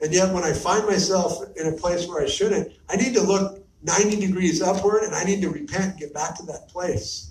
And 0.00 0.12
yet, 0.12 0.32
when 0.32 0.44
I 0.44 0.52
find 0.52 0.86
myself 0.86 1.42
in 1.56 1.66
a 1.66 1.72
place 1.72 2.06
where 2.06 2.22
I 2.22 2.26
shouldn't, 2.26 2.72
I 2.88 2.96
need 2.96 3.14
to 3.14 3.22
look 3.22 3.64
90 3.82 4.16
degrees 4.16 4.62
upward 4.62 5.02
and 5.02 5.14
I 5.14 5.24
need 5.24 5.42
to 5.42 5.50
repent 5.50 5.92
and 5.92 5.98
get 5.98 6.14
back 6.14 6.36
to 6.36 6.46
that 6.46 6.68
place. 6.68 7.29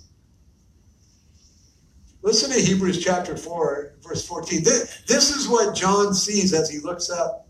Listen 2.22 2.50
to 2.50 2.60
Hebrews 2.60 3.02
chapter 3.02 3.34
4, 3.34 3.94
verse 4.02 4.26
14. 4.26 4.62
This, 4.62 5.02
this 5.06 5.34
is 5.34 5.48
what 5.48 5.74
John 5.74 6.12
sees 6.12 6.52
as 6.52 6.68
he 6.68 6.78
looks 6.78 7.08
up 7.08 7.48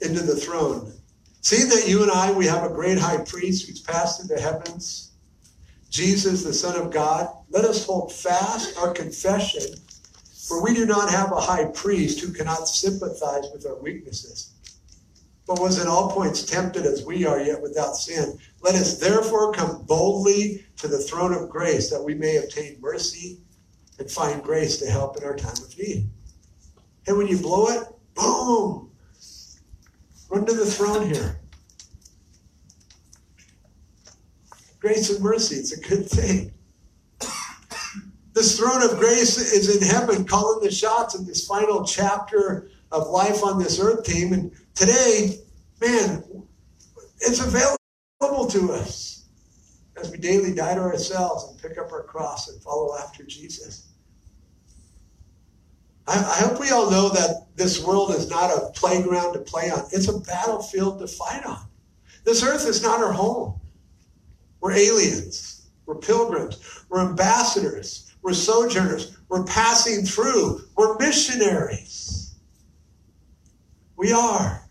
into 0.00 0.22
the 0.22 0.34
throne. 0.34 0.94
Seeing 1.42 1.68
that 1.68 1.86
you 1.86 2.02
and 2.02 2.10
I, 2.10 2.32
we 2.32 2.46
have 2.46 2.64
a 2.64 2.74
great 2.74 2.98
high 2.98 3.18
priest 3.18 3.68
who's 3.68 3.80
passed 3.80 4.22
into 4.22 4.34
the 4.34 4.40
heavens, 4.40 5.12
Jesus, 5.90 6.42
the 6.42 6.54
Son 6.54 6.80
of 6.80 6.90
God, 6.90 7.28
let 7.50 7.66
us 7.66 7.84
hold 7.84 8.12
fast 8.12 8.78
our 8.78 8.92
confession, 8.92 9.74
for 10.48 10.62
we 10.62 10.74
do 10.74 10.86
not 10.86 11.10
have 11.10 11.30
a 11.32 11.40
high 11.40 11.66
priest 11.66 12.20
who 12.20 12.32
cannot 12.32 12.68
sympathize 12.68 13.44
with 13.52 13.66
our 13.66 13.76
weaknesses, 13.76 14.54
but 15.46 15.60
was 15.60 15.80
in 15.80 15.86
all 15.86 16.10
points 16.10 16.44
tempted 16.44 16.86
as 16.86 17.04
we 17.04 17.26
are, 17.26 17.40
yet 17.40 17.60
without 17.60 17.94
sin. 17.94 18.38
Let 18.62 18.74
us 18.74 18.98
therefore 18.98 19.52
come 19.52 19.82
boldly 19.82 20.64
to 20.78 20.88
the 20.88 20.98
throne 20.98 21.34
of 21.34 21.50
grace 21.50 21.90
that 21.90 22.02
we 22.02 22.14
may 22.14 22.38
obtain 22.38 22.78
mercy 22.80 23.40
and 23.98 24.10
find 24.10 24.42
grace 24.42 24.78
to 24.78 24.86
help 24.90 25.16
in 25.16 25.24
our 25.24 25.36
time 25.36 25.52
of 25.52 25.78
need. 25.78 26.08
And 27.06 27.16
when 27.16 27.26
you 27.26 27.38
blow 27.38 27.68
it, 27.68 27.88
boom, 28.14 28.90
run 30.28 30.44
to 30.46 30.52
the 30.52 30.66
throne 30.66 31.12
here. 31.12 31.40
Grace 34.80 35.10
and 35.10 35.22
mercy, 35.22 35.56
it's 35.56 35.72
a 35.72 35.80
good 35.80 36.08
thing. 36.08 36.52
This 38.34 38.58
throne 38.58 38.82
of 38.82 38.98
grace 38.98 39.38
is 39.38 39.74
in 39.74 39.88
heaven 39.88 40.26
calling 40.26 40.62
the 40.62 40.70
shots 40.70 41.14
in 41.14 41.26
this 41.26 41.46
final 41.46 41.84
chapter 41.84 42.68
of 42.92 43.08
life 43.08 43.42
on 43.42 43.58
this 43.58 43.80
earth 43.80 44.04
team. 44.04 44.34
And 44.34 44.52
today, 44.74 45.38
man, 45.80 46.22
it's 47.20 47.40
available 47.40 48.46
to 48.50 48.72
us 48.72 49.25
as 49.96 50.10
we 50.10 50.18
daily 50.18 50.54
die 50.54 50.74
to 50.74 50.80
ourselves 50.80 51.48
and 51.48 51.60
pick 51.60 51.78
up 51.78 51.92
our 51.92 52.02
cross 52.02 52.48
and 52.48 52.62
follow 52.62 52.96
after 52.98 53.24
Jesus. 53.24 53.88
I, 56.06 56.18
I 56.18 56.46
hope 56.46 56.60
we 56.60 56.70
all 56.70 56.90
know 56.90 57.08
that 57.10 57.46
this 57.56 57.82
world 57.84 58.10
is 58.10 58.28
not 58.28 58.50
a 58.50 58.70
playground 58.74 59.32
to 59.32 59.40
play 59.40 59.70
on, 59.70 59.86
it's 59.92 60.08
a 60.08 60.20
battlefield 60.20 61.00
to 61.00 61.08
fight 61.08 61.44
on. 61.44 61.66
This 62.24 62.42
earth 62.42 62.66
is 62.66 62.82
not 62.82 63.00
our 63.00 63.12
home. 63.12 63.60
We're 64.60 64.72
aliens, 64.72 65.68
we're 65.86 65.96
pilgrims, 65.96 66.84
we're 66.88 67.08
ambassadors, 67.08 68.14
we're 68.22 68.34
sojourners, 68.34 69.16
we're 69.28 69.44
passing 69.44 70.04
through, 70.04 70.60
we're 70.76 70.96
missionaries. 70.98 72.34
We 73.96 74.12
are. 74.12 74.65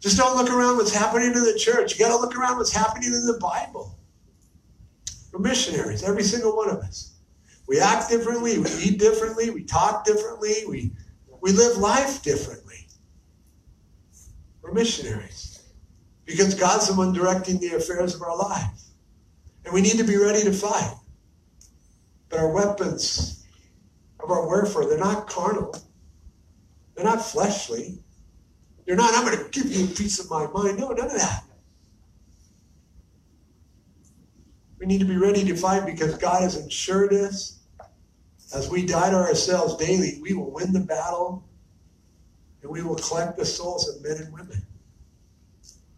Just 0.00 0.16
don't 0.16 0.36
look 0.36 0.50
around 0.50 0.76
what's 0.76 0.94
happening 0.94 1.32
in 1.32 1.44
the 1.44 1.58
church. 1.58 1.92
You 1.92 2.04
got 2.04 2.16
to 2.16 2.20
look 2.20 2.36
around 2.36 2.56
what's 2.56 2.72
happening 2.72 3.12
in 3.12 3.26
the 3.26 3.38
Bible. 3.40 3.98
We're 5.32 5.40
missionaries, 5.40 6.02
every 6.02 6.22
single 6.22 6.56
one 6.56 6.70
of 6.70 6.78
us. 6.78 7.14
We 7.66 7.80
act 7.80 8.08
differently, 8.08 8.58
we 8.58 8.70
eat 8.82 8.98
differently, 8.98 9.50
we 9.50 9.62
talk 9.62 10.04
differently, 10.04 10.64
we, 10.66 10.92
we 11.42 11.52
live 11.52 11.76
life 11.76 12.22
differently. 12.22 12.88
We're 14.62 14.72
missionaries 14.72 15.62
because 16.24 16.54
God's 16.54 16.88
the 16.88 16.94
one 16.94 17.12
directing 17.12 17.58
the 17.58 17.74
affairs 17.74 18.14
of 18.14 18.22
our 18.22 18.36
life. 18.36 18.80
And 19.64 19.74
we 19.74 19.82
need 19.82 19.98
to 19.98 20.04
be 20.04 20.16
ready 20.16 20.42
to 20.44 20.52
fight. 20.52 20.94
But 22.28 22.40
our 22.40 22.50
weapons 22.50 23.46
of 24.20 24.30
our 24.30 24.46
warfare, 24.46 24.86
they're 24.86 24.98
not 24.98 25.28
carnal, 25.28 25.74
they're 26.94 27.04
not 27.04 27.24
fleshly. 27.24 27.98
They're 28.88 28.96
not, 28.96 29.14
I'm 29.14 29.26
going 29.26 29.36
to 29.36 29.50
give 29.50 29.70
you 29.70 29.84
a 29.84 29.88
piece 29.88 30.18
of 30.18 30.30
my 30.30 30.46
mind. 30.46 30.78
No, 30.78 30.88
none 30.88 31.10
of 31.10 31.12
that. 31.12 31.44
We 34.80 34.86
need 34.86 35.00
to 35.00 35.04
be 35.04 35.18
ready 35.18 35.44
to 35.44 35.54
fight 35.54 35.84
because 35.84 36.16
God 36.16 36.40
has 36.40 36.56
ensured 36.56 37.12
us 37.12 37.58
as 38.54 38.70
we 38.70 38.86
die 38.86 39.10
to 39.10 39.16
ourselves 39.16 39.76
daily, 39.76 40.18
we 40.22 40.32
will 40.32 40.50
win 40.50 40.72
the 40.72 40.80
battle 40.80 41.46
and 42.62 42.70
we 42.70 42.82
will 42.82 42.94
collect 42.94 43.36
the 43.36 43.44
souls 43.44 43.94
of 43.94 44.02
men 44.02 44.16
and 44.22 44.32
women. 44.32 44.66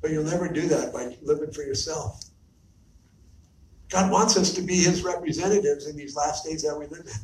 But 0.03 0.11
you'll 0.11 0.25
never 0.25 0.49
do 0.49 0.67
that 0.67 0.93
by 0.93 1.17
living 1.23 1.53
for 1.53 1.63
yourself. 1.63 2.25
God 3.89 4.11
wants 4.11 4.37
us 4.37 4.53
to 4.55 4.63
be 4.63 4.75
his 4.75 5.05
representatives 5.05 5.87
in 5.87 5.97
these 5.97 6.17
last 6.17 6.45
days 6.45 6.65
that 6.65 6.77
we 6.77 6.87
live 6.87 7.07
in. 7.07 7.21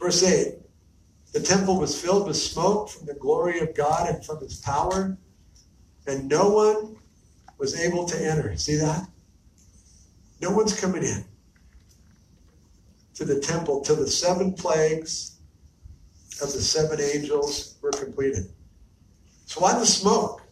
Verse 0.00 0.24
8 0.24 0.67
The 1.32 1.40
temple 1.40 1.78
was 1.78 2.00
filled 2.00 2.26
with 2.26 2.36
smoke 2.36 2.88
from 2.88 3.06
the 3.06 3.14
glory 3.14 3.60
of 3.60 3.74
God 3.74 4.08
and 4.08 4.24
from 4.24 4.40
his 4.40 4.56
power, 4.56 5.16
and 6.06 6.28
no 6.28 6.48
one 6.48 6.96
was 7.58 7.78
able 7.78 8.06
to 8.06 8.16
enter. 8.16 8.56
See 8.56 8.76
that? 8.76 9.08
No 10.40 10.50
one's 10.50 10.78
coming 10.78 11.02
in 11.02 11.24
to 13.14 13.24
the 13.24 13.40
temple 13.40 13.80
till 13.82 13.96
the 13.96 14.06
seven 14.06 14.54
plagues 14.54 15.38
of 16.40 16.52
the 16.52 16.60
seven 16.60 17.00
angels 17.00 17.76
were 17.82 17.90
completed. 17.90 18.48
So 19.46 19.60
why 19.60 19.76
the 19.78 19.84
smoke? 19.84 20.42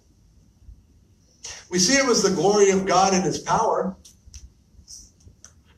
We 1.70 1.78
see 1.78 1.94
it 1.94 2.06
was 2.06 2.22
the 2.22 2.34
glory 2.34 2.70
of 2.70 2.86
God 2.86 3.14
and 3.14 3.24
his 3.24 3.38
power. 3.38 3.96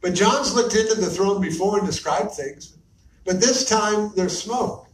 But 0.01 0.15
John's 0.15 0.55
looked 0.55 0.75
into 0.75 0.95
the 0.95 1.11
throne 1.11 1.41
before 1.41 1.79
and 1.79 1.87
described 1.87 2.33
things. 2.33 2.79
But 3.25 3.41
this 3.41 3.69
time 3.69 4.13
there's 4.17 4.41
smoke. 4.41 4.88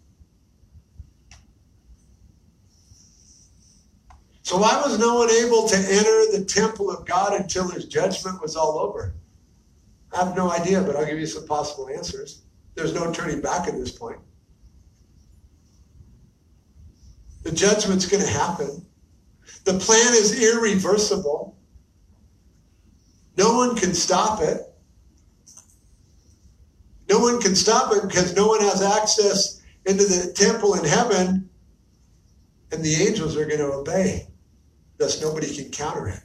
So 4.45 4.59
why 4.59 4.79
was 4.85 4.99
no 4.99 5.15
one 5.15 5.31
able 5.31 5.67
to 5.67 5.75
enter 5.75 6.39
the 6.39 6.45
temple 6.47 6.91
of 6.91 7.07
God 7.07 7.33
until 7.33 7.67
his 7.67 7.87
judgment 7.87 8.43
was 8.43 8.57
all 8.57 8.79
over? 8.79 9.15
I 10.13 10.23
have 10.23 10.37
no 10.37 10.53
idea, 10.53 10.83
but 10.83 10.95
I'll 10.95 11.07
give 11.07 11.19
you 11.19 11.27
some 11.27 11.47
possible 11.47 11.89
answers. 11.89 12.43
There's 12.75 12.93
no 12.93 13.11
turning 13.11 13.41
back 13.41 13.67
at 13.67 13.75
this 13.75 13.91
point. 13.91 14.19
The 17.43 17.53
judgment's 17.53 18.05
going 18.05 18.23
to 18.23 18.29
happen. 18.29 18.85
The 19.65 19.79
plan 19.79 20.13
is 20.13 20.39
irreversible. 20.43 21.57
No 23.39 23.57
one 23.57 23.77
can 23.77 23.95
stop 23.95 24.43
it. 24.43 24.61
No 27.09 27.19
one 27.19 27.41
can 27.41 27.57
stop 27.57 27.95
it 27.97 28.07
because 28.07 28.37
no 28.37 28.47
one 28.47 28.61
has 28.61 28.83
access 28.83 29.63
into 29.87 30.05
the 30.05 30.35
temple 30.35 30.75
in 30.75 30.85
heaven, 30.85 31.49
and 32.73 32.85
the 32.85 32.95
angels 32.95 33.39
are 33.39 33.47
going 33.47 33.59
to 33.59 33.73
obey. 33.73 34.29
Thus, 35.05 35.21
nobody 35.21 35.55
can 35.55 35.71
counter 35.71 36.09
it. 36.09 36.21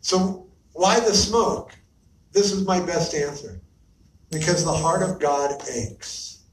So, 0.00 0.46
why 0.72 0.98
the 0.98 1.12
smoke? 1.12 1.76
This 2.32 2.52
is 2.52 2.64
my 2.64 2.80
best 2.80 3.12
answer. 3.14 3.60
Because 4.30 4.64
the 4.64 4.72
heart 4.72 5.02
of 5.02 5.20
God 5.20 5.62
aches. 5.70 6.44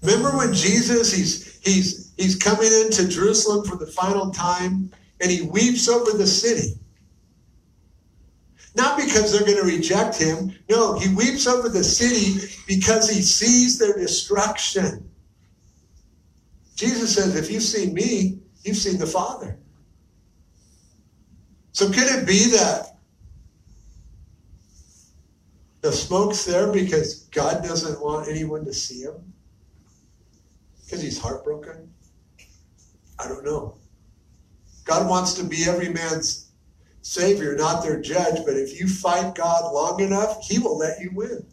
Remember 0.00 0.30
when 0.34 0.54
Jesus, 0.54 1.12
he's, 1.12 1.60
he's, 1.62 2.14
he's 2.16 2.36
coming 2.36 2.72
into 2.72 3.06
Jerusalem 3.06 3.66
for 3.66 3.76
the 3.76 3.92
final 3.92 4.30
time 4.30 4.90
and 5.20 5.30
he 5.30 5.42
weeps 5.42 5.90
over 5.90 6.16
the 6.16 6.26
city. 6.26 6.78
Not 8.74 8.96
because 8.96 9.30
they're 9.30 9.46
going 9.46 9.62
to 9.62 9.76
reject 9.76 10.16
him. 10.16 10.54
No, 10.70 10.98
he 10.98 11.14
weeps 11.14 11.46
over 11.46 11.68
the 11.68 11.84
city 11.84 12.50
because 12.66 13.10
he 13.10 13.20
sees 13.20 13.78
their 13.78 13.92
destruction. 13.92 15.09
Jesus 16.80 17.14
says, 17.14 17.36
if 17.36 17.50
you've 17.50 17.62
seen 17.62 17.92
me, 17.92 18.38
you've 18.64 18.78
seen 18.78 18.96
the 18.96 19.06
Father. 19.06 19.58
So 21.72 21.88
could 21.88 22.08
it 22.08 22.26
be 22.26 22.46
that 22.52 22.96
the 25.82 25.92
smoke's 25.92 26.46
there 26.46 26.72
because 26.72 27.24
God 27.24 27.62
doesn't 27.62 28.00
want 28.00 28.28
anyone 28.28 28.64
to 28.64 28.72
see 28.72 29.02
him? 29.02 29.34
Because 30.82 31.02
he's 31.02 31.18
heartbroken? 31.18 31.92
I 33.18 33.28
don't 33.28 33.44
know. 33.44 33.76
God 34.84 35.06
wants 35.06 35.34
to 35.34 35.44
be 35.44 35.64
every 35.68 35.90
man's 35.90 36.50
savior, 37.02 37.56
not 37.56 37.82
their 37.82 38.00
judge, 38.00 38.42
but 38.46 38.56
if 38.56 38.80
you 38.80 38.88
fight 38.88 39.34
God 39.34 39.70
long 39.70 40.00
enough, 40.00 40.42
he 40.48 40.58
will 40.58 40.78
let 40.78 40.98
you 40.98 41.10
win. 41.12 41.46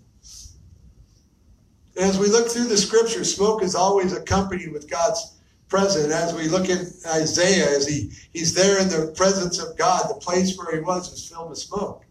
As 1.97 2.19
we 2.19 2.27
look 2.27 2.47
through 2.47 2.67
the 2.67 2.77
scripture, 2.77 3.23
smoke 3.23 3.63
is 3.63 3.73
always 3.73 4.13
accompanied 4.13 4.71
with 4.71 4.89
God's 4.89 5.39
presence. 5.67 6.13
As 6.13 6.33
we 6.33 6.47
look 6.47 6.69
at 6.69 6.81
Isaiah, 7.07 7.75
as 7.75 7.87
he, 7.87 8.11
he's 8.31 8.53
there 8.53 8.79
in 8.79 8.87
the 8.87 9.13
presence 9.15 9.59
of 9.59 9.75
God, 9.77 10.07
the 10.09 10.15
place 10.15 10.57
where 10.57 10.75
he 10.75 10.81
was 10.81 11.09
was 11.09 11.27
filled 11.27 11.49
with 11.49 11.57
smoke. 11.57 12.05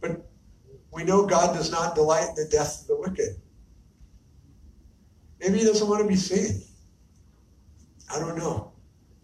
But 0.00 0.28
we 0.92 1.04
know 1.04 1.24
God 1.26 1.54
does 1.54 1.70
not 1.70 1.94
delight 1.94 2.28
in 2.28 2.34
the 2.34 2.48
death 2.50 2.82
of 2.82 2.88
the 2.88 2.96
wicked. 2.96 3.40
Maybe 5.40 5.58
he 5.60 5.64
doesn't 5.64 5.88
want 5.88 6.02
to 6.02 6.08
be 6.08 6.16
seen. 6.16 6.62
I 8.14 8.18
don't 8.18 8.36
know. 8.36 8.69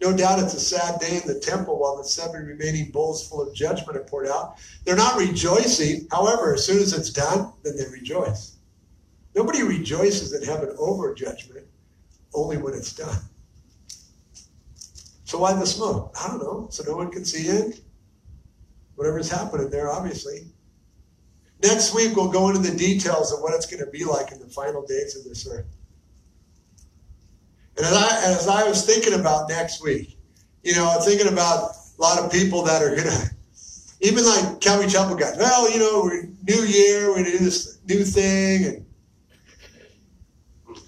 No 0.01 0.15
doubt 0.15 0.39
it's 0.39 0.53
a 0.53 0.59
sad 0.59 0.99
day 0.99 1.17
in 1.17 1.27
the 1.27 1.39
temple 1.39 1.79
while 1.79 1.97
the 1.97 2.03
seven 2.03 2.45
remaining 2.45 2.91
bowls 2.91 3.27
full 3.27 3.41
of 3.41 3.53
judgment 3.55 3.97
are 3.97 4.03
poured 4.03 4.27
out. 4.27 4.57
They're 4.85 4.95
not 4.95 5.17
rejoicing. 5.17 6.07
However, 6.11 6.53
as 6.53 6.65
soon 6.65 6.79
as 6.79 6.93
it's 6.93 7.09
done, 7.09 7.51
then 7.63 7.77
they 7.77 7.87
rejoice. 7.91 8.57
Nobody 9.35 9.63
rejoices 9.63 10.33
in 10.33 10.43
heaven 10.43 10.75
over 10.77 11.13
judgment, 11.15 11.65
only 12.33 12.57
when 12.57 12.73
it's 12.73 12.93
done. 12.93 13.19
So 15.25 15.39
why 15.39 15.53
the 15.53 15.65
smoke? 15.65 16.15
I 16.19 16.27
don't 16.27 16.41
know. 16.41 16.67
So 16.69 16.83
no 16.83 16.95
one 16.95 17.11
can 17.11 17.25
see 17.25 17.47
it. 17.47 17.81
Whatever's 18.95 19.29
happening 19.29 19.69
there, 19.69 19.91
obviously. 19.91 20.47
Next 21.61 21.93
week, 21.93 22.15
we'll 22.15 22.31
go 22.31 22.49
into 22.49 22.59
the 22.59 22.75
details 22.75 23.31
of 23.31 23.41
what 23.41 23.53
it's 23.53 23.65
going 23.65 23.83
to 23.83 23.91
be 23.91 24.05
like 24.05 24.31
in 24.31 24.39
the 24.39 24.47
final 24.47 24.85
days 24.85 25.15
of 25.15 25.23
this 25.23 25.47
earth. 25.47 25.65
And 27.77 27.85
as 27.85 27.93
I, 27.93 28.21
as 28.23 28.47
I 28.47 28.67
was 28.67 28.85
thinking 28.85 29.13
about 29.13 29.49
next 29.49 29.83
week, 29.83 30.17
you 30.63 30.73
know, 30.73 30.89
I'm 30.89 31.01
thinking 31.01 31.27
about 31.31 31.71
a 31.97 32.01
lot 32.01 32.19
of 32.19 32.31
people 32.31 32.63
that 32.63 32.81
are 32.81 32.89
going 32.89 33.03
to, 33.03 33.29
even 34.01 34.25
like 34.25 34.59
Calvary 34.61 34.89
Chapel 34.89 35.15
guys, 35.15 35.37
well, 35.37 35.71
you 35.71 35.79
know, 35.79 36.01
we're 36.03 36.23
new 36.47 36.65
year, 36.65 37.09
we're 37.09 37.23
going 37.23 37.25
to 37.25 37.31
do 37.31 37.37
this 37.37 37.79
new 37.87 38.03
thing. 38.03 38.65
And 38.65 38.85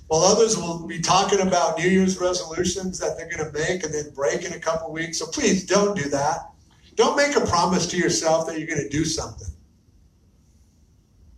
while 0.08 0.22
others 0.22 0.58
will 0.58 0.88
be 0.88 1.00
talking 1.00 1.42
about 1.42 1.78
New 1.78 1.88
Year's 1.88 2.20
resolutions 2.20 2.98
that 3.00 3.16
they're 3.18 3.30
going 3.30 3.46
to 3.46 3.58
make 3.58 3.84
and 3.84 3.94
then 3.94 4.12
break 4.16 4.44
in 4.44 4.54
a 4.54 4.60
couple 4.60 4.92
weeks. 4.92 5.20
So 5.20 5.28
please 5.28 5.66
don't 5.66 5.96
do 5.96 6.10
that. 6.10 6.50
Don't 6.96 7.16
make 7.16 7.36
a 7.36 7.46
promise 7.46 7.86
to 7.88 7.98
yourself 7.98 8.48
that 8.48 8.58
you're 8.58 8.68
going 8.68 8.82
to 8.82 8.90
do 8.90 9.06
something. 9.06 9.48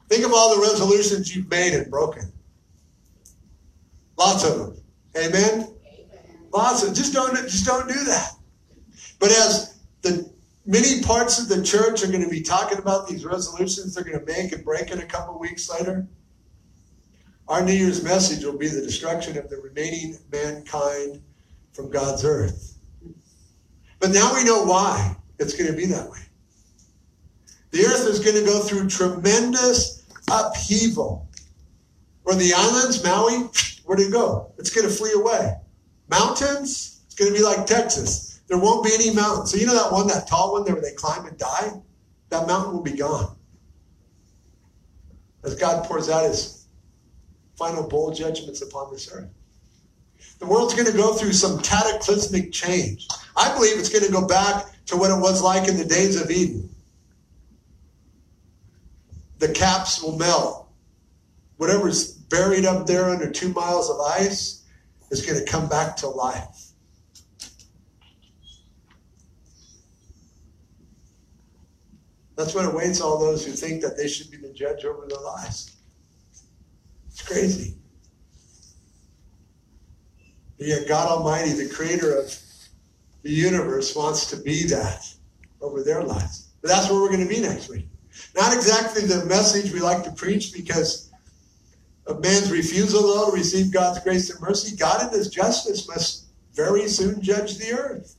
Think 0.10 0.26
of 0.26 0.34
all 0.34 0.56
the 0.56 0.62
resolutions 0.62 1.36
you've 1.36 1.50
made 1.50 1.74
and 1.74 1.92
broken. 1.92 2.32
Lots 4.18 4.44
of 4.44 4.58
them. 4.58 4.81
Amen. 5.18 5.74
Lots 6.54 6.90
just 6.92 7.14
don't 7.14 7.36
just 7.36 7.66
don't 7.66 7.88
do 7.88 8.04
that. 8.06 8.32
But 9.20 9.32
as 9.32 9.80
the 10.02 10.32
many 10.66 11.02
parts 11.02 11.40
of 11.40 11.48
the 11.48 11.64
church 11.64 12.04
are 12.04 12.08
going 12.08 12.24
to 12.24 12.30
be 12.30 12.42
talking 12.42 12.78
about 12.78 13.08
these 13.08 13.26
resolutions 13.26 13.94
they're 13.94 14.04
going 14.04 14.20
to 14.20 14.26
make 14.26 14.52
and 14.52 14.64
break 14.64 14.92
in 14.92 15.00
a 15.00 15.06
couple 15.06 15.38
weeks 15.40 15.70
later, 15.70 16.08
our 17.48 17.64
New 17.64 17.74
Year's 17.74 18.04
message 18.04 18.44
will 18.44 18.58
be 18.58 18.68
the 18.68 18.82
destruction 18.82 19.38
of 19.38 19.50
the 19.50 19.58
remaining 19.58 20.18
mankind 20.32 21.22
from 21.74 21.90
God's 21.90 22.26
earth. 22.26 22.78
But 24.00 24.12
now 24.12 24.34
we 24.34 24.44
know 24.44 24.64
why 24.64 25.16
it's 25.40 25.56
going 25.56 25.70
to 25.70 25.78
be 25.78 25.86
that 25.88 26.10
way. 26.10 26.20
The 27.72 27.86
earth 27.86 28.08
is 28.08 28.20
going 28.20 28.36
to 28.36 28.46
go 28.46 28.60
through 28.60 28.90
tremendous 28.90 30.04
upheaval. 30.30 31.28
Where 32.24 32.36
the 32.36 32.54
islands, 32.54 33.04
Maui, 33.04 33.50
where 33.86 33.98
do 33.98 34.04
you 34.04 34.12
go? 34.12 34.54
It's 34.58 34.70
going 34.70 34.88
to 34.88 34.94
flee 34.94 35.14
away. 35.14 35.56
Mountains, 36.10 37.02
it's 37.06 37.16
going 37.16 37.32
to 37.32 37.38
be 37.38 37.44
like 37.44 37.66
Texas. 37.66 38.42
There 38.48 38.58
won't 38.58 38.84
be 38.84 38.92
any 38.94 39.14
mountains. 39.14 39.52
So 39.52 39.58
you 39.58 39.66
know 39.66 39.76
that 39.76 39.92
one, 39.92 40.08
that 40.08 40.28
tall 40.28 40.54
one 40.54 40.66
there 40.66 40.74
where 40.74 40.84
they 40.84 40.94
climb 40.94 41.26
and 41.26 41.38
die? 41.38 41.72
That 42.30 42.48
mountain 42.48 42.74
will 42.74 42.84
be 42.84 42.92
gone. 42.92 43.36
As 45.44 45.56
God 45.56 45.86
pours 45.86 46.10
out 46.10 46.26
his 46.26 46.68
final 47.56 47.88
bowl 47.88 48.12
judgments 48.12 48.62
upon 48.62 48.92
this 48.92 49.12
earth. 49.14 49.30
The 50.40 50.46
world's 50.48 50.74
going 50.74 50.88
to 50.88 50.98
go 50.98 51.14
through 51.14 51.34
some 51.34 51.60
cataclysmic 51.60 52.52
change. 52.52 53.08
I 53.38 53.54
believe 53.54 53.78
it's 53.78 53.90
going 53.90 54.04
to 54.04 54.12
go 54.12 54.28
back 54.28 54.66
to 54.88 54.98
what 54.98 55.12
it 55.12 55.22
was 55.22 55.42
like 55.42 55.70
in 55.70 55.78
the 55.78 55.86
days 55.86 56.20
of 56.20 56.32
Eden. 56.32 56.68
The 59.38 59.50
caps 59.50 60.02
will 60.02 60.18
melt. 60.18 60.61
Whatever's 61.62 62.14
buried 62.14 62.66
up 62.66 62.88
there 62.88 63.12
under 63.12 63.30
two 63.30 63.50
miles 63.54 63.88
of 63.88 64.00
ice 64.00 64.64
is 65.12 65.24
going 65.24 65.38
to 65.38 65.46
come 65.46 65.70
back 65.70 65.96
to 65.98 66.08
life. 66.08 66.72
That's 72.36 72.56
what 72.56 72.66
awaits 72.66 73.00
all 73.00 73.20
those 73.20 73.46
who 73.46 73.52
think 73.52 73.84
that 73.84 73.96
they 73.96 74.08
should 74.08 74.32
be 74.32 74.38
the 74.38 74.52
judge 74.52 74.86
over 74.86 75.06
their 75.08 75.20
lives. 75.20 75.76
It's 77.12 77.22
crazy. 77.22 77.76
But 80.58 80.66
yet, 80.66 80.88
God 80.88 81.10
Almighty, 81.10 81.52
the 81.52 81.70
creator 81.70 82.18
of 82.18 82.36
the 83.22 83.30
universe, 83.30 83.96
wants 83.96 84.32
to 84.32 84.38
be 84.38 84.64
that 84.64 85.08
over 85.62 85.84
their 85.84 86.02
lives. 86.02 86.48
But 86.64 86.70
that's 86.70 86.90
where 86.90 87.00
we're 87.00 87.10
going 87.10 87.28
to 87.28 87.32
be 87.32 87.40
next 87.40 87.70
week. 87.70 87.86
Not 88.36 88.52
exactly 88.52 89.04
the 89.04 89.24
message 89.26 89.72
we 89.72 89.80
like 89.80 90.04
to 90.06 90.12
preach 90.12 90.54
because 90.54 91.11
of 92.08 92.22
man's 92.22 92.52
refusal, 92.52 93.02
though, 93.02 93.32
to 93.32 93.38
receive 93.38 93.74
God's 93.74 94.00
grace 94.00 94.30
and 94.30 94.42
mercy. 94.42 94.76
God, 94.76 95.08
in 95.08 95.18
his 95.18 95.30
justice, 95.30 95.88
must 95.88 96.26
very 96.54 96.88
soon 96.88 97.22
judge 97.22 97.58
the 97.58 97.74
earth. 97.74 98.16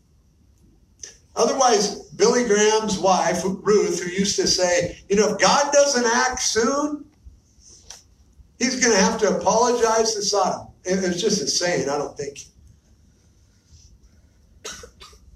Otherwise, 1.35 2.11
Billy 2.11 2.45
Graham's 2.45 2.99
wife, 2.99 3.43
Ruth, 3.45 4.03
who 4.03 4.11
used 4.11 4.37
to 4.37 4.47
say, 4.47 4.99
you 5.09 5.16
know, 5.16 5.30
if 5.30 5.39
God 5.39 5.72
doesn't 5.72 6.05
act 6.05 6.43
soon, 6.43 7.07
he's 8.59 8.80
going 8.80 8.95
to 8.95 9.03
have 9.03 9.18
to 9.20 9.37
apologize 9.37 10.14
to 10.14 10.22
Sodom. 10.22 10.68
It 10.85 11.01
was 11.03 11.20
just 11.20 11.41
a 11.41 11.47
saying. 11.47 11.89
I 11.89 11.97
don't 11.97 12.16
think 12.16 12.39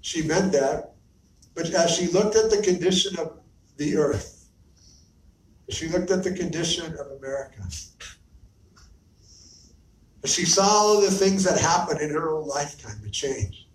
she 0.01 0.21
meant 0.23 0.51
that. 0.51 0.93
But 1.55 1.71
as 1.71 1.91
she 1.91 2.07
looked 2.07 2.35
at 2.35 2.51
the 2.51 2.61
condition 2.61 3.17
of 3.17 3.39
the 3.77 3.97
earth, 3.97 4.47
she 5.69 5.87
looked 5.87 6.11
at 6.11 6.23
the 6.23 6.31
condition 6.31 6.93
of 6.93 7.11
America. 7.17 7.63
She 10.25 10.45
saw 10.45 10.99
the 10.99 11.11
things 11.11 11.43
that 11.43 11.59
happened 11.59 12.01
in 12.01 12.09
her 12.09 12.29
own 12.29 12.47
lifetime 12.47 12.99
to 13.03 13.09
change. 13.09 13.67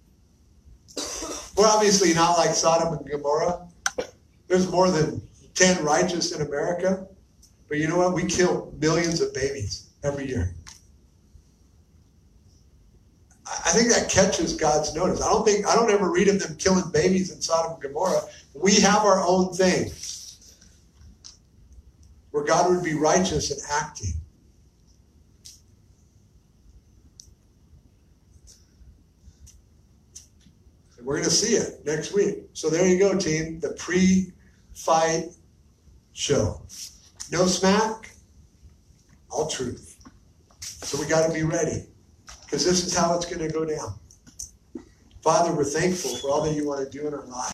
We're 1.57 1.67
obviously 1.67 2.13
not 2.15 2.37
like 2.37 2.51
Sodom 2.51 2.95
and 2.95 3.09
Gomorrah. 3.09 3.69
There's 4.49 4.71
more 4.71 4.91
than 4.91 5.23
10 5.55 5.85
righteous 5.85 6.33
in 6.33 6.43
America. 6.43 7.07
But 7.69 7.79
you 7.79 7.89
know 7.89 7.99
what? 7.99 8.15
We 8.15 8.25
kill 8.25 8.75
millions 8.79 9.21
of 9.21 9.33
babies 9.33 9.89
every 10.03 10.29
year. 10.29 10.55
I 13.47 13.71
think 13.71 13.91
that 13.91 14.09
catches 14.11 14.55
God's 14.55 14.95
notice. 14.95 15.21
I 15.21 15.31
don't 15.31 15.45
think 15.45 15.67
I 15.67 15.75
don't 15.75 15.91
ever 15.91 16.11
read 16.11 16.29
of 16.29 16.41
them 16.41 16.57
killing 16.57 16.91
babies 16.91 17.31
in 17.31 17.41
Sodom 17.41 17.73
and 17.73 17.83
Gomorrah. 17.83 18.23
We 18.55 18.81
have 18.81 19.03
our 19.03 19.23
own 19.27 19.53
thing 19.53 19.91
where 22.31 22.45
God 22.45 22.71
would 22.71 22.83
be 22.83 22.95
righteous 22.95 23.51
and 23.51 23.61
acting. 23.71 24.13
We're 31.05 31.17
going 31.17 31.25
to 31.25 31.31
see 31.31 31.55
it 31.55 31.85
next 31.85 32.13
week. 32.13 32.45
So 32.53 32.71
there 32.71 32.87
you 32.87 32.99
go, 32.99 33.19
team. 33.19 33.61
The 33.61 33.73
pre-fight 33.75 35.25
show. 36.13 36.63
No 37.31 37.47
smack, 37.47 38.11
all 39.31 39.49
truth. 39.49 39.97
So 40.61 41.01
we 41.01 41.07
got 41.07 41.27
to 41.27 41.33
be 41.33 41.43
ready 41.43 41.87
because 42.45 42.65
this 42.65 42.85
is 42.85 42.97
how 42.97 43.17
it's 43.17 43.27
going 43.27 43.47
to 43.47 43.53
go 43.53 43.65
down. 43.65 43.95
Father, 45.23 45.53
we're 45.53 45.65
thankful 45.65 46.17
for 46.17 46.31
all 46.31 46.43
that 46.43 46.55
you 46.55 46.67
want 46.67 46.81
to 46.85 46.99
do 46.99 47.07
in 47.07 47.15
our 47.15 47.25
lives. 47.27 47.51